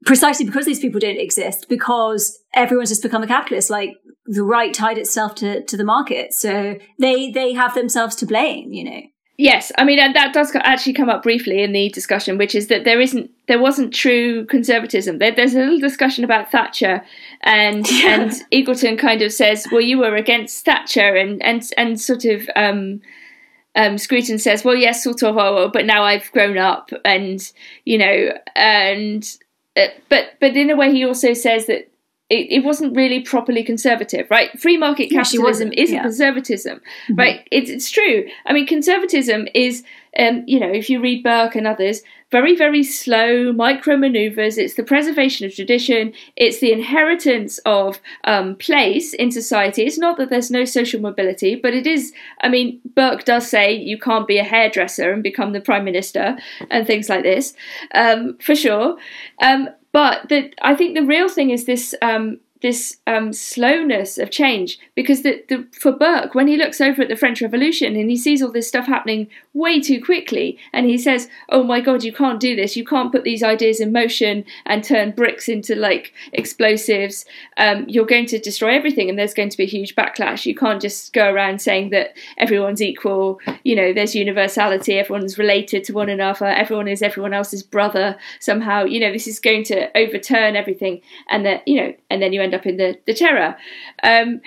precisely 0.04 0.44
because 0.44 0.66
these 0.66 0.80
people 0.80 1.00
don't 1.00 1.18
exist, 1.18 1.66
because 1.68 2.40
everyone's 2.54 2.90
just 2.90 3.02
become 3.02 3.22
a 3.22 3.26
capitalist, 3.26 3.70
like 3.70 3.96
the 4.26 4.44
right 4.44 4.72
tied 4.72 4.98
itself 4.98 5.34
to, 5.36 5.62
to 5.64 5.76
the 5.76 5.84
market. 5.84 6.32
So 6.32 6.78
they, 6.98 7.30
they 7.30 7.52
have 7.52 7.74
themselves 7.74 8.14
to 8.16 8.26
blame, 8.26 8.72
you 8.72 8.84
know. 8.84 9.02
Yes, 9.38 9.72
I 9.78 9.84
mean 9.84 9.96
that 9.96 10.34
does 10.34 10.54
actually 10.54 10.92
come 10.92 11.08
up 11.08 11.22
briefly 11.22 11.62
in 11.62 11.72
the 11.72 11.88
discussion, 11.88 12.36
which 12.36 12.54
is 12.54 12.68
that 12.68 12.84
there 12.84 13.00
isn't, 13.00 13.30
there 13.48 13.60
wasn't 13.60 13.92
true 13.92 14.44
conservatism. 14.44 15.18
There, 15.18 15.34
there's 15.34 15.54
a 15.54 15.58
little 15.58 15.80
discussion 15.80 16.22
about 16.22 16.52
Thatcher, 16.52 17.02
and 17.40 17.86
and 18.04 18.30
Eagleton 18.52 18.98
kind 18.98 19.22
of 19.22 19.32
says, 19.32 19.66
"Well, 19.72 19.80
you 19.80 19.98
were 19.98 20.14
against 20.16 20.64
Thatcher," 20.64 21.16
and 21.16 21.42
and 21.42 21.68
and 21.78 22.00
sort 22.00 22.26
of 22.26 22.48
um, 22.54 23.00
um, 23.74 23.96
Scruton 23.96 24.38
says, 24.38 24.64
"Well, 24.64 24.76
yes, 24.76 25.02
sort 25.02 25.22
of, 25.22 25.36
oh, 25.38 25.70
but 25.72 25.86
now 25.86 26.02
I've 26.02 26.30
grown 26.32 26.58
up, 26.58 26.90
and 27.04 27.40
you 27.84 27.96
know, 27.98 28.38
and 28.54 29.38
uh, 29.76 29.86
but 30.10 30.34
but 30.40 30.56
in 30.56 30.70
a 30.70 30.76
way, 30.76 30.92
he 30.92 31.04
also 31.04 31.32
says 31.32 31.66
that 31.66 31.90
it, 32.32 32.50
it 32.50 32.64
wasn't 32.64 32.96
really 32.96 33.20
properly 33.20 33.62
conservative, 33.62 34.26
right? 34.30 34.58
Free 34.58 34.78
market 34.78 35.10
capitalism 35.10 35.70
isn't 35.74 35.94
yeah. 35.94 36.02
conservatism, 36.02 36.78
mm-hmm. 36.78 37.14
right? 37.16 37.48
It's, 37.50 37.68
it's 37.68 37.90
true. 37.90 38.26
I 38.46 38.54
mean, 38.54 38.66
conservatism 38.66 39.48
is, 39.54 39.84
um, 40.18 40.42
you 40.46 40.58
know, 40.58 40.70
if 40.70 40.88
you 40.88 40.98
read 41.00 41.22
Burke 41.22 41.56
and 41.56 41.66
others, 41.66 42.00
very, 42.30 42.56
very 42.56 42.82
slow 42.82 43.52
micro 43.52 43.98
maneuvers. 43.98 44.56
It's 44.56 44.72
the 44.74 44.82
preservation 44.82 45.44
of 45.44 45.54
tradition. 45.54 46.14
It's 46.34 46.60
the 46.60 46.72
inheritance 46.72 47.58
of 47.66 48.00
um, 48.24 48.56
place 48.56 49.12
in 49.12 49.30
society. 49.30 49.82
It's 49.82 49.98
not 49.98 50.16
that 50.16 50.30
there's 50.30 50.50
no 50.50 50.64
social 50.64 51.02
mobility, 51.02 51.54
but 51.54 51.74
it 51.74 51.86
is. 51.86 52.14
I 52.40 52.48
mean, 52.48 52.80
Burke 52.94 53.26
does 53.26 53.46
say 53.46 53.74
you 53.74 53.98
can't 53.98 54.26
be 54.26 54.38
a 54.38 54.44
hairdresser 54.44 55.12
and 55.12 55.22
become 55.22 55.52
the 55.52 55.60
prime 55.60 55.84
minister 55.84 56.38
and 56.70 56.86
things 56.86 57.10
like 57.10 57.24
this, 57.24 57.54
um, 57.94 58.38
for 58.38 58.56
sure. 58.56 58.96
But 59.92 60.28
the, 60.28 60.52
I 60.62 60.74
think 60.74 60.94
the 60.94 61.04
real 61.04 61.28
thing 61.28 61.50
is 61.50 61.66
this 61.66 61.94
um, 62.02 62.40
this 62.62 62.98
um, 63.06 63.32
slowness 63.32 64.18
of 64.18 64.30
change 64.30 64.78
because 64.94 65.22
the, 65.22 65.44
the, 65.48 65.66
for 65.78 65.92
Burke, 65.92 66.34
when 66.34 66.46
he 66.46 66.56
looks 66.56 66.80
over 66.80 67.02
at 67.02 67.08
the 67.08 67.16
French 67.16 67.42
Revolution 67.42 67.96
and 67.96 68.08
he 68.08 68.16
sees 68.16 68.40
all 68.40 68.52
this 68.52 68.68
stuff 68.68 68.86
happening 68.86 69.28
way 69.52 69.80
too 69.80 70.02
quickly, 70.02 70.58
and 70.72 70.86
he 70.86 70.96
says, 70.96 71.28
"Oh 71.48 71.62
my 71.62 71.80
God, 71.80 72.04
you 72.04 72.12
can't 72.12 72.40
do 72.40 72.56
this! 72.56 72.76
You 72.76 72.84
can't 72.84 73.12
put 73.12 73.24
these 73.24 73.42
ideas 73.42 73.80
in 73.80 73.92
motion 73.92 74.44
and 74.64 74.82
turn 74.82 75.10
bricks 75.10 75.48
into 75.48 75.74
like 75.74 76.12
explosives. 76.32 77.24
Um, 77.56 77.84
you're 77.88 78.06
going 78.06 78.26
to 78.26 78.38
destroy 78.38 78.74
everything, 78.74 79.10
and 79.10 79.18
there's 79.18 79.34
going 79.34 79.50
to 79.50 79.56
be 79.56 79.64
a 79.64 79.66
huge 79.66 79.94
backlash. 79.94 80.46
You 80.46 80.54
can't 80.54 80.80
just 80.80 81.12
go 81.12 81.30
around 81.30 81.60
saying 81.60 81.90
that 81.90 82.16
everyone's 82.38 82.80
equal. 82.80 83.40
You 83.64 83.76
know, 83.76 83.92
there's 83.92 84.14
universality. 84.14 84.98
Everyone's 84.98 85.36
related 85.36 85.84
to 85.84 85.92
one 85.92 86.08
another. 86.08 86.46
Everyone 86.46 86.88
is 86.88 87.02
everyone 87.02 87.34
else's 87.34 87.62
brother 87.62 88.16
somehow. 88.40 88.84
You 88.84 89.00
know, 89.00 89.12
this 89.12 89.26
is 89.26 89.40
going 89.40 89.64
to 89.64 89.96
overturn 89.96 90.54
everything, 90.54 91.00
and 91.28 91.44
that 91.44 91.66
you 91.66 91.76
know, 91.76 91.94
and 92.08 92.22
then 92.22 92.32
you 92.32 92.40
end 92.40 92.51
end 92.52 92.60
up 92.60 92.66
in 92.66 92.76
the 92.76 92.98
the 93.06 93.14
terror. 93.14 93.56
Um, 94.02 94.40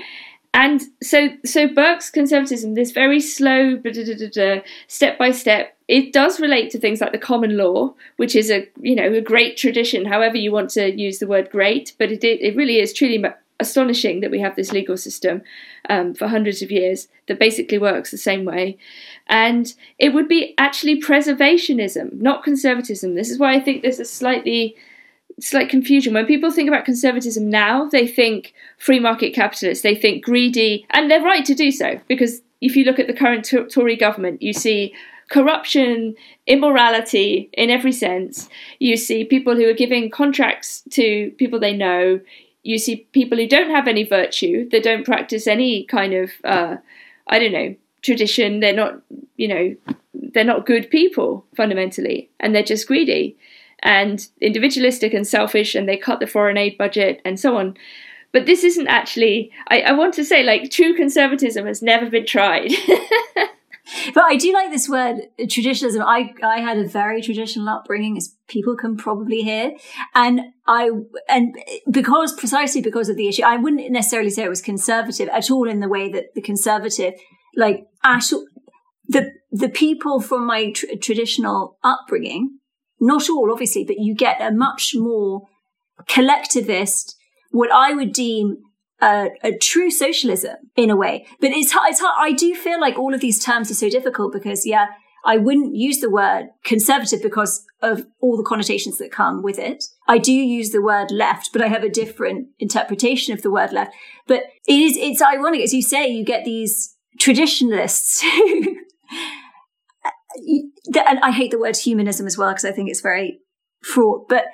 and 0.53 0.81
so 1.03 1.29
so 1.43 1.67
Burke's 1.67 2.09
conservatism, 2.09 2.75
this 2.75 2.91
very 2.91 3.19
slow, 3.19 3.81
step 4.87 5.17
by 5.17 5.31
step 5.31 5.75
it 5.87 6.13
does 6.13 6.39
relate 6.39 6.71
to 6.71 6.79
things 6.79 6.99
like 6.99 7.11
the 7.11 7.17
common 7.17 7.57
law, 7.57 7.93
which 8.17 8.35
is 8.35 8.49
a 8.49 8.67
you 8.81 8.95
know 8.95 9.13
a 9.13 9.21
great 9.21 9.57
tradition, 9.57 10.05
however 10.05 10.37
you 10.37 10.51
want 10.51 10.69
to 10.71 10.95
use 10.95 11.19
the 11.19 11.27
word 11.27 11.49
great, 11.51 11.93
but 11.99 12.11
it 12.11 12.23
it 12.23 12.55
really 12.55 12.79
is 12.79 12.93
truly 12.93 13.23
astonishing 13.59 14.19
that 14.19 14.31
we 14.31 14.39
have 14.39 14.55
this 14.55 14.73
legal 14.73 14.97
system 14.97 15.41
um, 15.89 16.13
for 16.13 16.27
hundreds 16.27 16.61
of 16.61 16.71
years 16.71 17.07
that 17.27 17.39
basically 17.39 17.77
works 17.77 18.11
the 18.11 18.17
same 18.17 18.43
way. 18.43 18.77
And 19.27 19.73
it 19.97 20.13
would 20.13 20.27
be 20.27 20.53
actually 20.57 21.01
preservationism, 21.01 22.19
not 22.21 22.43
conservatism. 22.43 23.15
This 23.15 23.29
is 23.29 23.39
why 23.39 23.53
I 23.53 23.61
think 23.61 23.81
there's 23.81 23.99
a 23.99 24.05
slightly 24.05 24.75
slight 25.39 25.69
confusion. 25.69 26.13
When 26.13 26.25
people 26.25 26.51
think 26.51 26.67
about 26.67 26.85
conservatism 26.85 27.49
now, 27.49 27.89
they 27.89 28.07
think 28.07 28.53
free 28.77 28.99
market 28.99 29.33
capitalists, 29.33 29.83
they 29.83 29.95
think 29.95 30.23
greedy, 30.23 30.85
and 30.91 31.09
they're 31.09 31.21
right 31.21 31.45
to 31.45 31.55
do 31.55 31.71
so 31.71 31.99
because 32.07 32.41
if 32.61 32.75
you 32.75 32.85
look 32.85 32.99
at 32.99 33.07
the 33.07 33.13
current 33.13 33.51
Tory 33.71 33.95
government, 33.95 34.41
you 34.41 34.53
see 34.53 34.93
corruption, 35.29 36.15
immorality 36.47 37.49
in 37.53 37.69
every 37.69 37.91
sense. 37.91 38.47
You 38.79 38.95
see 38.95 39.23
people 39.23 39.55
who 39.55 39.67
are 39.67 39.73
giving 39.73 40.09
contracts 40.09 40.83
to 40.91 41.31
people 41.37 41.59
they 41.59 41.75
know 41.75 42.21
you 42.65 42.79
see 42.79 43.07
people 43.11 43.37
who 43.37 43.47
don't 43.47 43.69
have 43.69 43.87
any 43.87 44.03
virtue, 44.03 44.67
they 44.69 44.81
don't 44.81 45.05
practice 45.05 45.45
any 45.45 45.83
kind 45.83 46.13
of, 46.15 46.31
uh, 46.43 46.77
I 47.27 47.37
don't 47.37 47.51
know, 47.51 47.75
tradition. 48.01 48.59
They're 48.59 48.73
not, 48.73 49.01
you 49.37 49.47
know, 49.47 49.75
they're 50.15 50.43
not 50.43 50.65
good 50.65 50.89
people 50.89 51.45
fundamentally, 51.55 52.27
and 52.39 52.53
they're 52.55 52.63
just 52.63 52.87
greedy 52.87 53.37
and 53.85 54.27
individualistic 54.41 55.13
and 55.13 55.25
selfish, 55.25 55.75
and 55.75 55.87
they 55.87 55.95
cut 55.95 56.19
the 56.19 56.27
foreign 56.27 56.57
aid 56.57 56.77
budget 56.77 57.21
and 57.23 57.39
so 57.39 57.55
on. 57.55 57.77
But 58.33 58.47
this 58.47 58.65
isn't 58.65 58.87
actually, 58.87 59.51
I, 59.69 59.81
I 59.81 59.91
want 59.93 60.15
to 60.15 60.25
say, 60.25 60.43
like, 60.43 60.69
true 60.69 60.93
conservatism 60.93 61.67
has 61.67 61.81
never 61.81 62.09
been 62.09 62.25
tried. 62.25 62.71
but 64.13 64.23
I 64.23 64.35
do 64.35 64.51
like 64.51 64.71
this 64.71 64.89
word 64.89 65.21
traditionalism. 65.49 66.01
I 66.01 66.33
I 66.43 66.59
had 66.59 66.79
a 66.79 66.87
very 66.87 67.21
traditional 67.21 67.69
upbringing, 67.69 68.17
as 68.17 68.35
people 68.47 68.75
can 68.75 68.97
probably 68.97 69.41
hear, 69.41 69.73
and 70.15 70.41
I 70.67 70.89
and 71.29 71.55
because 71.89 72.33
precisely 72.33 72.81
because 72.81 73.07
of 73.07 73.15
the 73.15 73.27
issue, 73.27 73.43
I 73.43 73.57
wouldn't 73.57 73.91
necessarily 73.91 74.31
say 74.31 74.43
it 74.43 74.49
was 74.49 74.61
conservative 74.61 75.29
at 75.29 75.51
all 75.51 75.69
in 75.69 75.79
the 75.79 75.87
way 75.87 76.11
that 76.11 76.33
the 76.33 76.41
conservative, 76.41 77.13
like 77.55 77.85
actual, 78.03 78.47
the 79.07 79.31
the 79.51 79.69
people 79.69 80.19
from 80.19 80.47
my 80.47 80.71
tr- 80.71 80.87
traditional 80.99 81.77
upbringing, 81.83 82.59
not 82.99 83.29
all 83.29 83.51
obviously, 83.51 83.83
but 83.83 83.99
you 83.99 84.15
get 84.15 84.41
a 84.41 84.51
much 84.51 84.93
more 84.95 85.43
collectivist, 86.07 87.15
what 87.51 87.71
I 87.71 87.93
would 87.93 88.13
deem 88.13 88.57
a, 89.01 89.29
a, 89.43 89.57
true 89.57 89.91
socialism 89.91 90.55
in 90.75 90.89
a 90.89 90.95
way. 90.95 91.25
But 91.39 91.51
it's 91.51 91.71
hard, 91.71 91.91
it's 91.91 91.99
hard. 91.99 92.15
I 92.17 92.31
do 92.31 92.55
feel 92.55 92.79
like 92.79 92.97
all 92.97 93.13
of 93.13 93.21
these 93.21 93.43
terms 93.43 93.69
are 93.69 93.75
so 93.75 93.89
difficult 93.89 94.33
because, 94.33 94.65
yeah, 94.65 94.87
I 95.25 95.37
wouldn't 95.37 95.75
use 95.75 95.99
the 95.99 96.09
word 96.09 96.49
conservative 96.63 97.21
because 97.21 97.65
of 97.81 98.05
all 98.21 98.37
the 98.37 98.43
connotations 98.43 98.97
that 98.99 99.11
come 99.11 99.41
with 99.41 99.57
it. 99.57 99.83
I 100.07 100.17
do 100.17 100.31
use 100.31 100.69
the 100.69 100.81
word 100.81 101.11
left, 101.11 101.49
but 101.51 101.61
I 101.61 101.67
have 101.67 101.83
a 101.83 101.89
different 101.89 102.49
interpretation 102.59 103.33
of 103.33 103.41
the 103.41 103.51
word 103.51 103.73
left. 103.73 103.93
But 104.27 104.43
it 104.67 104.79
is, 104.79 104.95
it's 104.97 105.21
ironic. 105.21 105.61
As 105.61 105.73
you 105.73 105.81
say, 105.81 106.07
you 106.07 106.23
get 106.23 106.45
these 106.45 106.95
traditionalists 107.19 108.21
who, 108.21 108.77
and 110.35 111.19
I 111.19 111.31
hate 111.31 111.51
the 111.51 111.59
word 111.59 111.77
humanism 111.77 112.27
as 112.27 112.37
well 112.37 112.51
because 112.51 112.65
I 112.65 112.71
think 112.71 112.89
it's 112.89 113.01
very 113.01 113.39
fraught, 113.81 114.27
but 114.29 114.45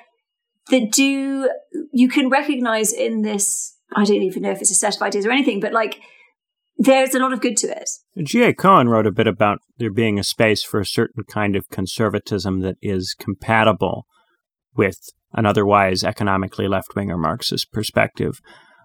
that 0.70 0.92
do, 0.92 1.50
you 1.92 2.08
can 2.08 2.28
recognize 2.28 2.92
in 2.92 3.22
this 3.22 3.76
I 3.94 4.04
don't 4.04 4.22
even 4.22 4.42
know 4.42 4.50
if 4.50 4.60
it's 4.60 4.70
a 4.70 4.74
set 4.74 4.96
of 4.96 5.02
ideas 5.02 5.26
or 5.26 5.30
anything, 5.30 5.60
but 5.60 5.72
like 5.72 6.00
there's 6.78 7.14
a 7.14 7.18
lot 7.18 7.32
of 7.32 7.40
good 7.40 7.56
to 7.58 7.68
it. 7.68 7.88
G.A. 8.22 8.54
Cohen 8.54 8.88
wrote 8.88 9.06
a 9.06 9.12
bit 9.12 9.26
about 9.26 9.58
there 9.78 9.92
being 9.92 10.18
a 10.18 10.24
space 10.24 10.62
for 10.62 10.80
a 10.80 10.86
certain 10.86 11.24
kind 11.24 11.54
of 11.54 11.68
conservatism 11.70 12.60
that 12.60 12.76
is 12.80 13.14
compatible 13.18 14.06
with 14.74 14.98
an 15.34 15.46
otherwise 15.46 16.02
economically 16.02 16.66
left 16.66 16.94
wing 16.94 17.10
or 17.10 17.18
Marxist 17.18 17.70
perspective. 17.72 18.40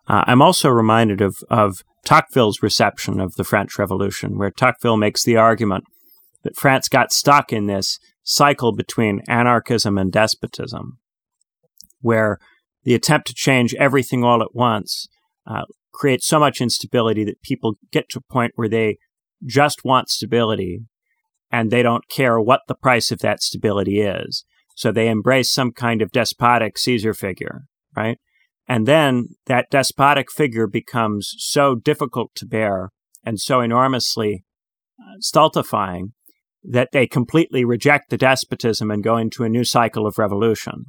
Uh, 0.08 0.24
I'm 0.28 0.42
also 0.42 0.70
reminded 0.70 1.22
of, 1.22 1.38
of 1.50 1.84
Tocqueville's 2.06 2.62
reception 2.62 3.20
of 3.20 3.36
the 3.36 3.44
French 3.44 3.78
Revolution, 3.78 4.38
where 4.38 4.52
Tocqueville 4.52 4.98
makes 4.98 5.24
the 5.24 5.38
argument 5.38 5.84
that 6.44 6.56
France 6.56 6.88
got 6.88 7.12
stuck 7.12 7.52
in 7.52 7.68
this 7.68 8.00
cycle 8.24 8.74
between 8.74 9.22
anarchism 9.28 9.98
and 9.98 10.12
despotism, 10.12 11.00
where 12.02 12.40
the 12.84 12.94
attempt 12.94 13.28
to 13.28 13.34
change 13.34 13.74
everything 13.76 14.24
all 14.24 14.42
at 14.42 14.56
once 14.56 15.08
uh, 15.46 15.64
creates 15.94 16.28
so 16.28 16.40
much 16.40 16.62
instability 16.62 17.24
that 17.24 17.42
people 17.42 17.76
get 17.92 18.10
to 18.10 18.20
a 18.20 18.34
point 18.34 18.54
where 18.56 18.70
they 18.70 18.98
just 19.46 19.84
want 19.84 20.10
stability 20.10 20.82
and 21.52 21.72
they 21.72 21.82
don't 21.82 22.10
care 22.10 22.40
what 22.40 22.62
the 22.68 22.76
price 22.76 23.12
of 23.12 23.20
that 23.20 23.42
stability 23.42 24.02
is. 24.02 24.46
So 24.76 24.92
they 24.92 25.10
embrace 25.10 25.52
some 25.52 25.72
kind 25.72 26.02
of 26.02 26.12
despotic 26.12 26.78
Caesar 26.78 27.14
figure, 27.14 27.64
right? 27.96 28.20
And 28.68 28.86
then 28.86 29.30
that 29.46 29.70
despotic 29.72 30.32
figure 30.32 30.68
becomes 30.68 31.34
so 31.38 31.76
difficult 31.76 32.36
to 32.36 32.46
bear 32.46 32.92
and 33.24 33.40
so 33.40 33.62
enormously 33.62 34.44
uh, 35.00 35.20
stultifying 35.20 36.14
that 36.70 36.90
they 36.92 37.08
completely 37.08 37.64
reject 37.64 38.10
the 38.10 38.18
despotism 38.18 38.92
and 38.92 39.04
go 39.04 39.16
into 39.16 39.44
a 39.44 39.50
new 39.50 39.64
cycle 39.64 40.06
of 40.06 40.18
revolution. 40.18 40.86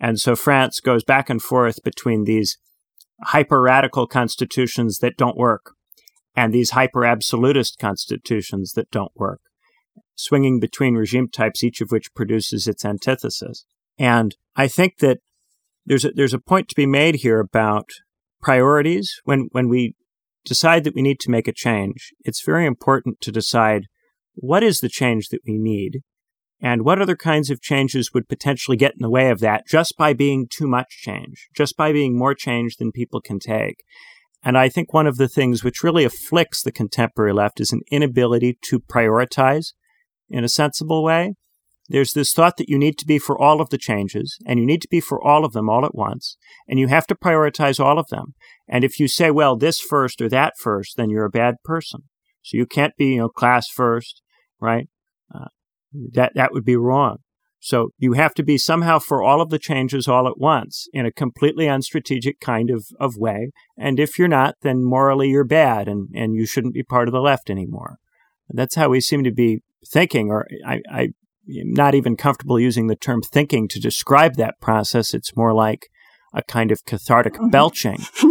And 0.00 0.18
so 0.18 0.34
France 0.34 0.80
goes 0.80 1.04
back 1.04 1.30
and 1.30 1.40
forth 1.40 1.82
between 1.84 2.24
these 2.24 2.58
hyper 3.22 3.62
radical 3.62 4.06
constitutions 4.06 4.98
that 4.98 5.16
don't 5.16 5.36
work 5.36 5.74
and 6.34 6.52
these 6.52 6.70
hyper 6.70 7.04
absolutist 7.04 7.78
constitutions 7.78 8.72
that 8.72 8.90
don't 8.90 9.12
work, 9.14 9.40
swinging 10.16 10.60
between 10.60 10.94
regime 10.94 11.28
types, 11.28 11.62
each 11.62 11.80
of 11.80 11.90
which 11.90 12.14
produces 12.14 12.66
its 12.66 12.84
antithesis. 12.84 13.64
And 13.98 14.36
I 14.56 14.68
think 14.68 14.98
that 14.98 15.18
there's 15.86 16.04
a, 16.04 16.10
there's 16.10 16.34
a 16.34 16.40
point 16.40 16.68
to 16.68 16.76
be 16.76 16.86
made 16.86 17.16
here 17.16 17.40
about 17.40 17.90
priorities. 18.40 19.20
When, 19.24 19.48
when 19.52 19.68
we 19.68 19.94
decide 20.44 20.84
that 20.84 20.94
we 20.94 21.02
need 21.02 21.20
to 21.20 21.30
make 21.30 21.48
a 21.48 21.52
change, 21.52 22.12
it's 22.20 22.44
very 22.44 22.66
important 22.66 23.20
to 23.22 23.32
decide 23.32 23.86
what 24.40 24.62
is 24.62 24.78
the 24.78 24.88
change 24.88 25.28
that 25.28 25.40
we 25.46 25.58
need 25.58 26.02
and 26.60 26.84
what 26.84 27.00
other 27.00 27.16
kinds 27.16 27.50
of 27.50 27.60
changes 27.60 28.12
would 28.12 28.28
potentially 28.28 28.76
get 28.76 28.92
in 28.92 29.00
the 29.00 29.10
way 29.10 29.30
of 29.30 29.40
that 29.40 29.66
just 29.66 29.96
by 29.96 30.12
being 30.12 30.46
too 30.48 30.66
much 30.66 31.00
change, 31.02 31.48
just 31.54 31.76
by 31.76 31.92
being 31.92 32.18
more 32.18 32.34
change 32.34 32.76
than 32.76 32.92
people 32.92 33.20
can 33.20 33.38
take. 33.38 33.82
And 34.42 34.56
I 34.56 34.68
think 34.68 34.92
one 34.92 35.06
of 35.06 35.16
the 35.16 35.28
things 35.28 35.64
which 35.64 35.82
really 35.82 36.04
afflicts 36.04 36.62
the 36.62 36.72
contemporary 36.72 37.32
left 37.32 37.60
is 37.60 37.72
an 37.72 37.80
inability 37.90 38.58
to 38.62 38.80
prioritize 38.80 39.72
in 40.28 40.44
a 40.44 40.48
sensible 40.48 41.02
way. 41.02 41.34
There's 41.88 42.12
this 42.12 42.32
thought 42.32 42.58
that 42.58 42.68
you 42.68 42.78
need 42.78 42.98
to 42.98 43.06
be 43.06 43.18
for 43.18 43.40
all 43.40 43.60
of 43.60 43.70
the 43.70 43.78
changes, 43.78 44.36
and 44.46 44.60
you 44.60 44.66
need 44.66 44.82
to 44.82 44.88
be 44.88 45.00
for 45.00 45.22
all 45.24 45.44
of 45.44 45.52
them 45.52 45.70
all 45.70 45.86
at 45.86 45.94
once, 45.94 46.36
and 46.68 46.78
you 46.78 46.86
have 46.88 47.06
to 47.06 47.14
prioritize 47.14 47.82
all 47.82 47.98
of 47.98 48.08
them. 48.08 48.34
And 48.68 48.84
if 48.84 49.00
you 49.00 49.08
say, 49.08 49.30
well, 49.30 49.56
this 49.56 49.80
first 49.80 50.20
or 50.20 50.28
that 50.28 50.52
first, 50.58 50.96
then 50.96 51.08
you're 51.08 51.24
a 51.24 51.30
bad 51.30 51.56
person. 51.64 52.02
So 52.42 52.58
you 52.58 52.66
can't 52.66 52.94
be, 52.96 53.14
you 53.14 53.18
know, 53.18 53.28
class 53.28 53.68
first, 53.68 54.22
right? 54.60 54.88
Uh, 55.34 55.48
that 56.12 56.32
that 56.34 56.52
would 56.52 56.64
be 56.64 56.76
wrong. 56.76 57.18
So 57.60 57.90
you 57.98 58.12
have 58.12 58.34
to 58.34 58.42
be 58.42 58.56
somehow 58.56 58.98
for 58.98 59.22
all 59.22 59.40
of 59.40 59.50
the 59.50 59.58
changes 59.58 60.06
all 60.06 60.28
at 60.28 60.38
once 60.38 60.88
in 60.92 61.06
a 61.06 61.12
completely 61.12 61.66
unstrategic 61.66 62.40
kind 62.40 62.70
of, 62.70 62.86
of 63.00 63.16
way. 63.16 63.50
And 63.76 63.98
if 63.98 64.18
you're 64.18 64.28
not, 64.28 64.54
then 64.62 64.84
morally 64.84 65.30
you're 65.30 65.44
bad 65.44 65.88
and, 65.88 66.08
and 66.14 66.36
you 66.36 66.46
shouldn't 66.46 66.74
be 66.74 66.84
part 66.84 67.08
of 67.08 67.12
the 67.12 67.20
left 67.20 67.50
anymore. 67.50 67.98
That's 68.48 68.76
how 68.76 68.90
we 68.90 69.00
seem 69.00 69.24
to 69.24 69.32
be 69.32 69.62
thinking, 69.86 70.30
or 70.30 70.46
I, 70.64 70.80
I 70.90 71.00
am 71.48 71.72
not 71.72 71.94
even 71.94 72.16
comfortable 72.16 72.60
using 72.60 72.86
the 72.86 72.96
term 72.96 73.22
thinking 73.22 73.68
to 73.68 73.80
describe 73.80 74.36
that 74.36 74.60
process. 74.60 75.12
It's 75.12 75.36
more 75.36 75.52
like 75.52 75.88
a 76.32 76.42
kind 76.42 76.70
of 76.70 76.84
cathartic 76.84 77.34
mm-hmm. 77.34 77.48
belching 77.48 77.98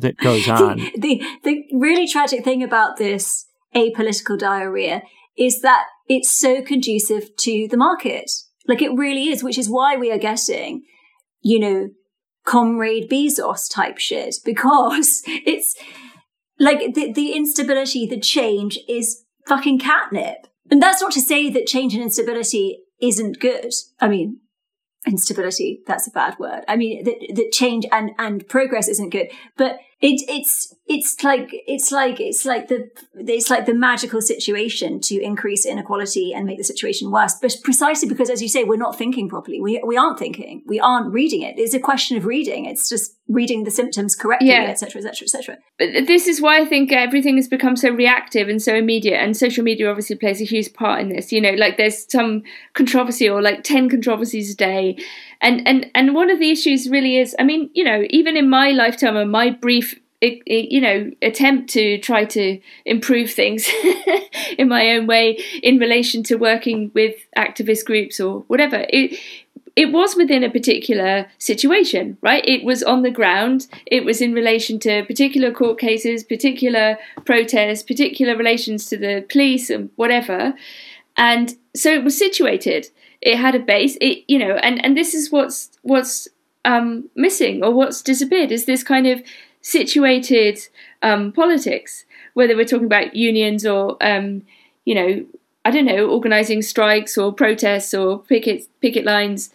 that 0.00 0.16
goes 0.18 0.48
on. 0.48 0.78
The, 0.78 0.92
the, 0.98 1.22
the 1.44 1.62
really 1.72 2.08
tragic 2.08 2.44
thing 2.44 2.62
about 2.62 2.96
this 2.96 3.46
apolitical 3.74 4.38
diarrhea 4.38 5.02
is 5.36 5.60
that 5.62 5.86
it's 6.08 6.30
so 6.30 6.62
conducive 6.62 7.34
to 7.36 7.68
the 7.68 7.76
market. 7.76 8.30
Like 8.66 8.82
it 8.82 8.90
really 8.94 9.28
is, 9.28 9.42
which 9.42 9.58
is 9.58 9.68
why 9.68 9.96
we 9.96 10.10
are 10.12 10.18
getting, 10.18 10.82
you 11.40 11.58
know, 11.58 11.88
comrade 12.44 13.10
Bezos 13.10 13.72
type 13.72 13.98
shit 13.98 14.36
because 14.44 15.22
it's 15.26 15.76
like 16.58 16.94
the, 16.94 17.12
the 17.12 17.32
instability, 17.32 18.06
the 18.06 18.20
change 18.20 18.78
is 18.88 19.24
fucking 19.46 19.78
catnip. 19.78 20.46
And 20.70 20.80
that's 20.80 21.02
not 21.02 21.12
to 21.12 21.20
say 21.20 21.50
that 21.50 21.66
change 21.66 21.94
and 21.94 22.02
instability 22.02 22.78
isn't 23.00 23.40
good. 23.40 23.72
I 24.00 24.08
mean, 24.08 24.38
instability, 25.06 25.82
that's 25.86 26.06
a 26.06 26.10
bad 26.10 26.38
word. 26.38 26.64
I 26.68 26.76
mean, 26.76 27.04
that, 27.04 27.16
that 27.34 27.52
change 27.52 27.86
and, 27.90 28.12
and 28.18 28.46
progress 28.48 28.88
isn't 28.88 29.10
good, 29.10 29.30
but 29.56 29.78
it, 30.02 30.20
it's 30.28 30.74
it's 30.88 31.22
like 31.22 31.48
it's 31.52 31.92
like 31.92 32.18
it's 32.18 32.44
like 32.44 32.66
the 32.66 32.90
it's 33.14 33.48
like 33.48 33.66
the 33.66 33.74
magical 33.74 34.20
situation 34.20 35.00
to 35.02 35.20
increase 35.22 35.64
inequality 35.64 36.32
and 36.34 36.44
make 36.44 36.58
the 36.58 36.64
situation 36.64 37.12
worse. 37.12 37.36
But 37.40 37.54
precisely 37.62 38.08
because, 38.08 38.28
as 38.28 38.42
you 38.42 38.48
say, 38.48 38.64
we're 38.64 38.76
not 38.76 38.98
thinking 38.98 39.28
properly. 39.28 39.60
We 39.60 39.80
we 39.86 39.96
aren't 39.96 40.18
thinking. 40.18 40.64
We 40.66 40.80
aren't 40.80 41.12
reading 41.12 41.42
it. 41.42 41.54
It's 41.56 41.72
a 41.72 41.80
question 41.80 42.16
of 42.16 42.26
reading. 42.26 42.66
It's 42.66 42.88
just 42.88 43.16
reading 43.32 43.64
the 43.64 43.70
symptoms 43.70 44.14
correctly, 44.14 44.50
etc., 44.52 45.02
etc., 45.02 45.24
etc. 45.24 45.58
But 45.78 46.06
this 46.06 46.26
is 46.26 46.40
why 46.40 46.60
I 46.60 46.64
think 46.64 46.92
uh, 46.92 46.96
everything 46.96 47.36
has 47.36 47.48
become 47.48 47.76
so 47.76 47.90
reactive 47.90 48.48
and 48.48 48.60
so 48.60 48.74
immediate, 48.74 49.18
and 49.18 49.36
social 49.36 49.64
media 49.64 49.88
obviously 49.88 50.16
plays 50.16 50.40
a 50.40 50.44
huge 50.44 50.72
part 50.74 51.00
in 51.00 51.08
this. 51.08 51.32
You 51.32 51.40
know, 51.40 51.52
like 51.52 51.76
there's 51.76 52.10
some 52.10 52.42
controversy 52.74 53.28
or 53.28 53.40
like 53.40 53.64
ten 53.64 53.88
controversies 53.88 54.52
a 54.52 54.56
day, 54.56 54.96
and 55.40 55.66
and 55.66 55.90
and 55.94 56.14
one 56.14 56.30
of 56.30 56.38
the 56.38 56.50
issues 56.50 56.88
really 56.88 57.16
is, 57.18 57.34
I 57.38 57.44
mean, 57.44 57.70
you 57.74 57.84
know, 57.84 58.04
even 58.10 58.36
in 58.36 58.48
my 58.50 58.70
lifetime 58.70 59.16
and 59.16 59.30
my 59.30 59.50
brief 59.50 59.98
you 60.46 60.80
know 60.80 61.10
attempt 61.20 61.68
to 61.70 61.98
try 61.98 62.24
to 62.24 62.60
improve 62.84 63.30
things 63.32 63.68
in 64.58 64.68
my 64.68 64.90
own 64.90 65.06
way 65.06 65.32
in 65.62 65.78
relation 65.78 66.22
to 66.22 66.36
working 66.36 66.90
with 66.94 67.16
activist 67.36 67.84
groups 67.84 68.20
or 68.20 68.40
whatever 68.46 68.86
it 68.88 69.18
it 69.74 69.92
was 69.92 70.16
within 70.16 70.44
a 70.44 70.50
particular 70.50 71.26
situation, 71.38 72.18
right? 72.20 72.44
It 72.46 72.64
was 72.64 72.82
on 72.82 73.02
the 73.02 73.10
ground. 73.10 73.68
It 73.86 74.04
was 74.04 74.20
in 74.20 74.34
relation 74.34 74.78
to 74.80 75.04
particular 75.04 75.50
court 75.50 75.78
cases, 75.78 76.24
particular 76.24 76.98
protests, 77.24 77.82
particular 77.82 78.36
relations 78.36 78.86
to 78.86 78.98
the 78.98 79.24
police 79.30 79.70
and 79.70 79.90
whatever. 79.96 80.54
And 81.16 81.56
so 81.74 81.90
it 81.92 82.04
was 82.04 82.18
situated. 82.18 82.88
It 83.20 83.38
had 83.38 83.54
a 83.54 83.60
base. 83.60 83.96
It, 84.00 84.24
you 84.28 84.38
know, 84.38 84.56
and, 84.56 84.84
and 84.84 84.96
this 84.96 85.14
is 85.14 85.32
what's 85.32 85.70
what's 85.82 86.28
um, 86.64 87.08
missing 87.16 87.64
or 87.64 87.72
what's 87.72 88.02
disappeared 88.02 88.52
is 88.52 88.66
this 88.66 88.82
kind 88.82 89.06
of 89.06 89.22
situated 89.62 90.58
um, 91.02 91.32
politics, 91.32 92.04
whether 92.34 92.56
we're 92.56 92.64
talking 92.66 92.86
about 92.86 93.16
unions 93.16 93.64
or 93.64 93.96
um, 94.00 94.42
you 94.84 94.94
know 94.94 95.24
I 95.64 95.70
don't 95.70 95.84
know, 95.84 96.08
organising 96.08 96.62
strikes 96.62 97.16
or 97.16 97.32
protests 97.32 97.94
or 97.94 98.18
picket 98.18 98.66
picket 98.80 99.04
lines. 99.04 99.50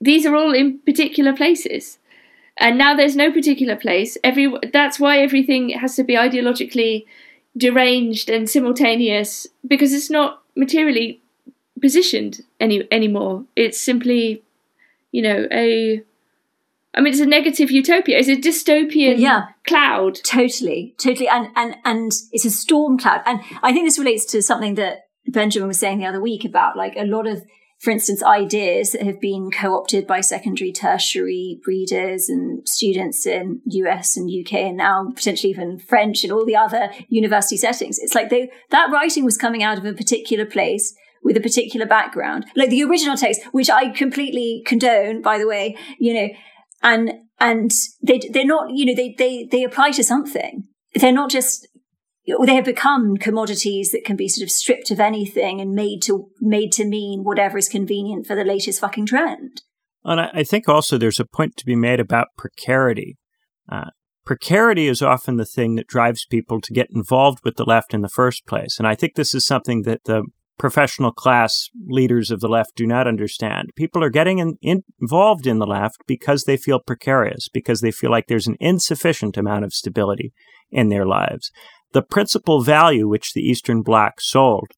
These 0.00 0.26
are 0.26 0.34
all 0.34 0.52
in 0.52 0.78
particular 0.80 1.34
places, 1.34 1.98
and 2.56 2.76
now 2.76 2.94
there's 2.94 3.16
no 3.16 3.30
particular 3.32 3.76
place. 3.76 4.18
Every 4.24 4.52
that's 4.72 4.98
why 4.98 5.18
everything 5.18 5.70
has 5.70 5.96
to 5.96 6.04
be 6.04 6.14
ideologically 6.14 7.06
deranged 7.56 8.28
and 8.28 8.50
simultaneous 8.50 9.46
because 9.66 9.92
it's 9.92 10.10
not 10.10 10.42
materially 10.56 11.20
positioned 11.80 12.42
any 12.58 12.86
anymore. 12.90 13.44
It's 13.54 13.80
simply, 13.80 14.42
you 15.12 15.22
know, 15.22 15.46
a 15.52 16.02
I 16.96 17.00
mean, 17.00 17.12
it's 17.12 17.22
a 17.22 17.26
negative 17.26 17.70
utopia. 17.70 18.18
It's 18.18 18.28
a 18.28 18.36
dystopian 18.36 19.18
yeah, 19.18 19.48
cloud. 19.66 20.20
Totally, 20.24 20.94
totally, 20.96 21.28
and 21.28 21.48
and 21.56 21.76
and 21.84 22.12
it's 22.32 22.44
a 22.44 22.50
storm 22.50 22.98
cloud. 22.98 23.22
And 23.26 23.40
I 23.62 23.72
think 23.72 23.86
this 23.86 23.98
relates 23.98 24.24
to 24.26 24.42
something 24.42 24.76
that 24.76 25.03
Benjamin 25.26 25.68
was 25.68 25.78
saying 25.78 25.98
the 25.98 26.06
other 26.06 26.20
week 26.20 26.44
about 26.44 26.76
like 26.76 26.94
a 26.96 27.04
lot 27.04 27.26
of, 27.26 27.44
for 27.80 27.90
instance, 27.90 28.22
ideas 28.22 28.92
that 28.92 29.02
have 29.02 29.20
been 29.20 29.50
co-opted 29.50 30.06
by 30.06 30.20
secondary, 30.20 30.72
tertiary 30.72 31.60
readers 31.66 32.28
and 32.28 32.66
students 32.68 33.26
in 33.26 33.60
US 33.66 34.16
and 34.16 34.30
UK, 34.30 34.52
and 34.54 34.76
now 34.76 35.10
potentially 35.14 35.50
even 35.50 35.78
French 35.78 36.24
and 36.24 36.32
all 36.32 36.44
the 36.44 36.56
other 36.56 36.90
university 37.08 37.56
settings. 37.56 37.98
It's 37.98 38.14
like 38.14 38.30
they, 38.30 38.50
that 38.70 38.90
writing 38.90 39.24
was 39.24 39.36
coming 39.36 39.62
out 39.62 39.78
of 39.78 39.84
a 39.84 39.92
particular 39.92 40.46
place 40.46 40.94
with 41.22 41.36
a 41.36 41.40
particular 41.40 41.86
background, 41.86 42.44
like 42.54 42.68
the 42.68 42.84
original 42.84 43.16
text, 43.16 43.42
which 43.52 43.70
I 43.70 43.88
completely 43.88 44.62
condone, 44.66 45.22
by 45.22 45.38
the 45.38 45.48
way, 45.48 45.76
you 45.98 46.14
know, 46.14 46.28
and 46.82 47.12
and 47.40 47.70
they 48.02 48.20
they're 48.30 48.44
not, 48.44 48.70
you 48.72 48.84
know, 48.84 48.94
they 48.94 49.14
they 49.16 49.48
they 49.50 49.64
apply 49.64 49.90
to 49.92 50.04
something. 50.04 50.68
They're 50.94 51.12
not 51.12 51.30
just 51.30 51.66
they 52.44 52.54
have 52.54 52.64
become 52.64 53.16
commodities 53.16 53.92
that 53.92 54.04
can 54.04 54.16
be 54.16 54.28
sort 54.28 54.44
of 54.44 54.50
stripped 54.50 54.90
of 54.90 55.00
anything 55.00 55.60
and 55.60 55.72
made 55.72 56.00
to 56.02 56.30
made 56.40 56.72
to 56.72 56.84
mean 56.84 57.22
whatever 57.22 57.58
is 57.58 57.68
convenient 57.68 58.26
for 58.26 58.34
the 58.34 58.44
latest 58.44 58.80
fucking 58.80 59.06
trend. 59.06 59.62
And 60.04 60.20
I 60.20 60.44
think 60.44 60.68
also 60.68 60.98
there's 60.98 61.20
a 61.20 61.24
point 61.24 61.56
to 61.56 61.64
be 61.64 61.76
made 61.76 61.98
about 61.98 62.28
precarity. 62.36 63.16
Uh, 63.70 63.90
precarity 64.26 64.86
is 64.86 65.00
often 65.00 65.36
the 65.36 65.46
thing 65.46 65.76
that 65.76 65.86
drives 65.86 66.26
people 66.26 66.60
to 66.60 66.74
get 66.74 66.88
involved 66.94 67.40
with 67.42 67.56
the 67.56 67.64
left 67.64 67.94
in 67.94 68.02
the 68.02 68.08
first 68.08 68.46
place. 68.46 68.78
And 68.78 68.86
I 68.86 68.94
think 68.94 69.14
this 69.14 69.34
is 69.34 69.46
something 69.46 69.82
that 69.82 70.04
the 70.04 70.24
professional 70.58 71.10
class 71.10 71.68
leaders 71.86 72.30
of 72.30 72.40
the 72.40 72.48
left 72.48 72.76
do 72.76 72.86
not 72.86 73.08
understand. 73.08 73.70
People 73.76 74.04
are 74.04 74.10
getting 74.10 74.38
in, 74.38 74.56
in, 74.62 74.84
involved 75.00 75.46
in 75.46 75.58
the 75.58 75.66
left 75.66 76.02
because 76.06 76.44
they 76.44 76.56
feel 76.56 76.80
precarious, 76.80 77.48
because 77.48 77.80
they 77.80 77.90
feel 77.90 78.10
like 78.10 78.26
there's 78.28 78.46
an 78.46 78.56
insufficient 78.60 79.36
amount 79.36 79.64
of 79.64 79.72
stability 79.72 80.32
in 80.70 80.90
their 80.90 81.06
lives. 81.06 81.50
The 81.94 82.02
principal 82.02 82.60
value 82.60 83.06
which 83.06 83.34
the 83.34 83.40
Eastern 83.40 83.82
Bloc 83.82 84.20
sold 84.20 84.72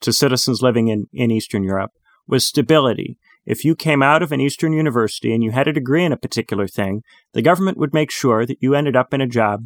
to 0.00 0.12
citizens 0.12 0.62
living 0.62 0.86
in, 0.86 1.08
in 1.12 1.32
Eastern 1.32 1.64
Europe 1.64 1.90
was 2.28 2.46
stability. 2.46 3.18
If 3.44 3.64
you 3.64 3.74
came 3.74 4.00
out 4.00 4.22
of 4.22 4.30
an 4.30 4.40
Eastern 4.40 4.72
university 4.72 5.34
and 5.34 5.42
you 5.42 5.50
had 5.50 5.66
a 5.66 5.72
degree 5.72 6.04
in 6.04 6.12
a 6.12 6.16
particular 6.16 6.68
thing, 6.68 7.02
the 7.32 7.42
government 7.42 7.78
would 7.78 7.92
make 7.92 8.12
sure 8.12 8.46
that 8.46 8.58
you 8.60 8.76
ended 8.76 8.94
up 8.94 9.12
in 9.12 9.20
a 9.20 9.26
job 9.26 9.64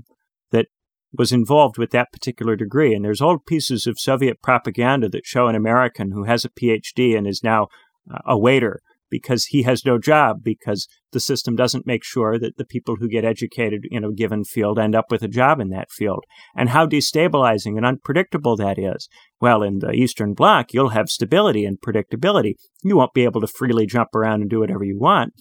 that 0.52 0.68
was 1.12 1.32
involved 1.32 1.76
with 1.76 1.90
that 1.90 2.12
particular 2.12 2.56
degree. 2.56 2.94
And 2.94 3.04
there's 3.04 3.20
old 3.20 3.44
pieces 3.44 3.86
of 3.86 4.00
Soviet 4.00 4.40
propaganda 4.40 5.10
that 5.10 5.26
show 5.26 5.48
an 5.48 5.54
American 5.54 6.12
who 6.12 6.24
has 6.24 6.46
a 6.46 6.48
PhD 6.48 7.14
and 7.14 7.26
is 7.26 7.44
now 7.44 7.68
uh, 8.10 8.20
a 8.24 8.38
waiter 8.38 8.80
because 9.10 9.46
he 9.46 9.62
has 9.62 9.84
no 9.84 9.98
job 9.98 10.42
because 10.42 10.88
the 11.12 11.20
system 11.20 11.56
doesn't 11.56 11.86
make 11.86 12.04
sure 12.04 12.38
that 12.38 12.56
the 12.56 12.64
people 12.64 12.96
who 12.96 13.08
get 13.08 13.24
educated 13.24 13.86
in 13.90 14.04
a 14.04 14.12
given 14.12 14.44
field 14.44 14.78
end 14.78 14.94
up 14.94 15.06
with 15.10 15.22
a 15.22 15.28
job 15.28 15.60
in 15.60 15.68
that 15.70 15.90
field. 15.90 16.24
And 16.54 16.70
how 16.70 16.86
destabilizing 16.86 17.76
and 17.76 17.86
unpredictable 17.86 18.56
that 18.56 18.78
is. 18.78 19.08
Well, 19.40 19.62
in 19.62 19.78
the 19.78 19.92
Eastern 19.92 20.34
Bloc, 20.34 20.72
you'll 20.72 20.90
have 20.90 21.08
stability 21.08 21.64
and 21.64 21.78
predictability. 21.80 22.54
You 22.82 22.96
won't 22.96 23.14
be 23.14 23.24
able 23.24 23.40
to 23.40 23.46
freely 23.46 23.86
jump 23.86 24.14
around 24.14 24.42
and 24.42 24.50
do 24.50 24.60
whatever 24.60 24.84
you 24.84 24.98
want, 24.98 25.32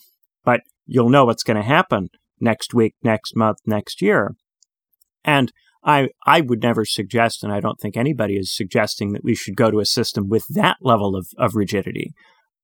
but 0.44 0.62
you'll 0.86 1.10
know 1.10 1.26
what's 1.26 1.44
going 1.44 1.58
to 1.58 1.64
happen 1.64 2.10
next 2.40 2.74
week, 2.74 2.96
next 3.04 3.36
month, 3.36 3.58
next 3.66 4.02
year. 4.02 4.36
And 5.24 5.52
I, 5.84 6.10
I 6.26 6.42
would 6.42 6.64
never 6.64 6.84
suggest, 6.84 7.44
and 7.44 7.54
I 7.54 7.60
don't 7.60 7.80
think 7.80 7.96
anybody 7.96 8.38
is 8.38 8.56
suggesting 8.56 9.14
that 9.14 9.24
we 9.24 9.36
should 9.36 9.56
go 9.56 9.70
to 9.70 9.80
a 9.80 9.86
system 9.86 10.28
with 10.28 10.44
that 10.50 10.78
level 10.82 11.16
of, 11.16 11.28
of 11.38 11.56
rigidity. 11.56 12.14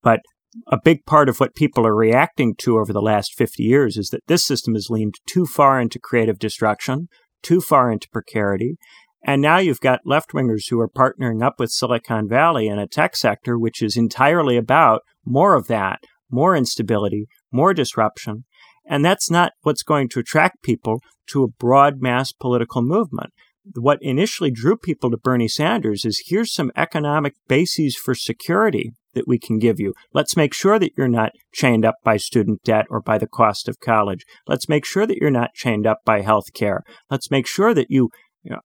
But 0.02 0.22
a 0.68 0.80
big 0.84 1.06
part 1.06 1.30
of 1.30 1.40
what 1.40 1.56
people 1.56 1.86
are 1.88 1.96
reacting 1.96 2.56
to 2.56 2.78
over 2.78 2.92
the 2.92 3.02
last 3.02 3.34
50 3.34 3.64
years 3.64 3.98
is 3.98 4.10
that 4.10 4.26
this 4.28 4.44
system 4.44 4.74
has 4.74 4.90
leaned 4.90 5.16
too 5.26 5.46
far 5.46 5.80
into 5.80 6.00
creative 6.00 6.40
destruction, 6.40 7.08
too 7.42 7.62
far 7.62 7.92
into 7.92 8.10
precarity. 8.10 8.78
And 9.24 9.42
now 9.42 9.58
you've 9.58 9.80
got 9.80 10.02
left 10.06 10.32
wingers 10.32 10.70
who 10.70 10.80
are 10.80 10.90
partnering 10.90 11.44
up 11.44 11.60
with 11.60 11.72
Silicon 11.72 12.28
Valley 12.28 12.68
in 12.68 12.80
a 12.80 12.88
tech 12.88 13.16
sector, 13.16 13.58
which 13.58 13.82
is 13.82 13.96
entirely 13.96 14.58
about 14.58 15.02
more 15.26 15.54
of 15.54 15.68
that, 15.68 16.00
more 16.30 16.56
instability, 16.56 17.28
more 17.52 17.74
disruption. 17.74 18.46
And 18.86 19.06
that's 19.06 19.30
not 19.30 19.54
what's 19.62 19.84
going 19.84 20.10
to 20.10 20.20
attract 20.20 20.64
people 20.64 21.02
to 21.28 21.44
a 21.44 21.48
broad 21.48 22.02
mass 22.02 22.32
political 22.32 22.82
movement 22.82 23.32
what 23.76 24.00
initially 24.02 24.52
drew 24.52 24.78
people 24.78 25.12
to 25.12 25.18
Bernie 25.18 25.48
Sanders 25.48 26.06
is 26.06 26.24
here's 26.26 26.54
some 26.54 26.72
economic 26.76 27.34
bases 27.48 27.96
for 27.96 28.16
security 28.16 28.94
that 29.14 29.28
we 29.28 29.38
can 29.38 29.60
give 29.60 29.80
you. 29.80 29.94
Let's 30.14 30.38
make 30.38 30.54
sure 30.54 30.80
that 30.80 30.94
you're 30.98 31.08
not 31.08 31.34
chained 31.54 31.86
up 31.86 31.96
by 32.04 32.18
student 32.18 32.64
debt 32.64 32.86
or 32.90 33.02
by 33.02 33.18
the 33.18 33.28
cost 33.28 33.68
of 33.68 33.80
college. 33.80 34.26
Let's 34.48 34.70
make 34.70 34.86
sure 34.86 35.06
that 35.06 35.18
you're 35.18 35.30
not 35.30 35.54
chained 35.54 35.86
up 35.86 36.00
by 36.06 36.22
health 36.22 36.54
care. 36.54 36.84
Let's 37.10 37.30
make 37.30 37.46
sure 37.46 37.74
that 37.74 37.88
you 37.90 38.10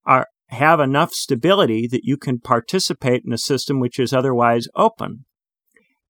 are 0.05 0.29
have 0.51 0.79
enough 0.79 1.13
stability 1.13 1.89
that 1.89 2.05
you 2.05 2.17
can 2.17 2.39
participate 2.39 3.23
in 3.27 3.33
a 3.33 3.39
system 3.39 3.81
which 3.81 3.99
is 3.99 4.13
otherwise 4.13 4.69
open. 4.77 5.25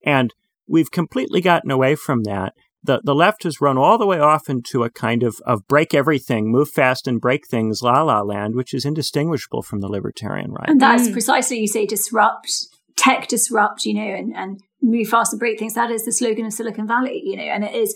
And 0.04 0.34
we've 0.68 0.90
completely 0.90 1.40
gotten 1.40 1.70
away 1.70 1.94
from 1.94 2.24
that 2.24 2.52
the, 2.86 3.00
the 3.04 3.14
left 3.14 3.42
has 3.42 3.60
run 3.60 3.76
all 3.76 3.98
the 3.98 4.06
way 4.06 4.18
off 4.18 4.48
into 4.48 4.84
a 4.84 4.90
kind 4.90 5.22
of, 5.22 5.36
of 5.44 5.66
break 5.68 5.94
everything, 5.94 6.50
move 6.50 6.70
fast 6.70 7.06
and 7.06 7.20
break 7.20 7.46
things, 7.46 7.82
la 7.82 8.02
la 8.02 8.22
land, 8.22 8.54
which 8.54 8.72
is 8.72 8.84
indistinguishable 8.84 9.62
from 9.62 9.80
the 9.80 9.88
libertarian 9.88 10.52
right. 10.52 10.68
And 10.68 10.80
that's 10.80 11.08
mm. 11.08 11.12
precisely, 11.12 11.58
you 11.58 11.68
say, 11.68 11.86
disrupt, 11.86 12.50
tech 12.96 13.28
disrupt, 13.28 13.84
you 13.84 13.94
know, 13.94 14.14
and, 14.14 14.34
and 14.34 14.60
move 14.80 15.08
fast 15.08 15.32
and 15.32 15.40
break 15.40 15.58
things. 15.58 15.74
That 15.74 15.90
is 15.90 16.04
the 16.04 16.12
slogan 16.12 16.46
of 16.46 16.52
Silicon 16.52 16.86
Valley, 16.86 17.20
you 17.24 17.36
know, 17.36 17.42
and 17.42 17.64
it 17.64 17.74
is, 17.74 17.94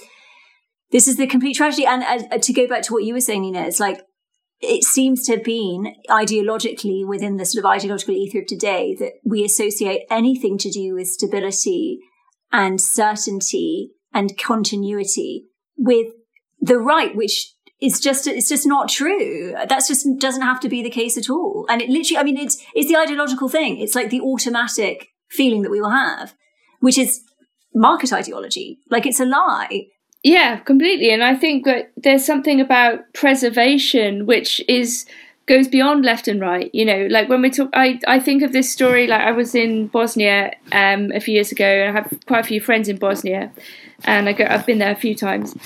this 0.91 1.09
is 1.09 1.17
the 1.17 1.27
complete 1.27 1.57
tragedy. 1.57 1.87
And 1.87 2.03
uh, 2.03 2.39
to 2.39 2.53
go 2.53 2.67
back 2.67 2.83
to 2.83 2.93
what 2.93 3.05
you 3.05 3.15
were 3.15 3.21
saying, 3.21 3.43
Nina, 3.43 3.63
it's 3.63 3.81
like, 3.81 4.03
it 4.63 4.85
seems 4.85 5.25
to 5.25 5.37
have 5.37 5.45
been 5.45 5.95
ideologically 6.11 7.07
within 7.07 7.37
the 7.37 7.47
sort 7.47 7.65
of 7.65 7.71
ideological 7.71 8.15
ether 8.15 8.41
of 8.41 8.47
today 8.47 8.95
that 8.99 9.13
we 9.25 9.43
associate 9.43 10.03
anything 10.11 10.59
to 10.59 10.71
do 10.71 10.95
with 10.95 11.09
stability 11.09 11.99
and 12.53 12.79
certainty 12.79 13.93
and 14.13 14.37
continuity 14.39 15.47
with 15.77 16.09
the 16.61 16.79
right, 16.79 17.15
which 17.15 17.55
is 17.81 18.01
just 18.01 18.27
it's 18.27 18.49
just 18.49 18.67
not 18.67 18.89
true. 18.89 19.55
That's 19.69 19.89
just 19.89 20.07
doesn't 20.19 20.43
have 20.43 20.61
to 20.61 20.69
be 20.69 20.83
the 20.83 20.91
case 20.91 21.17
at 21.17 21.31
all. 21.31 21.67
And 21.69 21.81
it 21.81 21.89
literally, 21.89 22.19
I 22.19 22.25
mean, 22.25 22.37
it's 22.37 22.63
it's 22.75 22.89
the 22.89 22.97
ideological 22.97 23.49
thing. 23.49 23.79
It's 23.79 23.95
like 23.95 24.11
the 24.11 24.21
automatic 24.21 25.09
feeling 25.29 25.63
that 25.63 25.71
we 25.71 25.81
will 25.81 25.91
have, 25.91 26.35
which 26.81 26.99
is 26.99 27.23
market 27.75 28.13
ideology. 28.13 28.79
Like 28.91 29.07
it's 29.07 29.21
a 29.21 29.25
lie. 29.25 29.87
Yeah, 30.23 30.59
completely. 30.59 31.11
And 31.13 31.25
I 31.25 31.35
think 31.35 31.65
that 31.65 31.93
there's 31.97 32.27
something 32.27 32.61
about 32.61 33.01
preservation 33.15 34.27
which 34.27 34.63
is 34.69 35.07
goes 35.47 35.67
beyond 35.67 36.05
left 36.05 36.29
and 36.29 36.41
right. 36.41 36.71
You 36.75 36.85
know, 36.85 37.07
like 37.11 37.29
when 37.29 37.43
we 37.43 37.51
talk, 37.51 37.71
I, 37.73 37.99
I 38.07 38.21
think 38.21 38.43
of 38.43 38.53
this 38.53 38.71
story. 38.71 39.07
Like 39.07 39.23
I 39.23 39.33
was 39.33 39.55
in 39.55 39.89
Bosnia 39.89 40.55
um, 40.73 41.11
a 41.13 41.21
few 41.21 41.35
years 41.35 41.51
ago, 41.51 41.65
and 41.65 41.97
I 41.97 42.01
have 42.01 42.19
quite 42.27 42.41
a 42.41 42.49
few 42.49 42.61
friends 42.61 42.89
in 42.89 42.99
Bosnia, 42.99 43.51
and 44.05 44.29
I 44.29 44.33
go, 44.33 44.47
I've 44.49 44.67
been 44.67 44.79
there 44.79 44.93
a 44.93 44.97
few 44.97 45.15
times. 45.15 45.57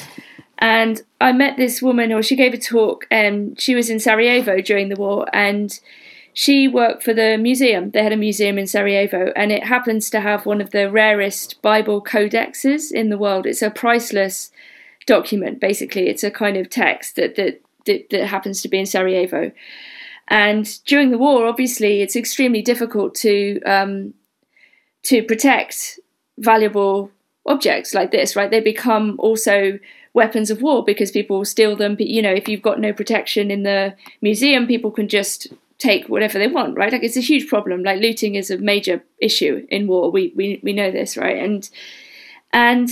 And 0.58 1.02
I 1.20 1.32
met 1.32 1.56
this 1.56 1.82
woman, 1.82 2.12
or 2.12 2.22
she 2.22 2.36
gave 2.36 2.54
a 2.54 2.58
talk, 2.58 3.06
and 3.10 3.60
she 3.60 3.74
was 3.74 3.90
in 3.90 4.00
Sarajevo 4.00 4.60
during 4.60 4.88
the 4.88 4.96
war, 4.96 5.26
and 5.32 5.78
she 6.32 6.68
worked 6.68 7.02
for 7.02 7.14
the 7.14 7.36
museum. 7.36 7.90
They 7.90 8.02
had 8.02 8.12
a 8.12 8.16
museum 8.16 8.58
in 8.58 8.66
Sarajevo, 8.66 9.32
and 9.36 9.52
it 9.52 9.64
happens 9.64 10.10
to 10.10 10.20
have 10.20 10.46
one 10.46 10.60
of 10.60 10.70
the 10.70 10.90
rarest 10.90 11.60
Bible 11.62 12.02
codexes 12.02 12.90
in 12.92 13.08
the 13.08 13.18
world. 13.18 13.46
It's 13.46 13.62
a 13.62 13.70
priceless 13.70 14.50
document, 15.06 15.60
basically. 15.60 16.08
It's 16.08 16.24
a 16.24 16.30
kind 16.30 16.56
of 16.56 16.70
text 16.70 17.16
that 17.16 17.36
that 17.36 17.60
that, 17.86 18.10
that 18.10 18.26
happens 18.26 18.62
to 18.62 18.68
be 18.68 18.78
in 18.78 18.86
Sarajevo. 18.86 19.52
And 20.28 20.66
during 20.86 21.10
the 21.10 21.18
war, 21.18 21.46
obviously, 21.46 22.00
it's 22.00 22.16
extremely 22.16 22.62
difficult 22.62 23.14
to 23.16 23.60
um, 23.62 24.14
to 25.04 25.22
protect 25.22 26.00
valuable 26.38 27.10
objects 27.46 27.94
like 27.94 28.10
this, 28.10 28.36
right? 28.36 28.50
They 28.50 28.60
become 28.60 29.16
also 29.18 29.78
weapons 30.12 30.50
of 30.50 30.62
war 30.62 30.84
because 30.84 31.10
people 31.10 31.44
steal 31.44 31.76
them. 31.76 31.96
You 31.98 32.22
know, 32.22 32.32
if 32.32 32.48
you've 32.48 32.62
got 32.62 32.80
no 32.80 32.92
protection 32.92 33.50
in 33.50 33.64
the 33.64 33.94
museum, 34.20 34.66
people 34.66 34.90
can 34.90 35.08
just 35.08 35.48
take 35.78 36.08
whatever 36.08 36.38
they 36.38 36.46
want, 36.46 36.76
right? 36.76 36.92
Like 36.92 37.02
it's 37.02 37.16
a 37.16 37.20
huge 37.20 37.48
problem. 37.48 37.82
Like 37.82 38.00
looting 38.00 38.36
is 38.36 38.50
a 38.50 38.58
major 38.58 39.02
issue 39.18 39.66
in 39.70 39.86
war. 39.86 40.10
We 40.10 40.32
we 40.34 40.60
we 40.62 40.72
know 40.72 40.90
this, 40.90 41.16
right? 41.16 41.38
And 41.38 41.68
and 42.52 42.88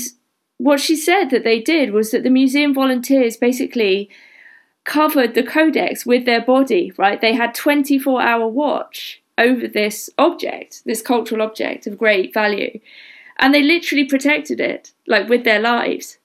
what 0.59 0.80
she 0.80 0.96
said 0.96 1.30
that 1.30 1.44
they 1.44 1.61
did 1.61 1.92
was 1.92 2.11
that 2.11 2.22
the 2.22 2.30
museum 2.30 2.74
volunteers 2.74 3.36
basically 3.36 4.11
covered 4.84 5.34
the 5.34 5.42
codex 5.42 6.05
with 6.05 6.24
their 6.24 6.40
body, 6.40 6.92
right? 6.96 7.20
They 7.20 7.34
had 7.34 7.55
24 7.55 8.20
hour 8.20 8.46
watch 8.46 9.22
over 9.38 9.66
this 9.66 10.11
object, 10.18 10.82
this 10.84 11.03
cultural 11.03 11.42
object 11.42 11.86
of 11.86 11.98
great 11.98 12.34
value. 12.34 12.80
And 13.43 13.53
they 13.53 13.62
literally 13.62 14.05
protected 14.05 14.61
it, 14.61 14.93
like 15.07 15.28
with 15.28 15.45
their 15.45 15.61
lives. 15.61 16.18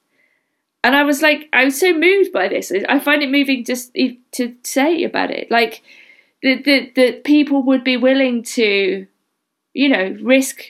And 0.83 0.95
I 0.95 1.03
was 1.03 1.21
like, 1.21 1.49
I 1.51 1.65
was 1.65 1.77
so 1.77 1.91
moved 1.91 2.31
by 2.31 2.47
this. 2.47 2.71
I 2.87 2.99
find 2.99 3.23
it 3.23 3.31
moving 3.31 3.65
just 3.65 3.93
to 3.95 4.55
say 4.63 5.03
about 5.03 5.31
it. 5.31 5.51
Like, 5.51 5.81
that 6.43 6.91
that 6.95 7.23
people 7.23 7.63
would 7.63 7.83
be 7.83 7.97
willing 7.97 8.43
to, 8.43 9.07
you 9.73 9.89
know, 9.89 10.15
risk 10.21 10.61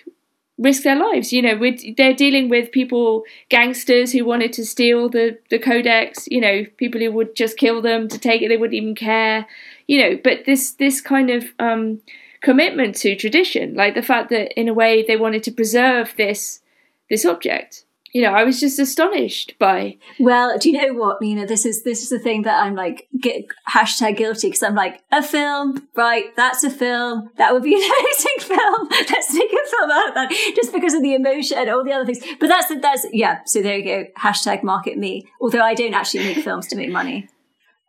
risk 0.58 0.84
their 0.84 0.95
lives. 0.95 1.34
You 1.34 1.41
know, 1.41 1.58
with, 1.58 1.82
they're 1.98 2.14
dealing 2.14 2.50
with 2.50 2.72
people, 2.72 3.24
gangsters 3.50 4.14
who 4.14 4.26
wanted 4.26 4.54
to 4.54 4.66
steal 4.66 5.10
the 5.10 5.38
the 5.50 5.60
codex. 5.60 6.28
You 6.32 6.41
know, 6.41 6.66
people 6.78 7.02
who 7.02 7.12
would 7.12 7.36
just 7.36 7.58
kill 7.58 7.82
them 7.82 8.08
to 8.08 8.18
take 8.18 8.41
it. 8.41 8.48
They 8.48 8.58
wouldn't 8.58 8.82
even 8.82 8.95
care. 8.95 9.45
You 9.88 10.02
know, 10.02 10.20
but 10.24 10.45
this 10.45 10.72
this 10.72 11.02
kind 11.02 11.30
of 11.30 11.45
um, 11.60 12.02
commitment 12.42 12.96
to 12.98 13.16
tradition, 13.16 13.76
like 13.76 13.96
the 13.96 14.02
fact 14.02 14.30
that 14.30 14.58
in 14.60 14.68
a 14.68 14.74
way 14.74 15.04
they 15.04 15.18
wanted 15.18 15.44
to 15.44 15.52
preserve 15.52 16.14
this 16.18 16.62
this 17.10 17.26
object 17.26 17.86
you 18.18 18.22
know, 18.24 18.32
I 18.32 18.46
was 18.46 18.60
just 18.60 18.80
astonished 18.80 19.54
by. 19.60 19.98
Well, 20.20 20.58
do 20.58 20.72
you 20.72 20.78
know 20.78 20.94
what, 20.94 21.22
Nina? 21.22 21.46
This 21.46 21.66
is 21.66 21.84
this 21.84 22.02
is 22.02 22.10
the 22.10 22.20
thing 22.20 22.44
that 22.44 22.64
I'm 22.64 22.74
like 22.74 23.08
get, 23.20 23.46
hashtag 23.70 24.18
guilty 24.18 24.48
because 24.48 24.64
I'm 24.64 24.76
like 24.76 25.02
a 25.12 25.22
film, 25.22 25.88
right? 25.96 26.36
That's 26.36 26.64
a 26.64 26.70
film. 26.70 27.30
That 27.38 27.54
would 27.54 27.64
be 27.64 27.76
an 27.76 27.82
amazing 28.00 28.56
film. 28.56 28.88
Let's 28.90 29.34
make 29.34 29.52
a 29.52 29.70
film 29.70 29.92
out 29.92 30.08
of 30.10 30.14
that, 30.16 30.54
just 30.56 30.74
because 30.74 30.94
of 30.94 31.02
the 31.02 31.14
emotion 31.14 31.58
and 31.58 31.70
all 31.70 31.84
the 31.84 31.92
other 31.92 32.06
things. 32.06 32.24
But 32.40 32.48
that's 32.48 32.74
that's 32.82 33.06
yeah. 33.12 33.42
So 33.46 33.62
there 33.62 33.78
you 33.78 33.84
go. 33.84 34.06
Hashtag 34.18 34.64
market 34.64 34.98
me. 34.98 35.28
Although 35.42 35.62
I 35.62 35.74
don't 35.74 35.94
actually 35.94 36.24
make 36.24 36.44
films 36.44 36.68
to 36.70 36.76
make 36.76 36.90
money. 36.90 37.28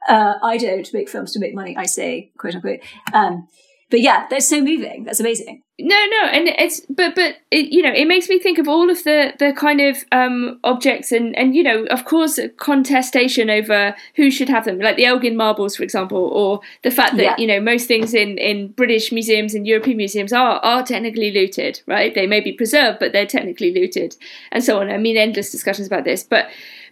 Uh, 0.08 0.34
I 0.42 0.58
don't 0.58 0.92
make 0.92 1.08
films 1.08 1.32
to 1.32 1.40
make 1.40 1.54
money. 1.54 1.76
I 1.76 1.86
say 1.86 2.32
quote 2.36 2.54
unquote. 2.54 2.80
Um, 3.12 3.48
but 3.90 4.00
yeah, 4.00 4.26
that's 4.28 4.48
so 4.48 4.60
moving. 4.60 5.04
That's 5.04 5.20
amazing. 5.20 5.62
No, 5.80 5.96
no, 6.10 6.26
and 6.26 6.48
it's 6.48 6.80
but 6.90 7.14
but 7.14 7.36
it, 7.52 7.72
you 7.72 7.82
know 7.82 7.92
it 7.92 8.06
makes 8.06 8.28
me 8.28 8.40
think 8.40 8.58
of 8.58 8.66
all 8.66 8.90
of 8.90 9.04
the 9.04 9.32
the 9.38 9.52
kind 9.52 9.80
of 9.80 9.96
um, 10.10 10.58
objects 10.64 11.12
and 11.12 11.36
and 11.38 11.54
you 11.54 11.62
know 11.62 11.84
of 11.84 12.04
course 12.04 12.40
contestation 12.56 13.48
over 13.48 13.94
who 14.16 14.30
should 14.30 14.48
have 14.48 14.64
them, 14.64 14.80
like 14.80 14.96
the 14.96 15.06
Elgin 15.06 15.36
marbles, 15.36 15.76
for 15.76 15.84
example, 15.84 16.18
or 16.18 16.60
the 16.82 16.90
fact 16.90 17.16
that 17.16 17.22
yeah. 17.22 17.36
you 17.38 17.46
know 17.46 17.60
most 17.60 17.86
things 17.86 18.12
in 18.12 18.38
in 18.38 18.72
British 18.72 19.12
museums 19.12 19.54
and 19.54 19.68
European 19.68 19.96
museums 19.96 20.32
are 20.32 20.58
are 20.64 20.82
technically 20.82 21.30
looted, 21.30 21.80
right? 21.86 22.12
They 22.12 22.26
may 22.26 22.40
be 22.40 22.52
preserved, 22.52 22.98
but 22.98 23.12
they're 23.12 23.24
technically 23.24 23.72
looted, 23.72 24.16
and 24.50 24.64
so 24.64 24.80
on. 24.80 24.90
I 24.90 24.98
mean, 24.98 25.16
endless 25.16 25.52
discussions 25.52 25.86
about 25.86 26.02
this, 26.02 26.24
but 26.24 26.48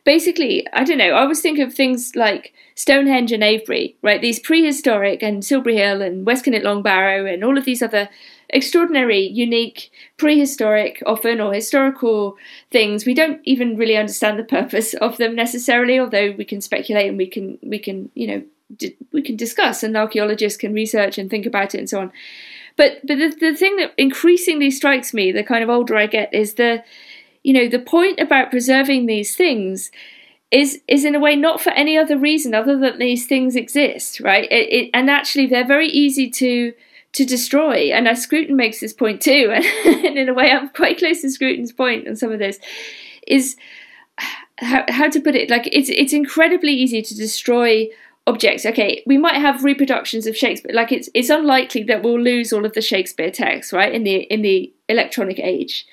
basically, 0.07 0.67
I 0.73 0.85
don't 0.85 0.97
know. 0.97 1.11
I 1.11 1.21
always 1.21 1.43
think 1.43 1.59
of 1.59 1.75
things 1.75 2.17
like 2.17 2.55
Stonehenge 2.77 3.33
and 3.33 3.45
Avebury, 3.45 3.97
right? 4.01 4.23
These 4.23 4.39
prehistoric 4.39 5.23
and 5.23 5.45
Silbury 5.45 5.77
Hill 5.77 6.01
and 6.01 6.25
West 6.25 6.45
Kennet 6.45 6.63
Long 6.63 6.81
Barrow 6.81 7.27
and 7.27 7.45
all 7.45 7.59
of 7.59 7.67
these 7.67 7.83
other 7.83 8.09
extraordinary, 8.49 9.27
unique, 9.27 9.91
prehistoric, 10.17 11.03
often 11.05 11.41
or 11.41 11.53
historical 11.53 12.37
things. 12.71 13.05
We 13.05 13.15
don't 13.15 13.41
even 13.45 13.77
really 13.77 13.97
understand 13.97 14.39
the 14.39 14.45
purpose 14.45 14.95
of 14.95 15.19
them 15.19 15.35
necessarily, 15.35 15.99
although 15.99 16.33
we 16.39 16.45
can 16.45 16.61
speculate 16.61 17.09
and 17.09 17.19
we 17.19 17.27
can 17.27 17.59
we 17.63 17.79
can 17.79 18.11
you 18.15 18.27
know 18.29 18.43
we 19.13 19.23
can 19.23 19.37
discuss 19.37 19.83
and 19.83 19.97
archaeologists 19.97 20.59
can 20.59 20.73
research 20.73 21.19
and 21.19 21.29
think 21.29 21.47
about 21.47 21.75
it 21.75 21.79
and 21.79 21.91
so 21.91 22.01
on. 22.01 22.13
But 22.77 23.01
but 23.05 23.19
the, 23.19 23.35
the 23.41 23.57
thing 23.57 23.77
that 23.77 23.93
increasingly 23.99 24.71
strikes 24.71 25.13
me, 25.13 25.33
the 25.33 25.43
kind 25.43 25.65
of 25.65 25.71
older 25.71 25.97
I 25.97 26.07
get, 26.07 26.33
is 26.33 26.55
the 26.55 26.85
you 27.47 27.53
know, 27.53 27.69
the 27.69 27.79
point 27.79 28.19
about 28.19 28.51
preserving 28.51 29.07
these 29.07 29.37
things 29.37 29.93
is 30.51 30.81
is 30.89 31.05
in 31.05 31.15
a 31.15 31.21
way 31.21 31.37
not 31.37 31.61
for 31.61 31.71
any 31.71 31.97
other 31.97 32.19
reason 32.19 32.55
other 32.55 32.77
than 32.77 32.99
these 32.99 33.25
things 33.29 33.55
exist, 33.55 34.19
right? 34.19 34.51
It, 34.51 34.69
it, 34.73 34.91
and 34.93 35.09
actually, 35.09 35.47
they're 35.47 35.65
very 35.65 35.87
easy 35.87 36.29
to 36.29 36.73
to 37.13 37.25
destroy. 37.25 37.93
And 37.93 38.09
as 38.09 38.21
Scruton 38.21 38.57
makes 38.57 38.81
this 38.81 38.93
point 38.93 39.23
too, 39.23 39.53
and 39.87 40.19
in 40.19 40.29
a 40.29 40.35
way, 40.35 40.51
I'm 40.51 40.71
quite 40.71 40.99
close 40.99 41.23
to 41.23 41.31
Scruton's 41.31 41.71
point 41.71 42.09
on 42.09 42.17
some 42.17 42.33
of 42.33 42.41
this, 42.41 42.59
is 43.29 43.55
how, 44.59 44.85
how 44.89 45.09
to 45.09 45.21
put 45.21 45.37
it. 45.37 45.49
Like 45.49 45.69
it's 45.71 45.89
it's 45.89 46.13
incredibly 46.13 46.73
easy 46.73 47.01
to 47.01 47.15
destroy 47.15 47.87
objects. 48.27 48.67
Okay, 48.67 49.05
we 49.07 49.19
might 49.19 49.37
have 49.37 49.63
reproductions 49.63 50.27
of 50.27 50.37
Shakespeare. 50.37 50.75
Like 50.75 50.91
it's 50.91 51.09
it's 51.15 51.31
unlikely 51.31 51.85
that 51.85 52.03
we'll 52.03 52.21
lose 52.21 52.53
all 52.53 52.67
of 52.67 52.73
the 52.73 52.83
Shakespeare 52.83 53.31
text, 53.31 53.73
right? 53.73 53.95
In 53.95 54.03
the 54.03 54.17
in 54.35 54.43
the 54.43 54.75
electronic 54.89 55.39
age 55.39 55.87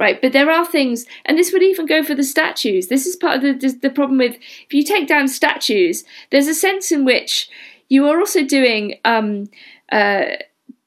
right? 0.00 0.20
But 0.20 0.32
there 0.32 0.50
are 0.50 0.64
things, 0.64 1.04
and 1.26 1.38
this 1.38 1.52
would 1.52 1.62
even 1.62 1.84
go 1.84 2.02
for 2.02 2.14
the 2.14 2.24
statues. 2.24 2.88
This 2.88 3.06
is 3.06 3.16
part 3.16 3.44
of 3.44 3.60
the, 3.60 3.78
the, 3.82 3.90
problem 3.90 4.16
with 4.16 4.36
if 4.36 4.72
you 4.72 4.82
take 4.82 5.06
down 5.06 5.28
statues, 5.28 6.04
there's 6.30 6.48
a 6.48 6.54
sense 6.54 6.90
in 6.90 7.04
which 7.04 7.50
you 7.90 8.08
are 8.08 8.18
also 8.18 8.42
doing 8.42 8.98
um, 9.04 9.50
uh, 9.92 10.24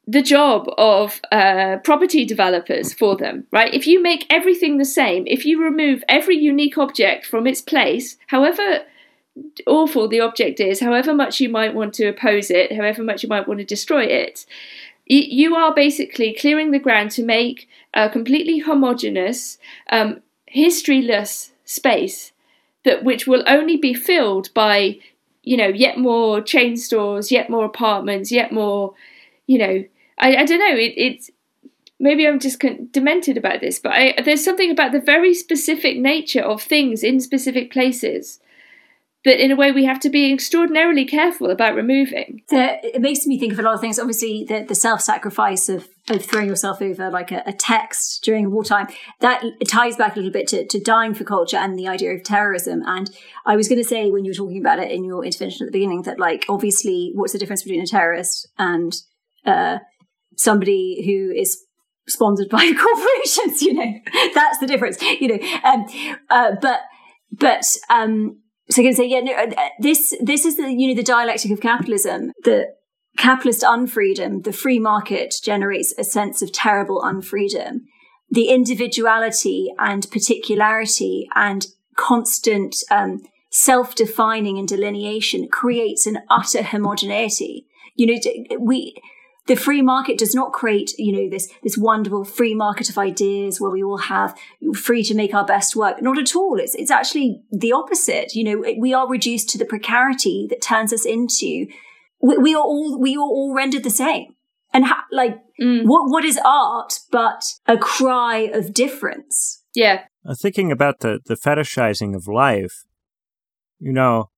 the 0.07 0.23
job 0.23 0.67
of 0.79 1.21
uh, 1.31 1.77
property 1.83 2.25
developers 2.25 2.91
for 2.91 3.15
them, 3.15 3.45
right? 3.51 3.71
If 3.71 3.85
you 3.85 4.01
make 4.01 4.25
everything 4.31 4.79
the 4.79 4.85
same, 4.85 5.25
if 5.27 5.45
you 5.45 5.63
remove 5.63 6.03
every 6.09 6.35
unique 6.35 6.79
object 6.79 7.27
from 7.27 7.45
its 7.45 7.61
place, 7.61 8.17
however 8.27 8.79
awful 9.67 10.07
the 10.07 10.21
object 10.21 10.59
is, 10.59 10.79
however 10.79 11.13
much 11.13 11.39
you 11.39 11.49
might 11.49 11.75
want 11.75 11.93
to 11.95 12.07
oppose 12.07 12.49
it, 12.49 12.75
however 12.75 13.03
much 13.03 13.21
you 13.21 13.29
might 13.29 13.47
want 13.47 13.59
to 13.59 13.65
destroy 13.65 14.05
it, 14.05 14.47
you 15.05 15.53
are 15.53 15.73
basically 15.73 16.33
clearing 16.33 16.71
the 16.71 16.79
ground 16.79 17.11
to 17.11 17.23
make 17.23 17.67
a 17.93 18.09
completely 18.09 18.59
homogeneous, 18.59 19.57
um, 19.91 20.21
historyless 20.53 21.51
space 21.65 22.31
that 22.85 23.03
which 23.03 23.25
will 23.25 23.43
only 23.47 23.77
be 23.77 23.93
filled 23.93 24.53
by 24.53 24.99
you 25.43 25.57
know 25.57 25.67
yet 25.67 25.97
more 25.97 26.41
chain 26.41 26.77
stores, 26.77 27.31
yet 27.31 27.49
more 27.49 27.65
apartments, 27.65 28.31
yet 28.31 28.51
more 28.51 28.93
you 29.47 29.57
know 29.57 29.83
I, 30.17 30.35
I 30.35 30.45
don't 30.45 30.59
know 30.59 30.75
it, 30.75 30.93
it's 30.95 31.31
maybe 31.99 32.27
I'm 32.27 32.39
just 32.39 32.59
demented 32.91 33.37
about 33.37 33.61
this, 33.61 33.79
but 33.79 33.93
I, 33.93 34.21
there's 34.23 34.43
something 34.43 34.71
about 34.71 34.91
the 34.91 34.99
very 34.99 35.33
specific 35.33 35.97
nature 35.97 36.41
of 36.41 36.61
things 36.61 37.03
in 37.03 37.19
specific 37.21 37.71
places 37.71 38.39
that 39.23 39.41
in 39.41 39.51
a 39.51 39.55
way 39.55 39.71
we 39.71 39.85
have 39.85 40.01
to 40.01 40.09
be 40.09 40.33
extraordinarily 40.33 41.05
careful 41.05 41.49
about 41.49 41.75
removing. 41.75 42.41
It 42.51 43.01
makes 43.01 43.25
me 43.25 43.39
think 43.39 43.53
of 43.53 43.59
a 43.59 43.61
lot 43.61 43.75
of 43.75 43.79
things. 43.79 43.99
Obviously, 43.99 44.43
the, 44.43 44.65
the 44.67 44.75
self-sacrifice 44.75 45.69
of, 45.69 45.87
of 46.09 46.25
throwing 46.25 46.47
yourself 46.47 46.81
over 46.81 47.09
like 47.09 47.31
a, 47.31 47.41
a 47.45 47.53
text 47.53 48.23
during 48.23 48.51
wartime, 48.51 48.87
that 49.21 49.43
ties 49.67 49.95
back 49.95 50.15
a 50.15 50.19
little 50.19 50.31
bit 50.31 50.47
to, 50.47 50.65
to 50.67 50.79
dying 50.79 51.13
for 51.13 51.23
culture 51.23 51.57
and 51.57 51.79
the 51.79 51.87
idea 51.87 52.11
of 52.11 52.23
terrorism. 52.23 52.83
And 52.85 53.09
I 53.45 53.55
was 53.55 53.69
going 53.69 53.81
to 53.81 53.87
say 53.87 54.11
when 54.11 54.25
you 54.25 54.31
were 54.31 54.35
talking 54.35 54.59
about 54.59 54.79
it 54.79 54.91
in 54.91 55.05
your 55.05 55.23
intervention 55.23 55.65
at 55.65 55.71
the 55.71 55.77
beginning 55.77 56.01
that 56.03 56.19
like, 56.19 56.45
obviously, 56.49 57.11
what's 57.15 57.33
the 57.33 57.39
difference 57.39 57.63
between 57.63 57.81
a 57.81 57.87
terrorist 57.87 58.49
and 58.57 58.93
uh, 59.45 59.79
somebody 60.35 61.03
who 61.05 61.33
is 61.33 61.63
sponsored 62.09 62.49
by 62.51 62.69
corporations? 62.73 63.61
You 63.61 63.73
know, 63.73 63.93
that's 64.35 64.59
the 64.59 64.67
difference. 64.67 65.01
You 65.01 65.29
know, 65.29 65.59
um, 65.63 65.85
uh, 66.29 66.51
but 66.61 66.81
but 67.31 67.65
um, 67.89 68.41
so 68.69 68.81
I 68.81 68.85
can 68.85 68.93
say, 68.93 69.07
yeah, 69.07 69.21
no, 69.21 69.33
uh, 69.33 69.69
this 69.79 70.13
this 70.21 70.45
is 70.45 70.57
the 70.57 70.71
you 70.71 70.89
know 70.89 70.95
the 70.95 71.03
dialectic 71.03 71.51
of 71.51 71.61
capitalism. 71.61 72.31
The 72.43 72.67
capitalist 73.17 73.61
unfreedom, 73.61 74.43
the 74.43 74.53
free 74.53 74.79
market 74.79 75.35
generates 75.43 75.93
a 75.97 76.03
sense 76.03 76.41
of 76.41 76.51
terrible 76.51 77.01
unfreedom. 77.01 77.81
The 78.29 78.49
individuality 78.49 79.71
and 79.77 80.09
particularity 80.09 81.27
and 81.35 81.67
constant 81.95 82.75
um, 82.89 83.21
self-defining 83.51 84.57
and 84.57 84.67
delineation 84.67 85.47
creates 85.47 86.07
an 86.07 86.19
utter 86.29 86.63
homogeneity. 86.63 87.67
You 87.95 88.07
know, 88.07 88.57
we 88.59 88.95
the 89.45 89.55
free 89.55 89.81
market 89.81 90.17
does 90.17 90.33
not 90.33 90.53
create, 90.53 90.93
you 90.97 91.11
know, 91.11 91.29
this, 91.29 91.49
this 91.63 91.77
wonderful 91.77 92.23
free 92.23 92.55
market 92.55 92.89
of 92.89 92.97
ideas 92.97 93.59
where 93.59 93.69
we 93.69 93.83
all 93.83 93.97
have 93.97 94.37
free 94.73 95.03
to 95.03 95.13
make 95.13 95.33
our 95.33 95.45
best 95.45 95.75
work. 95.75 96.01
Not 96.01 96.17
at 96.17 96.33
all. 96.33 96.59
It's, 96.59 96.75
it's 96.75 96.89
actually 96.89 97.43
the 97.51 97.73
opposite. 97.73 98.35
You 98.35 98.43
know, 98.45 98.73
we 98.79 98.93
are 98.93 99.07
reduced 99.07 99.49
to 99.49 99.57
the 99.57 99.65
precarity 99.65 100.47
that 100.49 100.61
turns 100.61 100.93
us 100.93 101.05
into, 101.05 101.67
we, 102.23 102.37
we 102.37 102.55
are 102.55 102.63
all, 102.63 102.99
we 102.99 103.15
are 103.15 103.19
all 103.19 103.53
rendered 103.53 103.83
the 103.83 103.89
same. 103.89 104.35
And 104.73 104.85
ha- 104.85 105.05
like, 105.11 105.37
mm. 105.61 105.83
what, 105.85 106.09
what 106.09 106.25
is 106.25 106.39
art 106.43 106.93
but 107.11 107.43
a 107.67 107.77
cry 107.77 108.49
of 108.53 108.73
difference? 108.73 109.63
Yeah. 109.75 110.05
Uh, 110.27 110.33
thinking 110.33 110.71
about 110.71 111.01
the, 111.01 111.19
the 111.25 111.35
fetishizing 111.35 112.15
of 112.15 112.27
life, 112.27 112.85
you 113.77 113.91
know, 113.91 114.29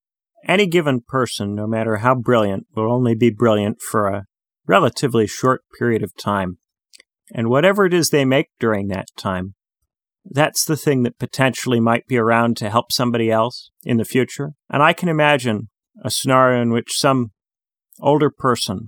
any 0.47 0.65
given 0.67 1.01
person, 1.07 1.55
no 1.55 1.67
matter 1.67 1.97
how 1.97 2.15
brilliant, 2.15 2.65
will 2.75 2.91
only 2.91 3.15
be 3.15 3.29
brilliant 3.29 3.81
for 3.81 4.07
a 4.07 4.25
relatively 4.67 5.27
short 5.27 5.61
period 5.77 6.03
of 6.03 6.15
time. 6.17 6.57
And 7.33 7.49
whatever 7.49 7.85
it 7.85 7.93
is 7.93 8.09
they 8.09 8.25
make 8.25 8.47
during 8.59 8.87
that 8.89 9.07
time, 9.15 9.53
that's 10.25 10.65
the 10.65 10.77
thing 10.77 11.03
that 11.03 11.19
potentially 11.19 11.79
might 11.79 12.07
be 12.07 12.17
around 12.17 12.57
to 12.57 12.69
help 12.69 12.91
somebody 12.91 13.31
else 13.31 13.69
in 13.83 13.97
the 13.97 14.05
future. 14.05 14.53
And 14.69 14.81
I 14.81 14.93
can 14.93 15.07
imagine 15.07 15.69
a 16.03 16.09
scenario 16.09 16.61
in 16.61 16.71
which 16.71 16.93
some 16.93 17.31
older 17.99 18.29
person 18.29 18.87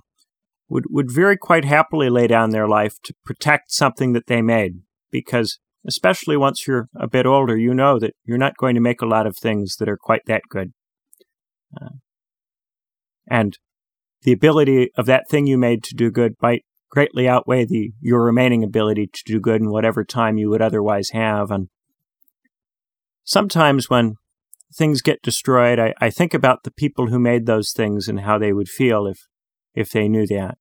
would, 0.70 0.86
would 0.90 1.12
very 1.12 1.38
quite 1.38 1.66
happily 1.66 2.10
lay 2.10 2.28
down 2.28 2.50
their 2.50 2.68
life 2.68 2.96
to 3.04 3.14
protect 3.24 3.72
something 3.72 4.14
that 4.14 4.28
they 4.28 4.42
made. 4.42 4.82
Because, 5.12 5.60
especially 5.88 6.36
once 6.36 6.68
you're 6.68 6.88
a 6.96 7.08
bit 7.08 7.26
older, 7.26 7.58
you 7.58 7.74
know 7.74 8.00
that 8.00 8.14
you're 8.26 8.38
not 8.38 8.58
going 8.58 8.76
to 8.76 8.82
make 8.82 9.02
a 9.02 9.08
lot 9.08 9.26
of 9.26 9.38
things 9.38 9.78
that 9.78 9.88
are 9.88 9.98
quite 9.98 10.24
that 10.28 10.44
good. 10.50 10.74
Uh, 11.80 11.96
and 13.30 13.58
the 14.24 14.32
ability 14.32 14.92
of 14.98 15.06
that 15.06 15.30
thing 15.30 15.48
you 15.48 15.58
made 15.58 15.84
to 15.84 15.96
do 15.96 16.12
good 16.12 16.36
might 16.42 16.66
greatly 16.90 17.28
outweigh 17.28 17.66
the 17.66 17.92
your 18.00 18.24
remaining 18.24 18.64
ability 18.64 19.08
to 19.08 19.22
do 19.26 19.40
good 19.40 19.62
in 19.62 19.70
whatever 19.70 20.04
time 20.04 20.38
you 20.38 20.50
would 20.50 20.62
otherwise 20.62 21.10
have. 21.10 21.52
And 21.52 21.68
sometimes 23.24 23.90
when 23.90 24.16
things 24.74 25.02
get 25.02 25.22
destroyed, 25.22 25.80
I, 25.80 25.94
I 26.00 26.10
think 26.10 26.34
about 26.34 26.64
the 26.64 26.72
people 26.72 27.08
who 27.08 27.20
made 27.20 27.46
those 27.46 27.72
things 27.72 28.08
and 28.08 28.22
how 28.22 28.38
they 28.38 28.54
would 28.54 28.70
feel 28.70 29.08
if 29.08 29.28
if 29.74 29.92
they 29.92 30.08
knew 30.08 30.26
that. 30.28 30.58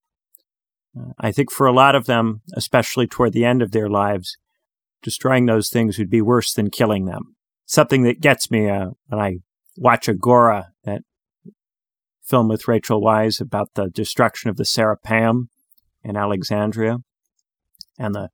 Uh, 0.98 1.12
I 1.18 1.32
think 1.32 1.50
for 1.50 1.66
a 1.66 1.72
lot 1.72 1.94
of 1.94 2.06
them, 2.06 2.42
especially 2.54 3.06
toward 3.06 3.32
the 3.32 3.44
end 3.44 3.62
of 3.62 3.72
their 3.72 3.88
lives, 3.88 4.36
destroying 5.02 5.46
those 5.46 5.70
things 5.70 5.98
would 5.98 6.10
be 6.10 6.20
worse 6.20 6.52
than 6.52 6.70
killing 6.70 7.06
them. 7.06 7.36
Something 7.64 8.02
that 8.02 8.20
gets 8.20 8.50
me 8.50 8.68
uh, 8.68 8.90
when 9.06 9.20
I 9.20 9.38
watch 9.76 10.08
Agora, 10.08 10.68
that 10.84 11.02
film 12.22 12.48
with 12.48 12.68
Rachel 12.68 13.00
Weisz 13.00 13.40
about 13.40 13.70
the 13.74 13.88
destruction 13.88 14.50
of 14.50 14.56
the 14.56 14.64
Serapeum 14.64 15.48
in 16.02 16.16
Alexandria 16.16 16.98
and 17.98 18.14
the 18.14 18.28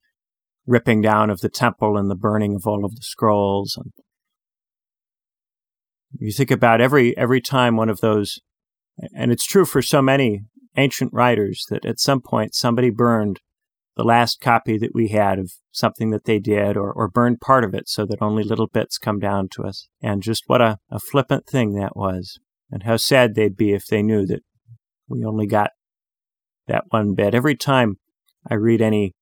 ripping 0.66 1.00
down 1.00 1.30
of 1.30 1.40
the 1.40 1.48
temple 1.48 1.96
and 1.96 2.10
the 2.10 2.16
burning 2.16 2.54
of 2.54 2.66
all 2.66 2.84
of 2.84 2.96
the 2.96 3.02
scrolls. 3.02 3.76
And 3.76 3.92
you 6.18 6.32
think 6.32 6.50
about 6.50 6.80
every 6.80 7.16
every 7.16 7.40
time 7.40 7.76
one 7.76 7.88
of 7.88 8.00
those, 8.00 8.40
and 9.14 9.32
it's 9.32 9.46
true 9.46 9.64
for 9.64 9.82
so 9.82 10.02
many 10.02 10.42
ancient 10.76 11.12
writers 11.12 11.66
that 11.70 11.84
at 11.84 12.00
some 12.00 12.20
point 12.20 12.54
somebody 12.54 12.90
burned 12.90 13.40
the 13.96 14.04
last 14.04 14.40
copy 14.40 14.78
that 14.78 14.94
we 14.94 15.08
had 15.08 15.38
of 15.38 15.52
something 15.70 16.10
that 16.10 16.24
they 16.24 16.38
did 16.38 16.76
or, 16.76 16.90
or 16.92 17.08
burned 17.08 17.40
part 17.40 17.64
of 17.64 17.74
it 17.74 17.88
so 17.88 18.06
that 18.06 18.22
only 18.22 18.42
little 18.42 18.66
bits 18.66 18.96
come 18.98 19.18
down 19.18 19.48
to 19.50 19.62
us. 19.62 19.88
And 20.00 20.22
just 20.22 20.44
what 20.46 20.62
a, 20.62 20.78
a 20.90 20.98
flippant 20.98 21.46
thing 21.46 21.74
that 21.74 21.94
was 21.94 22.38
and 22.70 22.84
how 22.84 22.96
sad 22.96 23.34
they'd 23.34 23.56
be 23.56 23.72
if 23.72 23.86
they 23.86 24.02
knew 24.02 24.26
that 24.26 24.42
we 25.08 25.24
only 25.24 25.46
got 25.46 25.72
that 26.68 26.84
one 26.88 27.14
bit. 27.14 27.34
Every 27.34 27.54
time 27.54 27.96
I 28.48 28.54
read 28.54 28.80
any 28.80 29.12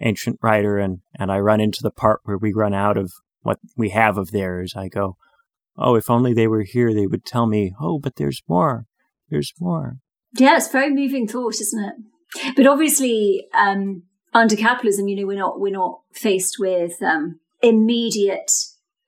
ancient 0.00 0.38
writer 0.42 0.78
and, 0.78 0.98
and 1.18 1.32
I 1.32 1.38
run 1.40 1.60
into 1.60 1.82
the 1.82 1.90
part 1.90 2.20
where 2.22 2.38
we 2.38 2.52
run 2.52 2.72
out 2.72 2.96
of 2.96 3.12
what 3.42 3.58
we 3.76 3.88
have 3.90 4.16
of 4.16 4.30
theirs, 4.30 4.74
I 4.76 4.88
go, 4.88 5.16
oh, 5.76 5.94
if 5.94 6.10
only 6.10 6.34
they 6.34 6.46
were 6.46 6.62
here, 6.62 6.92
they 6.92 7.06
would 7.06 7.24
tell 7.24 7.46
me, 7.46 7.74
oh, 7.80 7.98
but 7.98 8.16
there's 8.16 8.42
more. 8.48 8.86
There's 9.28 9.52
more. 9.60 9.96
Yeah, 10.34 10.56
it's 10.56 10.70
very 10.70 10.90
moving 10.90 11.26
thought, 11.26 11.60
isn't 11.60 11.84
it? 11.84 12.54
But 12.56 12.66
obviously, 12.66 13.46
um, 13.54 14.04
under 14.32 14.56
capitalism, 14.56 15.08
you 15.08 15.16
know, 15.16 15.26
we're 15.26 15.38
not 15.38 15.60
we're 15.60 15.72
not 15.72 16.00
faced 16.12 16.56
with 16.58 17.02
um, 17.02 17.40
immediate 17.62 18.50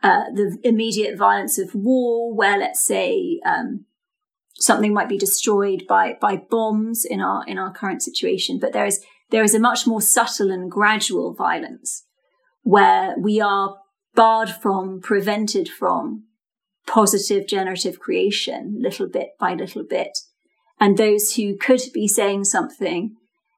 uh, 0.03 0.25
the 0.35 0.59
immediate 0.65 1.17
violence 1.17 1.59
of 1.59 1.75
war, 1.75 2.35
where 2.35 2.59
let's 2.59 2.85
say 2.85 3.41
um, 3.47 3.87
something 4.63 4.93
might 4.93 5.09
be 5.09 5.19
destroyed 5.19 5.85
by 5.89 6.17
by 6.21 6.37
bombs 6.37 7.05
in 7.05 7.21
our 7.21 7.45
in 7.47 7.59
our 7.59 7.73
current 7.73 8.03
situation 8.03 8.59
but 8.59 8.73
there 8.73 8.87
is 8.87 9.05
there 9.31 9.43
is 9.43 9.55
a 9.55 9.61
much 9.61 9.87
more 9.87 10.01
subtle 10.01 10.51
and 10.51 10.71
gradual 10.71 11.35
violence 11.35 12.05
where 12.63 13.15
we 13.19 13.41
are 13.41 13.77
barred 14.15 14.51
from 14.51 15.01
prevented 15.01 15.69
from 15.69 16.25
positive 16.87 17.47
generative 17.47 17.99
creation 17.99 18.77
little 18.81 19.09
bit 19.09 19.31
by 19.39 19.55
little 19.55 19.85
bit 19.85 20.19
and 20.81 20.97
those 20.97 21.37
who 21.37 21.57
could 21.57 21.81
be 21.95 22.09
saying 22.09 22.45
something 22.45 23.15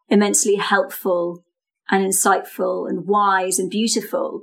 immensely 0.08 0.56
helpful 0.56 1.42
and 1.90 2.04
insightful 2.04 2.88
and 2.88 3.06
wise 3.06 3.58
and 3.58 3.70
beautiful 3.70 4.42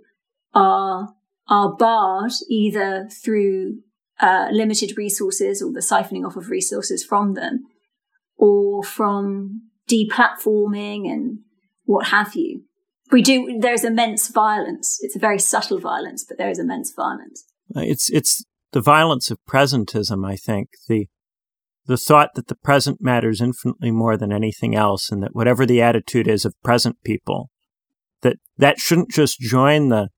are 0.53 1.13
are 1.47 1.75
barred 1.75 2.31
either 2.49 3.07
through 3.23 3.79
uh, 4.21 4.47
limited 4.51 4.97
resources 4.97 5.61
or 5.61 5.71
the 5.73 5.79
siphoning 5.79 6.25
off 6.25 6.35
of 6.35 6.49
resources 6.49 7.03
from 7.03 7.33
them 7.33 7.65
or 8.37 8.83
from 8.83 9.61
deplatforming 9.89 11.11
and 11.11 11.39
what 11.85 12.07
have 12.07 12.35
you. 12.35 12.63
We 13.11 13.21
do, 13.21 13.57
there's 13.59 13.83
immense 13.83 14.29
violence. 14.29 14.99
It's 15.01 15.15
a 15.15 15.19
very 15.19 15.39
subtle 15.39 15.79
violence, 15.79 16.23
but 16.23 16.37
there 16.37 16.49
is 16.49 16.59
immense 16.59 16.93
violence. 16.93 17.43
Uh, 17.75 17.81
it's, 17.81 18.09
it's 18.09 18.45
the 18.71 18.81
violence 18.81 19.29
of 19.31 19.39
presentism, 19.47 20.25
I 20.25 20.35
think. 20.35 20.69
The, 20.87 21.07
the 21.85 21.97
thought 21.97 22.29
that 22.35 22.47
the 22.47 22.55
present 22.55 22.99
matters 23.01 23.41
infinitely 23.41 23.91
more 23.91 24.17
than 24.17 24.31
anything 24.31 24.75
else 24.75 25.11
and 25.11 25.21
that 25.23 25.35
whatever 25.35 25.65
the 25.65 25.81
attitude 25.81 26.27
is 26.27 26.45
of 26.45 26.53
present 26.63 26.97
people, 27.03 27.49
that 28.21 28.37
that 28.57 28.79
shouldn't 28.79 29.11
just 29.11 29.39
join 29.39 29.89
the 29.89 30.09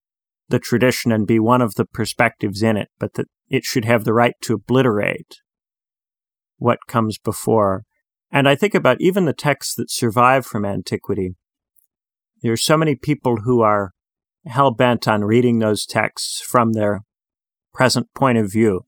the 0.50 0.60
tradition 0.60 1.12
and 1.12 1.26
be 1.26 1.40
one 1.40 1.62
of 1.62 1.76
the 1.76 1.86
perspectives 1.86 2.62
in 2.62 2.78
it, 2.78 2.90
but 3.00 3.14
that 3.14 3.28
it 3.50 3.64
should 3.64 3.86
have 3.86 4.04
the 4.04 4.14
right 4.14 4.36
to 4.42 4.54
obliterate 4.54 5.38
what 6.58 6.80
comes 6.88 7.18
before. 7.18 7.84
And 8.32 8.48
I 8.48 8.56
think 8.56 8.76
about 8.76 8.98
even 9.00 9.26
the 9.26 9.34
texts 9.34 9.74
that 9.76 9.90
survive 9.90 10.46
from 10.46 10.66
antiquity. 10.66 11.36
There 12.42 12.52
are 12.52 12.58
so 12.58 12.78
many 12.78 12.96
people 12.96 13.38
who 13.38 13.62
are 13.62 13.92
hell 14.46 14.72
bent 14.72 15.08
on 15.08 15.24
reading 15.24 15.60
those 15.60 15.86
texts 15.86 16.42
from 16.42 16.74
their 16.74 17.02
present 17.74 18.14
point 18.14 18.38
of 18.38 18.52
view 18.52 18.86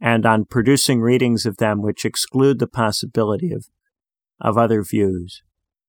and 0.00 0.26
on 0.26 0.44
producing 0.44 1.00
readings 1.00 1.46
of 1.46 1.58
them 1.58 1.82
which 1.82 2.04
exclude 2.04 2.58
the 2.58 2.66
possibility 2.66 3.52
of, 3.52 3.66
of 4.40 4.58
other 4.58 4.82
views 4.82 5.42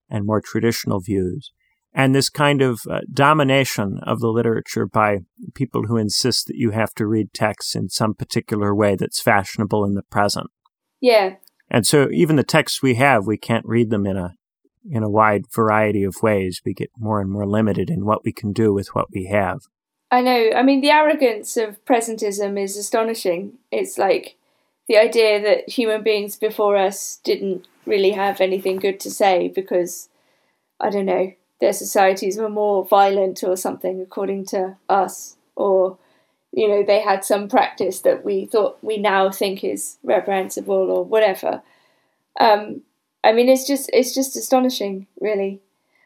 and 0.09 0.25
more 0.25 0.41
traditional 0.41 0.99
views 0.99 1.51
and 1.93 2.15
this 2.15 2.29
kind 2.29 2.61
of 2.61 2.81
uh, 2.89 3.01
domination 3.11 3.99
of 4.03 4.19
the 4.19 4.29
literature 4.29 4.85
by 4.85 5.19
people 5.53 5.83
who 5.83 5.97
insist 5.97 6.47
that 6.47 6.55
you 6.55 6.71
have 6.71 6.93
to 6.95 7.05
read 7.05 7.33
texts 7.33 7.75
in 7.75 7.89
some 7.89 8.15
particular 8.15 8.73
way 8.73 8.95
that's 8.95 9.21
fashionable 9.21 9.85
in 9.85 9.93
the 9.93 10.01
present. 10.03 10.47
Yeah. 10.99 11.35
And 11.69 11.85
so 11.85 12.09
even 12.11 12.35
the 12.35 12.43
texts 12.43 12.81
we 12.81 12.95
have, 12.95 13.27
we 13.27 13.37
can't 13.37 13.65
read 13.65 13.89
them 13.89 14.05
in 14.05 14.17
a 14.17 14.35
in 14.89 15.01
a 15.01 15.09
wide 15.09 15.45
variety 15.49 16.03
of 16.03 16.21
ways. 16.21 16.61
We 16.65 16.73
get 16.73 16.89
more 16.97 17.21
and 17.21 17.31
more 17.31 17.47
limited 17.47 17.89
in 17.89 18.05
what 18.05 18.25
we 18.25 18.33
can 18.33 18.51
do 18.51 18.73
with 18.73 18.89
what 18.93 19.07
we 19.13 19.27
have. 19.27 19.61
I 20.13 20.21
know. 20.21 20.51
I 20.55 20.61
mean, 20.61 20.81
the 20.81 20.91
arrogance 20.91 21.57
of 21.57 21.83
presentism 21.85 22.63
is 22.63 22.77
astonishing. 22.77 23.53
It's 23.71 23.97
like 23.97 24.35
the 24.87 24.95
idea 24.95 25.41
that 25.41 25.67
human 25.67 26.03
beings 26.03 26.35
before 26.35 26.77
us 26.77 27.19
didn't 27.23 27.65
really 27.87 28.11
have 28.11 28.39
anything 28.39 28.77
good 28.77 28.99
to 28.99 29.09
say 29.09 29.47
because 29.47 30.09
I 30.79 30.91
don't 30.91 31.07
know 31.07 31.33
their 31.59 31.73
societies 31.73 32.37
were 32.37 32.47
more 32.47 32.85
violent 32.85 33.43
or 33.43 33.57
something, 33.57 34.01
according 34.01 34.45
to 34.45 34.77
us, 34.87 35.35
or 35.55 35.97
you 36.51 36.67
know 36.67 36.83
they 36.83 36.99
had 36.99 37.25
some 37.25 37.47
practice 37.47 38.01
that 38.01 38.23
we 38.23 38.45
thought 38.45 38.77
we 38.83 38.97
now 38.97 39.31
think 39.31 39.63
is 39.63 39.97
reprehensible 40.03 40.91
or 40.91 41.03
whatever. 41.03 41.63
Um, 42.39 42.83
I 43.23 43.31
mean, 43.31 43.49
it's 43.49 43.65
just 43.65 43.89
it's 43.93 44.13
just 44.13 44.35
astonishing, 44.35 45.07
really. 45.19 45.59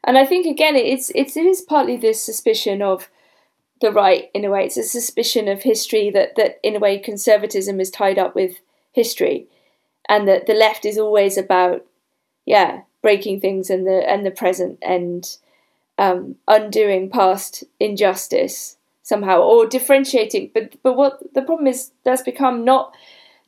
And 0.05 0.17
I 0.17 0.25
think 0.25 0.45
again, 0.45 0.77
it's 0.77 1.11
it's 1.13 1.35
it 1.35 1.45
is 1.45 1.61
partly 1.61 1.97
this 1.97 2.21
suspicion 2.23 2.81
of 2.81 3.09
the 3.81 3.91
right 3.91 4.29
in 4.33 4.45
a 4.45 4.49
way. 4.49 4.65
It's 4.65 4.77
a 4.77 4.83
suspicion 4.83 5.47
of 5.47 5.63
history 5.63 6.09
that 6.11 6.35
that 6.35 6.59
in 6.63 6.75
a 6.75 6.79
way 6.79 6.97
conservatism 6.99 7.79
is 7.79 7.91
tied 7.91 8.17
up 8.17 8.35
with 8.35 8.57
history, 8.91 9.47
and 10.09 10.27
that 10.27 10.47
the 10.47 10.53
left 10.53 10.85
is 10.85 10.97
always 10.97 11.37
about 11.37 11.85
yeah 12.45 12.81
breaking 13.01 13.39
things 13.39 13.69
in 13.69 13.83
the 13.85 14.09
and 14.09 14.25
the 14.25 14.31
present 14.31 14.79
and 14.81 15.37
um, 15.97 16.35
undoing 16.47 17.09
past 17.09 17.63
injustice 17.79 18.77
somehow 19.03 19.39
or 19.39 19.65
differentiating 19.65 20.51
but 20.53 20.75
but 20.83 20.95
what 20.95 21.19
the 21.33 21.41
problem 21.41 21.67
is 21.67 21.91
that's 22.03 22.21
become 22.21 22.65
not 22.65 22.93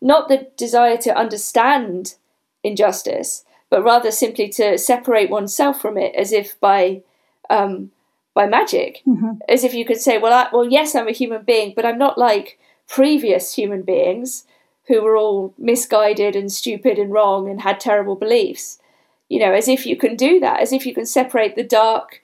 not 0.01 0.29
the 0.29 0.47
desire 0.55 0.97
to 0.97 1.15
understand 1.15 2.15
injustice 2.63 3.43
but 3.69 3.83
rather 3.83 4.11
simply 4.11 4.49
to 4.49 4.77
separate 4.77 5.29
oneself 5.29 5.81
from 5.81 5.97
it, 5.97 6.15
as 6.15 6.31
if 6.31 6.59
by 6.59 7.01
um, 7.49 7.91
by 8.39 8.47
magic, 8.47 9.01
mm-hmm. 9.05 9.33
as 9.49 9.65
if 9.65 9.73
you 9.73 9.83
could 9.83 9.99
say, 9.99 10.17
well, 10.17 10.31
I, 10.31 10.47
well, 10.53 10.65
yes, 10.65 10.95
I'm 10.95 11.09
a 11.09 11.11
human 11.11 11.43
being, 11.43 11.73
but 11.75 11.85
I'm 11.85 11.97
not 11.97 12.17
like 12.17 12.57
previous 12.87 13.53
human 13.53 13.81
beings 13.81 14.45
who 14.87 15.01
were 15.01 15.17
all 15.17 15.53
misguided 15.57 16.37
and 16.37 16.49
stupid 16.49 16.97
and 16.97 17.11
wrong 17.11 17.49
and 17.49 17.59
had 17.59 17.81
terrible 17.81 18.15
beliefs. 18.15 18.79
You 19.27 19.39
know, 19.41 19.51
as 19.51 19.67
if 19.67 19.85
you 19.85 19.97
can 19.97 20.15
do 20.15 20.39
that, 20.39 20.61
as 20.61 20.71
if 20.71 20.85
you 20.85 20.93
can 20.93 21.05
separate 21.05 21.57
the 21.57 21.65
dark, 21.65 22.21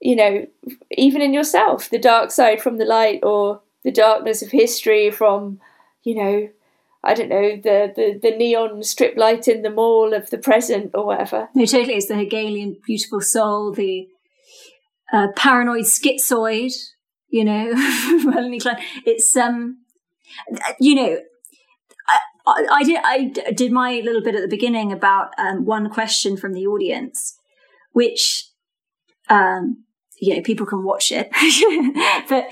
you 0.00 0.14
know, 0.14 0.46
even 0.90 1.22
in 1.22 1.32
yourself, 1.32 1.88
the 1.88 1.98
dark 1.98 2.30
side 2.30 2.60
from 2.60 2.76
the 2.76 2.84
light, 2.84 3.20
or 3.22 3.62
the 3.84 3.90
darkness 3.90 4.42
of 4.42 4.50
history 4.50 5.10
from, 5.10 5.60
you 6.02 6.14
know, 6.14 6.48
I 7.02 7.14
don't 7.14 7.30
know, 7.30 7.56
the, 7.56 7.90
the, 7.96 8.20
the 8.22 8.36
neon 8.36 8.82
strip 8.82 9.16
light 9.16 9.48
in 9.48 9.62
the 9.62 9.70
mall 9.70 10.12
of 10.12 10.28
the 10.28 10.38
present 10.38 10.90
or 10.92 11.06
whatever. 11.06 11.48
No, 11.54 11.64
totally. 11.64 11.94
It's 11.94 12.08
the 12.08 12.16
Hegelian 12.16 12.76
beautiful 12.86 13.22
soul, 13.22 13.72
the 13.72 14.10
uh, 15.14 15.28
paranoid 15.36 15.84
schizoid, 15.84 16.72
you 17.28 17.44
know, 17.44 17.72
Melanie 18.24 18.58
Klein. 18.58 18.82
It's, 19.06 19.36
um, 19.36 19.78
you 20.80 20.94
know, 20.94 21.18
I, 22.46 22.66
I, 22.70 22.82
did 22.84 23.00
I 23.04 23.52
did 23.52 23.72
my 23.72 24.00
little 24.04 24.22
bit 24.22 24.34
at 24.34 24.42
the 24.42 24.48
beginning 24.48 24.92
about 24.92 25.30
um, 25.38 25.64
one 25.64 25.88
question 25.88 26.36
from 26.36 26.52
the 26.52 26.66
audience, 26.66 27.38
which 27.92 28.50
um, 29.30 29.84
you 30.20 30.36
know 30.36 30.42
people 30.42 30.66
can 30.66 30.84
watch 30.84 31.10
it, 31.10 31.30
but 32.28 32.48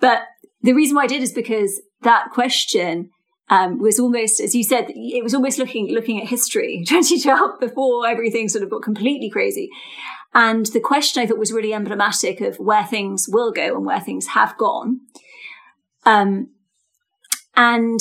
but 0.00 0.22
the 0.62 0.72
reason 0.72 0.96
why 0.96 1.04
I 1.04 1.06
did 1.06 1.22
is 1.22 1.32
because 1.32 1.80
that 2.02 2.30
question 2.32 3.10
um, 3.48 3.78
was 3.78 4.00
almost, 4.00 4.40
as 4.40 4.54
you 4.54 4.64
said, 4.64 4.86
it 4.88 5.22
was 5.22 5.34
almost 5.34 5.58
looking 5.58 5.88
looking 5.92 6.20
at 6.20 6.26
history, 6.26 6.82
2012, 6.88 7.60
before 7.60 8.08
everything 8.08 8.48
sort 8.48 8.64
of 8.64 8.70
got 8.70 8.82
completely 8.82 9.30
crazy. 9.30 9.70
And 10.34 10.66
the 10.66 10.80
question 10.80 11.22
I 11.22 11.26
thought 11.26 11.38
was 11.38 11.52
really 11.52 11.72
emblematic 11.72 12.40
of 12.40 12.56
where 12.56 12.84
things 12.84 13.26
will 13.28 13.50
go 13.50 13.76
and 13.76 13.86
where 13.86 14.00
things 14.00 14.28
have 14.28 14.56
gone. 14.58 15.00
Um, 16.04 16.50
and 17.56 18.00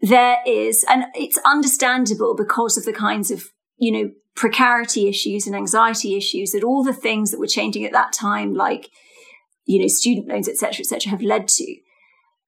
there 0.00 0.38
is, 0.46 0.84
and 0.88 1.04
it's 1.14 1.38
understandable 1.44 2.34
because 2.34 2.78
of 2.78 2.84
the 2.84 2.92
kinds 2.92 3.30
of, 3.30 3.44
you 3.76 3.92
know, 3.92 4.10
precarity 4.34 5.08
issues 5.08 5.46
and 5.46 5.56
anxiety 5.56 6.16
issues 6.16 6.52
that 6.52 6.62
all 6.62 6.84
the 6.84 6.92
things 6.92 7.30
that 7.30 7.40
were 7.40 7.46
changing 7.46 7.84
at 7.84 7.92
that 7.92 8.12
time, 8.12 8.54
like, 8.54 8.88
you 9.66 9.80
know, 9.80 9.88
student 9.88 10.28
loans, 10.28 10.48
etc., 10.48 10.80
etc., 10.80 11.10
have 11.10 11.22
led 11.22 11.48
to. 11.48 11.76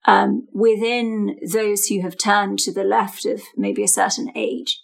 Um, 0.07 0.47
within 0.53 1.37
those 1.47 1.87
who 1.87 2.01
have 2.01 2.17
turned 2.17 2.59
to 2.61 2.73
the 2.73 2.85
left 2.85 3.27
of 3.27 3.43
maybe 3.57 3.83
a 3.83 3.89
certain 3.89 4.31
age. 4.35 4.81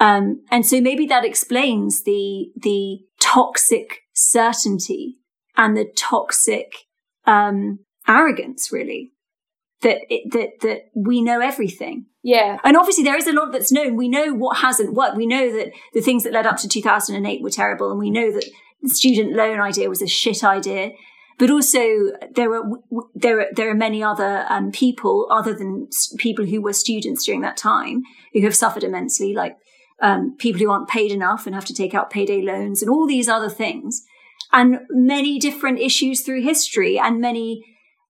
Um, 0.00 0.44
and 0.50 0.66
so 0.66 0.80
maybe 0.80 1.06
that 1.06 1.24
explains 1.24 2.02
the, 2.02 2.50
the 2.56 2.98
toxic 3.20 4.00
certainty 4.12 5.18
and 5.56 5.76
the 5.76 5.86
toxic, 5.96 6.72
um, 7.26 7.80
arrogance, 8.08 8.70
really, 8.72 9.12
that, 9.82 9.98
it, 10.08 10.32
that, 10.32 10.66
that 10.66 10.80
we 10.94 11.22
know 11.22 11.40
everything. 11.40 12.06
Yeah. 12.22 12.58
And 12.64 12.76
obviously 12.76 13.04
there 13.04 13.16
is 13.16 13.26
a 13.26 13.32
lot 13.32 13.52
that's 13.52 13.70
known. 13.70 13.96
We 13.96 14.08
know 14.08 14.32
what 14.32 14.58
hasn't 14.58 14.94
worked. 14.94 15.16
We 15.16 15.26
know 15.26 15.52
that 15.56 15.72
the 15.92 16.00
things 16.00 16.24
that 16.24 16.32
led 16.32 16.46
up 16.46 16.56
to 16.58 16.68
2008 16.68 17.42
were 17.42 17.50
terrible. 17.50 17.90
And 17.90 17.98
we 18.00 18.10
know 18.10 18.32
that 18.32 18.46
the 18.82 18.88
student 18.88 19.34
loan 19.34 19.60
idea 19.60 19.88
was 19.88 20.02
a 20.02 20.06
shit 20.06 20.42
idea. 20.42 20.90
But 21.38 21.50
also 21.50 22.12
there 22.34 22.54
are, 22.54 22.62
there 23.14 23.40
are, 23.40 23.46
there 23.54 23.70
are 23.70 23.74
many 23.74 24.02
other 24.02 24.46
um, 24.48 24.70
people 24.70 25.26
other 25.30 25.52
than 25.52 25.88
people 26.18 26.46
who 26.46 26.62
were 26.62 26.72
students 26.72 27.24
during 27.24 27.40
that 27.40 27.56
time 27.56 28.02
who 28.32 28.42
have 28.42 28.54
suffered 28.54 28.84
immensely, 28.84 29.34
like 29.34 29.56
um, 30.04 30.36
people 30.36 30.60
who 30.60 30.70
aren't 30.70 30.88
paid 30.88 31.10
enough 31.10 31.46
and 31.46 31.54
have 31.54 31.64
to 31.64 31.74
take 31.74 31.94
out 31.94 32.10
payday 32.10 32.42
loans 32.42 32.82
and 32.82 32.90
all 32.90 33.06
these 33.06 33.28
other 33.28 33.48
things. 33.48 34.04
And 34.52 34.80
many 34.90 35.38
different 35.38 35.80
issues 35.80 36.20
through 36.20 36.42
history 36.42 36.98
and 36.98 37.20
many 37.20 37.64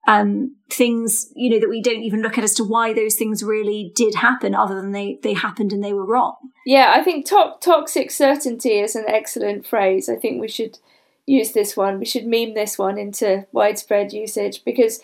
um, 0.09 0.57
things, 0.69 1.31
you 1.37 1.49
know, 1.49 1.61
that 1.61 1.69
we 1.69 1.81
don't 1.81 2.03
even 2.03 2.21
look 2.21 2.37
at 2.37 2.43
as 2.43 2.55
to 2.55 2.65
why 2.65 2.93
those 2.93 3.15
things 3.15 3.45
really 3.45 3.93
did 3.95 4.17
happen, 4.17 4.55
other 4.55 4.75
than 4.75 4.91
they 4.91 5.19
they 5.23 5.35
happened 5.35 5.73
and 5.73 5.83
they 5.85 5.93
were 5.93 6.05
wrong. 6.05 6.35
Yeah, 6.67 6.93
I 6.95 7.03
think 7.03 7.27
to- 7.27 7.55
toxic 7.61 8.11
certainty 8.11 8.81
is 8.81 8.97
an 8.97 9.05
excellent 9.07 9.65
phrase. 9.65 10.09
I 10.09 10.17
think 10.17 10.41
we 10.41 10.49
should 10.49 10.79
use 11.27 11.53
this 11.53 11.77
one. 11.77 12.01
We 12.01 12.05
should 12.05 12.27
meme 12.27 12.55
this 12.55 12.77
one 12.77 12.99
into 12.99 13.47
widespread 13.53 14.13
usage 14.13 14.65
because, 14.65 15.01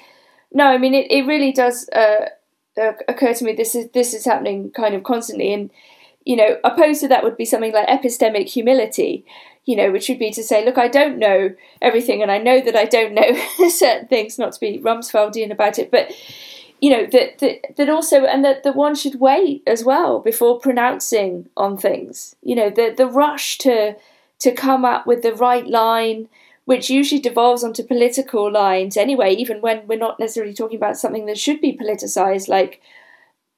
no, 0.53 0.65
I 0.65 0.77
mean 0.77 0.95
it, 0.95 1.07
it 1.11 1.27
really 1.27 1.53
does 1.53 1.89
uh, 1.91 2.27
occur 3.09 3.33
to 3.35 3.45
me. 3.45 3.55
This 3.55 3.75
is 3.75 3.89
this 3.93 4.13
is 4.13 4.25
happening 4.25 4.73
kind 4.73 4.95
of 4.95 5.05
constantly, 5.05 5.55
and 5.55 5.71
you 6.25 6.37
know, 6.37 6.59
opposed 6.65 7.01
to 7.01 7.09
that 7.09 7.25
would 7.25 7.37
be 7.37 7.45
something 7.45 7.73
like 7.73 7.89
epistemic 7.89 8.49
humility, 8.49 9.25
you 9.65 9.77
know, 9.77 9.91
which 9.91 10.09
would 10.09 10.19
be 10.19 10.31
to 10.33 10.43
say, 10.43 10.65
look, 10.65 10.79
I 10.79 10.89
don't 10.89 11.19
know 11.19 11.55
everything, 11.81 12.23
and 12.23 12.31
I 12.31 12.39
know 12.39 12.61
that 12.61 12.77
I 12.77 12.85
don't 12.85 13.15
know 13.15 13.69
certain 13.69 14.09
things, 14.09 14.39
not 14.39 14.53
to 14.53 14.61
be 14.61 14.79
Rumsfeldian 14.79 15.51
about 15.51 15.79
it, 15.79 15.91
but 15.91 16.13
you 16.81 16.91
know 16.91 17.07
that 17.13 17.39
that, 17.39 17.77
that 17.77 17.89
also, 17.89 18.25
and 18.25 18.45
that, 18.45 18.63
that 18.63 18.75
one 18.75 18.95
should 18.95 19.21
wait 19.21 19.63
as 19.67 19.85
well 19.85 20.19
before 20.19 20.59
pronouncing 20.59 21.49
on 21.57 21.77
things. 21.77 22.37
You 22.43 22.55
know, 22.55 22.71
the 22.71 22.95
the 22.97 23.07
rush 23.07 23.59
to 23.59 23.97
to 24.41 24.53
come 24.53 24.85
up 24.85 25.07
with 25.07 25.23
the 25.23 25.35
right 25.35 25.67
line, 25.67 26.29
which 26.65 26.89
usually 26.89 27.21
devolves 27.21 27.63
onto 27.63 27.83
political 27.83 28.51
lines 28.51 28.97
anyway, 28.97 29.35
even 29.35 29.61
when 29.61 29.87
we're 29.87 29.99
not 29.99 30.19
necessarily 30.19 30.55
talking 30.55 30.79
about 30.79 30.97
something 30.97 31.27
that 31.27 31.39
should 31.39 31.61
be 31.61 31.77
politicized, 31.77 32.49
like 32.49 32.81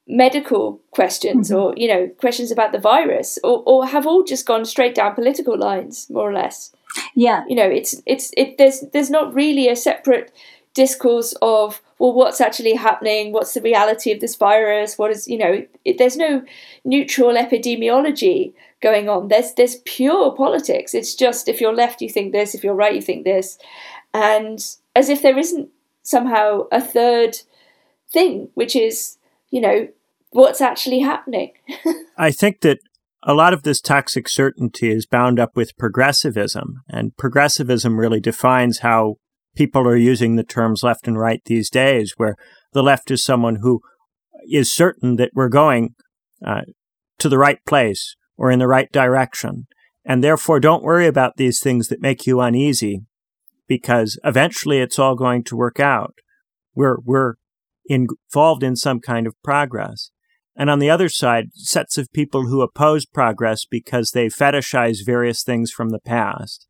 medical 0.06 0.80
questions 0.90 1.50
mm-hmm. 1.50 1.58
or 1.58 1.74
you 1.76 1.86
know 1.86 2.08
questions 2.18 2.50
about 2.50 2.72
the 2.72 2.78
virus 2.78 3.38
or, 3.44 3.62
or 3.66 3.86
have 3.86 4.06
all 4.06 4.24
just 4.24 4.46
gone 4.46 4.64
straight 4.64 4.94
down 4.94 5.14
political 5.14 5.56
lines 5.56 6.08
more 6.10 6.28
or 6.28 6.34
less. 6.34 6.74
Yeah. 7.14 7.44
You 7.48 7.56
know 7.56 7.68
it's 7.68 8.00
it's 8.06 8.32
it 8.36 8.58
there's 8.58 8.80
there's 8.92 9.10
not 9.10 9.34
really 9.34 9.68
a 9.68 9.76
separate 9.76 10.32
discourse 10.74 11.34
of 11.42 11.80
well 11.98 12.12
what's 12.12 12.40
actually 12.40 12.74
happening? 12.74 13.32
What's 13.32 13.54
the 13.54 13.60
reality 13.60 14.10
of 14.10 14.20
this 14.20 14.34
virus? 14.34 14.98
What 14.98 15.10
is 15.10 15.28
you 15.28 15.38
know 15.38 15.64
it, 15.84 15.98
there's 15.98 16.16
no 16.16 16.42
neutral 16.84 17.34
epidemiology 17.34 18.54
going 18.80 19.08
on. 19.08 19.28
There's 19.28 19.54
there's 19.54 19.76
pure 19.84 20.34
politics. 20.34 20.94
It's 20.94 21.14
just 21.14 21.48
if 21.48 21.60
you're 21.60 21.74
left 21.74 22.02
you 22.02 22.08
think 22.08 22.32
this. 22.32 22.54
If 22.54 22.64
you're 22.64 22.74
right 22.74 22.94
you 22.94 23.02
think 23.02 23.24
this. 23.24 23.56
And 24.12 24.58
as 24.96 25.08
if 25.08 25.22
there 25.22 25.38
isn't 25.38 25.70
somehow 26.02 26.66
a 26.72 26.80
third 26.80 27.38
thing 28.10 28.48
which 28.54 28.76
is 28.76 29.16
you 29.52 29.60
know, 29.60 29.86
what's 30.30 30.60
actually 30.60 31.00
happening. 31.00 31.52
I 32.18 32.32
think 32.32 32.62
that 32.62 32.80
a 33.22 33.34
lot 33.34 33.52
of 33.52 33.62
this 33.62 33.80
toxic 33.80 34.28
certainty 34.28 34.90
is 34.90 35.06
bound 35.06 35.38
up 35.38 35.54
with 35.54 35.76
progressivism, 35.76 36.82
and 36.88 37.16
progressivism 37.16 38.00
really 38.00 38.18
defines 38.18 38.78
how 38.78 39.16
people 39.54 39.86
are 39.86 39.96
using 39.96 40.34
the 40.34 40.42
terms 40.42 40.82
left 40.82 41.06
and 41.06 41.18
right 41.18 41.42
these 41.44 41.70
days, 41.70 42.14
where 42.16 42.34
the 42.72 42.82
left 42.82 43.10
is 43.10 43.22
someone 43.22 43.56
who 43.56 43.80
is 44.50 44.74
certain 44.74 45.16
that 45.16 45.30
we're 45.34 45.48
going 45.48 45.94
uh, 46.44 46.62
to 47.18 47.28
the 47.28 47.38
right 47.38 47.64
place 47.66 48.16
or 48.36 48.50
in 48.50 48.58
the 48.58 48.66
right 48.66 48.90
direction. 48.90 49.66
And 50.04 50.24
therefore, 50.24 50.58
don't 50.58 50.82
worry 50.82 51.06
about 51.06 51.36
these 51.36 51.60
things 51.60 51.88
that 51.88 52.00
make 52.00 52.26
you 52.26 52.40
uneasy 52.40 53.02
because 53.68 54.18
eventually 54.24 54.80
it's 54.80 54.98
all 54.98 55.14
going 55.14 55.44
to 55.44 55.56
work 55.56 55.78
out. 55.78 56.14
We're, 56.74 56.96
we're 57.04 57.34
involved 57.86 58.62
in 58.62 58.76
some 58.76 59.00
kind 59.00 59.26
of 59.26 59.34
progress. 59.42 60.10
And 60.54 60.68
on 60.68 60.78
the 60.78 60.90
other 60.90 61.08
side, 61.08 61.46
sets 61.54 61.96
of 61.96 62.12
people 62.12 62.46
who 62.46 62.60
oppose 62.60 63.06
progress 63.06 63.64
because 63.64 64.10
they 64.10 64.26
fetishize 64.26 65.04
various 65.04 65.42
things 65.42 65.70
from 65.70 65.90
the 65.90 65.98
past 65.98 66.66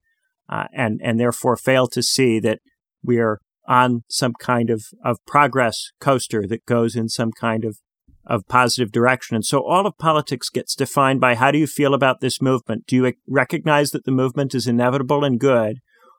uh, 0.48 0.64
and, 0.72 1.00
and 1.02 1.18
therefore 1.18 1.56
fail 1.56 1.88
to 1.88 2.02
see 2.02 2.38
that 2.40 2.60
we 3.02 3.18
are 3.18 3.40
on 3.66 4.04
some 4.08 4.34
kind 4.34 4.70
of, 4.70 4.84
of 5.04 5.18
progress 5.26 5.90
coaster 6.00 6.46
that 6.46 6.66
goes 6.66 6.94
in 6.94 7.08
some 7.08 7.32
kind 7.32 7.64
of, 7.64 7.78
of 8.24 8.46
positive 8.48 8.92
direction. 8.92 9.34
And 9.34 9.44
so 9.44 9.64
all 9.64 9.86
of 9.86 9.98
politics 9.98 10.48
gets 10.48 10.74
defined 10.74 11.20
by 11.20 11.34
how 11.34 11.50
do 11.50 11.58
you 11.58 11.66
feel 11.66 11.94
about 11.94 12.20
this 12.20 12.40
movement? 12.40 12.86
Do 12.86 12.96
you 12.96 13.12
recognize 13.26 13.90
that 13.90 14.04
the 14.04 14.12
movement 14.12 14.54
is 14.54 14.66
inevitable 14.66 15.24
and 15.24 15.40
good? 15.40 15.78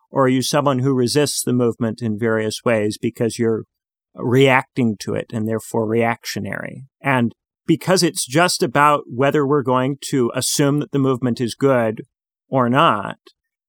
Or 0.09 0.25
are 0.25 0.29
you 0.29 0.41
someone 0.41 0.79
who 0.79 0.93
resists 0.93 1.43
the 1.43 1.53
movement 1.53 2.01
in 2.01 2.19
various 2.19 2.63
ways 2.63 2.97
because 3.01 3.39
you're 3.39 3.63
reacting 4.16 4.95
to 5.01 5.14
it 5.14 5.28
and 5.34 5.47
therefore 5.47 5.88
reactionary. 5.88 6.86
And 7.01 7.34
because 7.66 8.03
it's 8.03 8.26
just 8.26 8.61
about 8.61 9.03
whether 9.07 9.47
we're 9.47 9.64
going 9.64 9.97
to 10.09 10.32
assume 10.36 10.80
that 10.80 10.91
the 10.91 10.99
movement 10.99 11.39
is 11.39 11.55
good 11.55 12.03
or 12.49 12.70
not, 12.70 13.18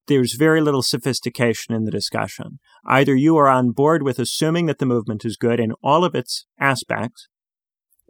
there's 0.06 0.34
very 0.34 0.60
little 0.60 0.82
sophistication 0.82 1.74
in 1.74 1.84
the 1.84 1.90
discussion. 1.90 2.58
Either 2.86 3.14
you 3.14 3.36
are 3.36 3.48
on 3.48 3.70
board 3.70 4.02
with 4.02 4.18
assuming 4.18 4.66
that 4.66 4.78
the 4.78 4.86
movement 4.86 5.24
is 5.24 5.36
good 5.36 5.58
in 5.58 5.72
all 5.82 6.04
of 6.04 6.14
its 6.14 6.46
aspects, 6.58 7.28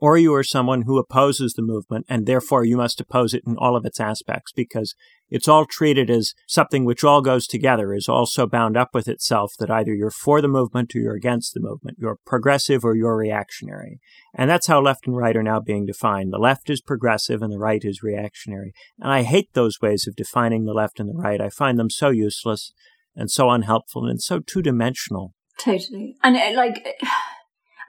or 0.04 0.18
you 0.18 0.34
are 0.34 0.44
someone 0.44 0.82
who 0.82 0.98
opposes 0.98 1.54
the 1.54 1.62
movement 1.62 2.04
and 2.10 2.26
therefore 2.26 2.62
you 2.62 2.76
must 2.76 3.00
oppose 3.00 3.32
it 3.32 3.42
in 3.46 3.56
all 3.56 3.74
of 3.74 3.86
its 3.86 3.98
aspects 3.98 4.52
because 4.52 4.94
it's 5.30 5.48
all 5.48 5.64
treated 5.64 6.10
as 6.10 6.34
something 6.46 6.84
which 6.84 7.02
all 7.02 7.22
goes 7.22 7.46
together, 7.46 7.94
is 7.94 8.06
also 8.06 8.46
bound 8.46 8.76
up 8.76 8.90
with 8.92 9.08
itself 9.08 9.54
that 9.58 9.70
either 9.70 9.94
you're 9.94 10.10
for 10.10 10.42
the 10.42 10.46
movement 10.46 10.94
or 10.94 10.98
you're 10.98 11.14
against 11.14 11.54
the 11.54 11.60
movement. 11.60 11.96
You're 11.98 12.18
progressive 12.26 12.84
or 12.84 12.94
you're 12.94 13.16
reactionary. 13.16 13.98
And 14.34 14.50
that's 14.50 14.66
how 14.66 14.82
left 14.82 15.06
and 15.06 15.16
right 15.16 15.34
are 15.38 15.42
now 15.42 15.58
being 15.58 15.86
defined. 15.86 16.34
The 16.34 16.38
left 16.38 16.68
is 16.68 16.82
progressive 16.82 17.40
and 17.40 17.50
the 17.50 17.58
right 17.58 17.82
is 17.82 18.02
reactionary. 18.02 18.74
And 19.00 19.10
I 19.10 19.22
hate 19.22 19.54
those 19.54 19.80
ways 19.80 20.06
of 20.06 20.16
defining 20.16 20.66
the 20.66 20.74
left 20.74 21.00
and 21.00 21.08
the 21.08 21.16
right. 21.16 21.40
I 21.40 21.48
find 21.48 21.78
them 21.78 21.88
so 21.88 22.10
useless 22.10 22.74
and 23.16 23.30
so 23.30 23.48
unhelpful 23.48 24.04
and 24.04 24.20
so 24.20 24.40
two 24.40 24.60
dimensional. 24.60 25.32
Totally. 25.58 26.16
And 26.22 26.36
uh, 26.36 26.50
like, 26.54 26.86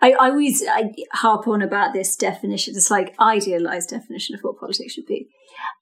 I, 0.02 0.12
I 0.12 0.30
always 0.30 0.64
I 0.68 0.94
harp 1.14 1.48
on 1.48 1.62
about 1.62 1.94
this 1.94 2.16
definition, 2.16 2.74
this 2.74 2.92
like 2.92 3.16
idealized 3.20 3.90
definition 3.90 4.36
of 4.36 4.42
what 4.42 4.60
politics 4.60 4.94
should 4.94 5.06
be. 5.06 5.30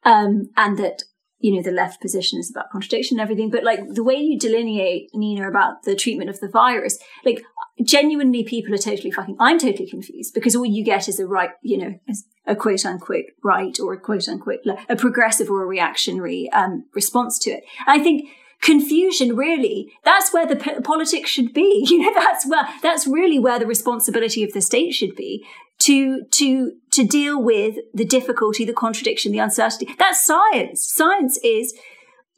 Um, 0.04 0.50
and 0.56 0.78
that, 0.78 1.04
you 1.40 1.54
know, 1.56 1.62
the 1.62 1.72
left 1.72 2.02
position 2.02 2.40
is 2.40 2.50
about 2.50 2.72
contradiction 2.72 3.20
and 3.20 3.24
everything. 3.24 3.50
But 3.50 3.64
like 3.64 3.82
the 3.94 4.04
way 4.04 4.16
you 4.16 4.40
delineate, 4.40 5.10
Nina, 5.14 5.48
about 5.48 5.84
the 5.84 5.96
treatment 5.96 6.30
of 6.30 6.40
the 6.40 6.48
virus, 6.48 6.98
like 7.26 7.44
genuinely 7.84 8.44
people 8.44 8.74
are 8.74 8.78
totally 8.78 9.12
fucking, 9.12 9.38
I'm 9.40 9.60
totally 9.60 9.90
confused 9.90 10.34
because 10.34 10.56
all 10.56 10.66
you 10.66 10.86
get 10.86 11.10
is 11.10 11.20
a 11.20 11.26
right, 11.26 11.50
you 11.62 11.78
know, 11.78 12.00
a 12.46 12.56
quote 12.56 12.86
unquote 12.86 13.26
right 13.44 13.78
or 13.80 13.94
a 13.94 14.00
quote 14.00 14.28
unquote, 14.28 14.60
a 14.88 14.96
progressive 14.96 15.50
or 15.50 15.64
a 15.64 15.68
reactionary 15.68 16.50
um, 16.52 16.86
response 16.94 17.40
to 17.40 17.52
it. 17.52 17.64
And 17.88 18.00
I 18.00 18.04
think 18.04 18.30
confusion 18.64 19.36
really. 19.36 19.94
That's 20.04 20.34
where 20.34 20.48
the 20.48 20.56
p- 20.56 20.80
politics 20.82 21.30
should 21.30 21.54
be. 21.54 21.86
You 21.94 22.00
know 22.00 22.14
that's 22.14 22.48
where 22.48 22.68
that's 22.82 23.06
really 23.06 23.38
where 23.38 23.60
the 23.60 23.68
responsibility 23.68 24.44
of 24.44 24.54
the 24.54 24.62
state 24.62 24.94
should 24.94 25.16
be. 25.16 25.46
To 25.82 26.24
to 26.32 26.72
to 26.94 27.06
deal 27.06 27.44
with 27.44 27.76
the 27.94 28.06
difficulty 28.06 28.66
the 28.66 28.74
contradiction 28.74 29.32
the 29.32 29.40
uncertainty. 29.40 29.94
That's 30.00 30.26
science. 30.26 30.88
Science 30.88 31.38
is 31.44 31.74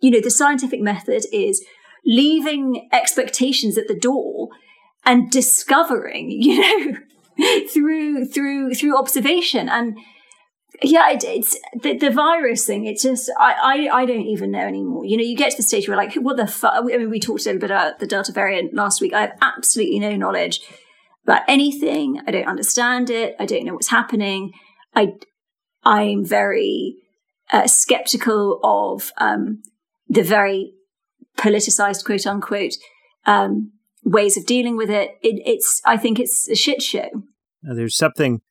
you 0.01 0.11
know 0.11 0.19
the 0.19 0.31
scientific 0.31 0.81
method 0.81 1.23
is 1.31 1.63
leaving 2.05 2.89
expectations 2.91 3.77
at 3.77 3.87
the 3.87 3.97
door 3.97 4.49
and 5.05 5.31
discovering 5.31 6.31
you 6.47 6.59
know 6.59 6.97
through 7.71 8.25
through 8.25 8.73
through 8.73 8.97
observation. 8.97 9.69
And 9.69 9.97
yeah, 10.81 11.09
it, 11.11 11.23
it's 11.23 11.57
the, 11.81 11.97
the 11.97 12.09
virus 12.09 12.65
thing. 12.65 12.85
It's 12.85 13.03
just 13.03 13.31
I, 13.39 13.87
I 13.89 14.01
I 14.01 14.05
don't 14.05 14.25
even 14.25 14.51
know 14.51 14.65
anymore. 14.65 15.05
You 15.05 15.17
know, 15.17 15.23
you 15.23 15.35
get 15.35 15.51
to 15.51 15.57
the 15.57 15.63
stage 15.63 15.87
where 15.87 15.97
like, 15.97 16.15
what 16.15 16.37
the 16.37 16.47
fuck? 16.47 16.73
I 16.75 16.81
mean, 16.81 17.09
we 17.09 17.19
talked 17.19 17.45
a 17.45 17.49
little 17.49 17.61
bit 17.61 17.71
about 17.71 17.99
the 17.99 18.07
Delta 18.07 18.31
variant 18.31 18.73
last 18.73 19.01
week. 19.01 19.13
I 19.13 19.21
have 19.21 19.37
absolutely 19.41 19.99
no 19.99 20.15
knowledge 20.15 20.61
about 21.23 21.41
anything. 21.47 22.21
I 22.27 22.31
don't 22.31 22.47
understand 22.47 23.09
it. 23.09 23.35
I 23.39 23.45
don't 23.45 23.65
know 23.65 23.73
what's 23.73 23.89
happening. 23.89 24.51
I 24.95 25.13
I'm 25.83 26.25
very 26.25 26.95
uh, 27.51 27.67
skeptical 27.67 28.59
of 28.63 29.11
um, 29.17 29.61
the 30.07 30.23
very 30.23 30.73
politicized 31.37 32.05
quote 32.05 32.25
unquote 32.25 32.73
um, 33.25 33.71
ways 34.03 34.37
of 34.37 34.45
dealing 34.45 34.77
with 34.77 34.89
it. 34.89 35.11
it. 35.21 35.41
It's 35.45 35.81
I 35.85 35.97
think 35.97 36.19
it's 36.19 36.49
a 36.49 36.55
shit 36.55 36.81
show. 36.81 37.09
There's 37.61 37.97
something 37.97 38.41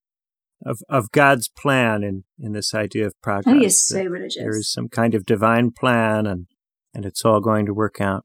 of, 0.65 0.79
of 0.89 1.13
God's 1.13 1.49
plan 1.49 2.03
in, 2.03 2.25
in 2.39 2.53
this 2.53 2.75
idea 2.75 3.07
of 3.07 3.21
progress. 3.23 3.55
Oh, 3.55 3.61
yes, 3.61 3.85
so 3.85 4.05
religious. 4.05 4.43
There 4.43 4.57
is 4.57 4.71
some 4.71 4.89
kind 4.89 5.15
of 5.15 5.27
divine 5.27 5.71
plan 5.71 6.27
and, 6.27 6.47
and 6.95 7.05
it's 7.05 7.25
all 7.25 7.41
going 7.41 7.67
to 7.67 7.75
work 7.75 8.01
out. 8.01 8.25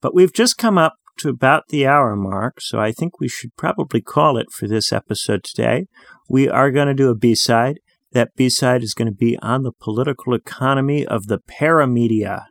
But 0.00 0.14
we've 0.14 0.32
just 0.32 0.58
come 0.58 0.78
up 0.78 0.94
to 1.18 1.28
about 1.28 1.68
the 1.68 1.86
hour 1.86 2.16
mark, 2.16 2.60
so 2.60 2.80
I 2.80 2.92
think 2.92 3.20
we 3.20 3.28
should 3.28 3.56
probably 3.56 4.00
call 4.00 4.36
it 4.36 4.50
for 4.50 4.66
this 4.66 4.92
episode 4.92 5.44
today. 5.44 5.86
We 6.28 6.48
are 6.48 6.70
going 6.70 6.88
to 6.88 6.94
do 6.94 7.08
a 7.08 7.14
B 7.14 7.34
side. 7.34 7.78
That 8.12 8.34
B 8.36 8.48
side 8.48 8.82
is 8.82 8.94
going 8.94 9.08
to 9.08 9.14
be 9.14 9.38
on 9.40 9.62
the 9.62 9.72
political 9.72 10.34
economy 10.34 11.06
of 11.06 11.26
the 11.26 11.38
paramedia, 11.38 12.44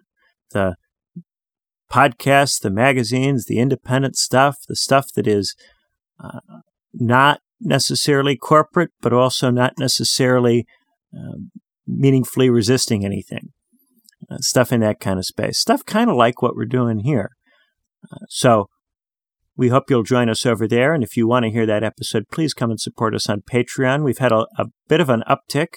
the 0.51 0.75
podcasts, 1.91 2.59
the 2.59 2.69
magazines, 2.69 3.45
the 3.45 3.59
independent 3.59 4.15
stuff, 4.15 4.57
the 4.67 4.75
stuff 4.75 5.07
that 5.15 5.27
is 5.27 5.55
uh, 6.19 6.39
not 6.93 7.41
necessarily 7.63 8.35
corporate, 8.35 8.91
but 9.01 9.13
also 9.13 9.49
not 9.49 9.73
necessarily 9.77 10.65
uh, 11.15 11.37
meaningfully 11.87 12.49
resisting 12.49 13.05
anything. 13.05 13.49
Uh, 14.31 14.37
stuff 14.39 14.71
in 14.71 14.79
that 14.79 14.99
kind 14.99 15.19
of 15.19 15.25
space. 15.25 15.59
Stuff 15.59 15.85
kind 15.85 16.09
of 16.09 16.15
like 16.15 16.41
what 16.41 16.55
we're 16.55 16.65
doing 16.65 16.99
here. 16.99 17.31
Uh, 18.09 18.25
so 18.29 18.69
we 19.57 19.69
hope 19.69 19.89
you'll 19.89 20.03
join 20.03 20.29
us 20.29 20.45
over 20.45 20.67
there. 20.67 20.93
And 20.93 21.03
if 21.03 21.17
you 21.17 21.27
want 21.27 21.43
to 21.43 21.51
hear 21.51 21.65
that 21.65 21.83
episode, 21.83 22.29
please 22.31 22.53
come 22.53 22.69
and 22.69 22.79
support 22.79 23.13
us 23.13 23.27
on 23.27 23.41
Patreon. 23.41 24.03
We've 24.03 24.19
had 24.19 24.31
a, 24.31 24.45
a 24.57 24.67
bit 24.87 25.01
of 25.01 25.09
an 25.09 25.23
uptick 25.29 25.75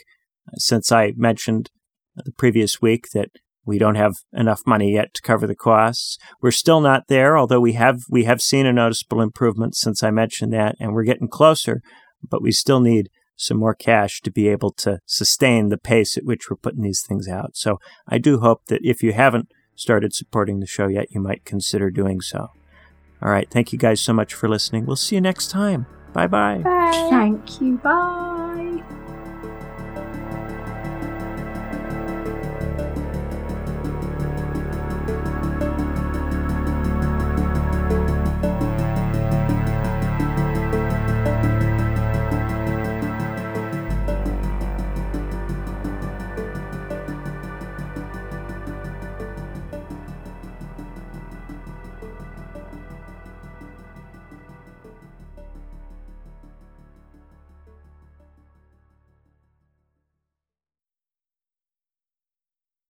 uh, 0.49 0.57
since 0.57 0.93
I 0.93 1.13
mentioned 1.17 1.71
the 2.15 2.33
previous 2.33 2.81
week 2.81 3.09
that 3.15 3.31
we 3.67 3.79
don't 3.79 3.97
have 3.97 4.15
enough 4.33 4.63
money 4.65 4.95
yet 4.95 5.13
to 5.15 5.23
cover 5.23 5.47
the 5.47 5.57
costs. 5.57 6.17
We're 6.41 6.53
still 6.53 6.81
not 6.81 7.09
there, 7.09 7.37
although 7.37 7.61
we 7.61 7.73
have 7.73 8.03
we 8.09 8.25
have 8.25 8.41
seen 8.41 8.65
a 8.65 8.73
noticeable 8.73 9.21
improvement 9.21 9.75
since 9.75 10.03
I 10.03 10.11
mentioned 10.11 10.53
that, 10.53 10.77
and 10.81 10.93
we're 10.93 11.05
getting 11.05 11.29
closer. 11.29 11.83
But 12.29 12.43
we 12.43 12.53
still 12.53 12.81
need 12.81 13.11
some 13.37 13.59
more 13.59 13.75
cash 13.75 14.23
to 14.23 14.31
be 14.31 14.49
able 14.49 14.71
to 14.73 14.99
sustain 15.05 15.69
the 15.69 15.77
pace 15.77 16.17
at 16.17 16.25
which 16.25 16.49
we're 16.49 16.57
putting 16.57 16.83
these 16.83 17.03
things 17.03 17.29
out. 17.29 17.51
So 17.55 17.79
I 18.09 18.19
do 18.19 18.39
hope 18.41 18.63
that 18.69 18.81
if 18.83 19.03
you 19.03 19.13
haven't 19.13 19.49
started 19.75 20.15
supporting 20.15 20.61
the 20.61 20.67
show 20.67 20.87
yet, 20.87 21.11
you 21.11 21.21
might 21.21 21.45
consider 21.45 21.91
doing 21.91 22.21
so. 22.21 22.49
All 23.23 23.31
right, 23.31 23.51
thank 23.51 23.73
you 23.73 23.79
guys 23.79 24.01
so 24.01 24.13
much 24.13 24.33
for 24.33 24.49
listening. 24.49 24.87
We'll 24.87 24.97
see 24.97 25.17
you 25.17 25.21
next 25.21 25.51
time. 25.51 25.87
Bye-bye. 26.13 26.59
Bye. 26.59 27.09
Thank 27.11 27.61
you. 27.61 27.77
Bye. 27.77 28.36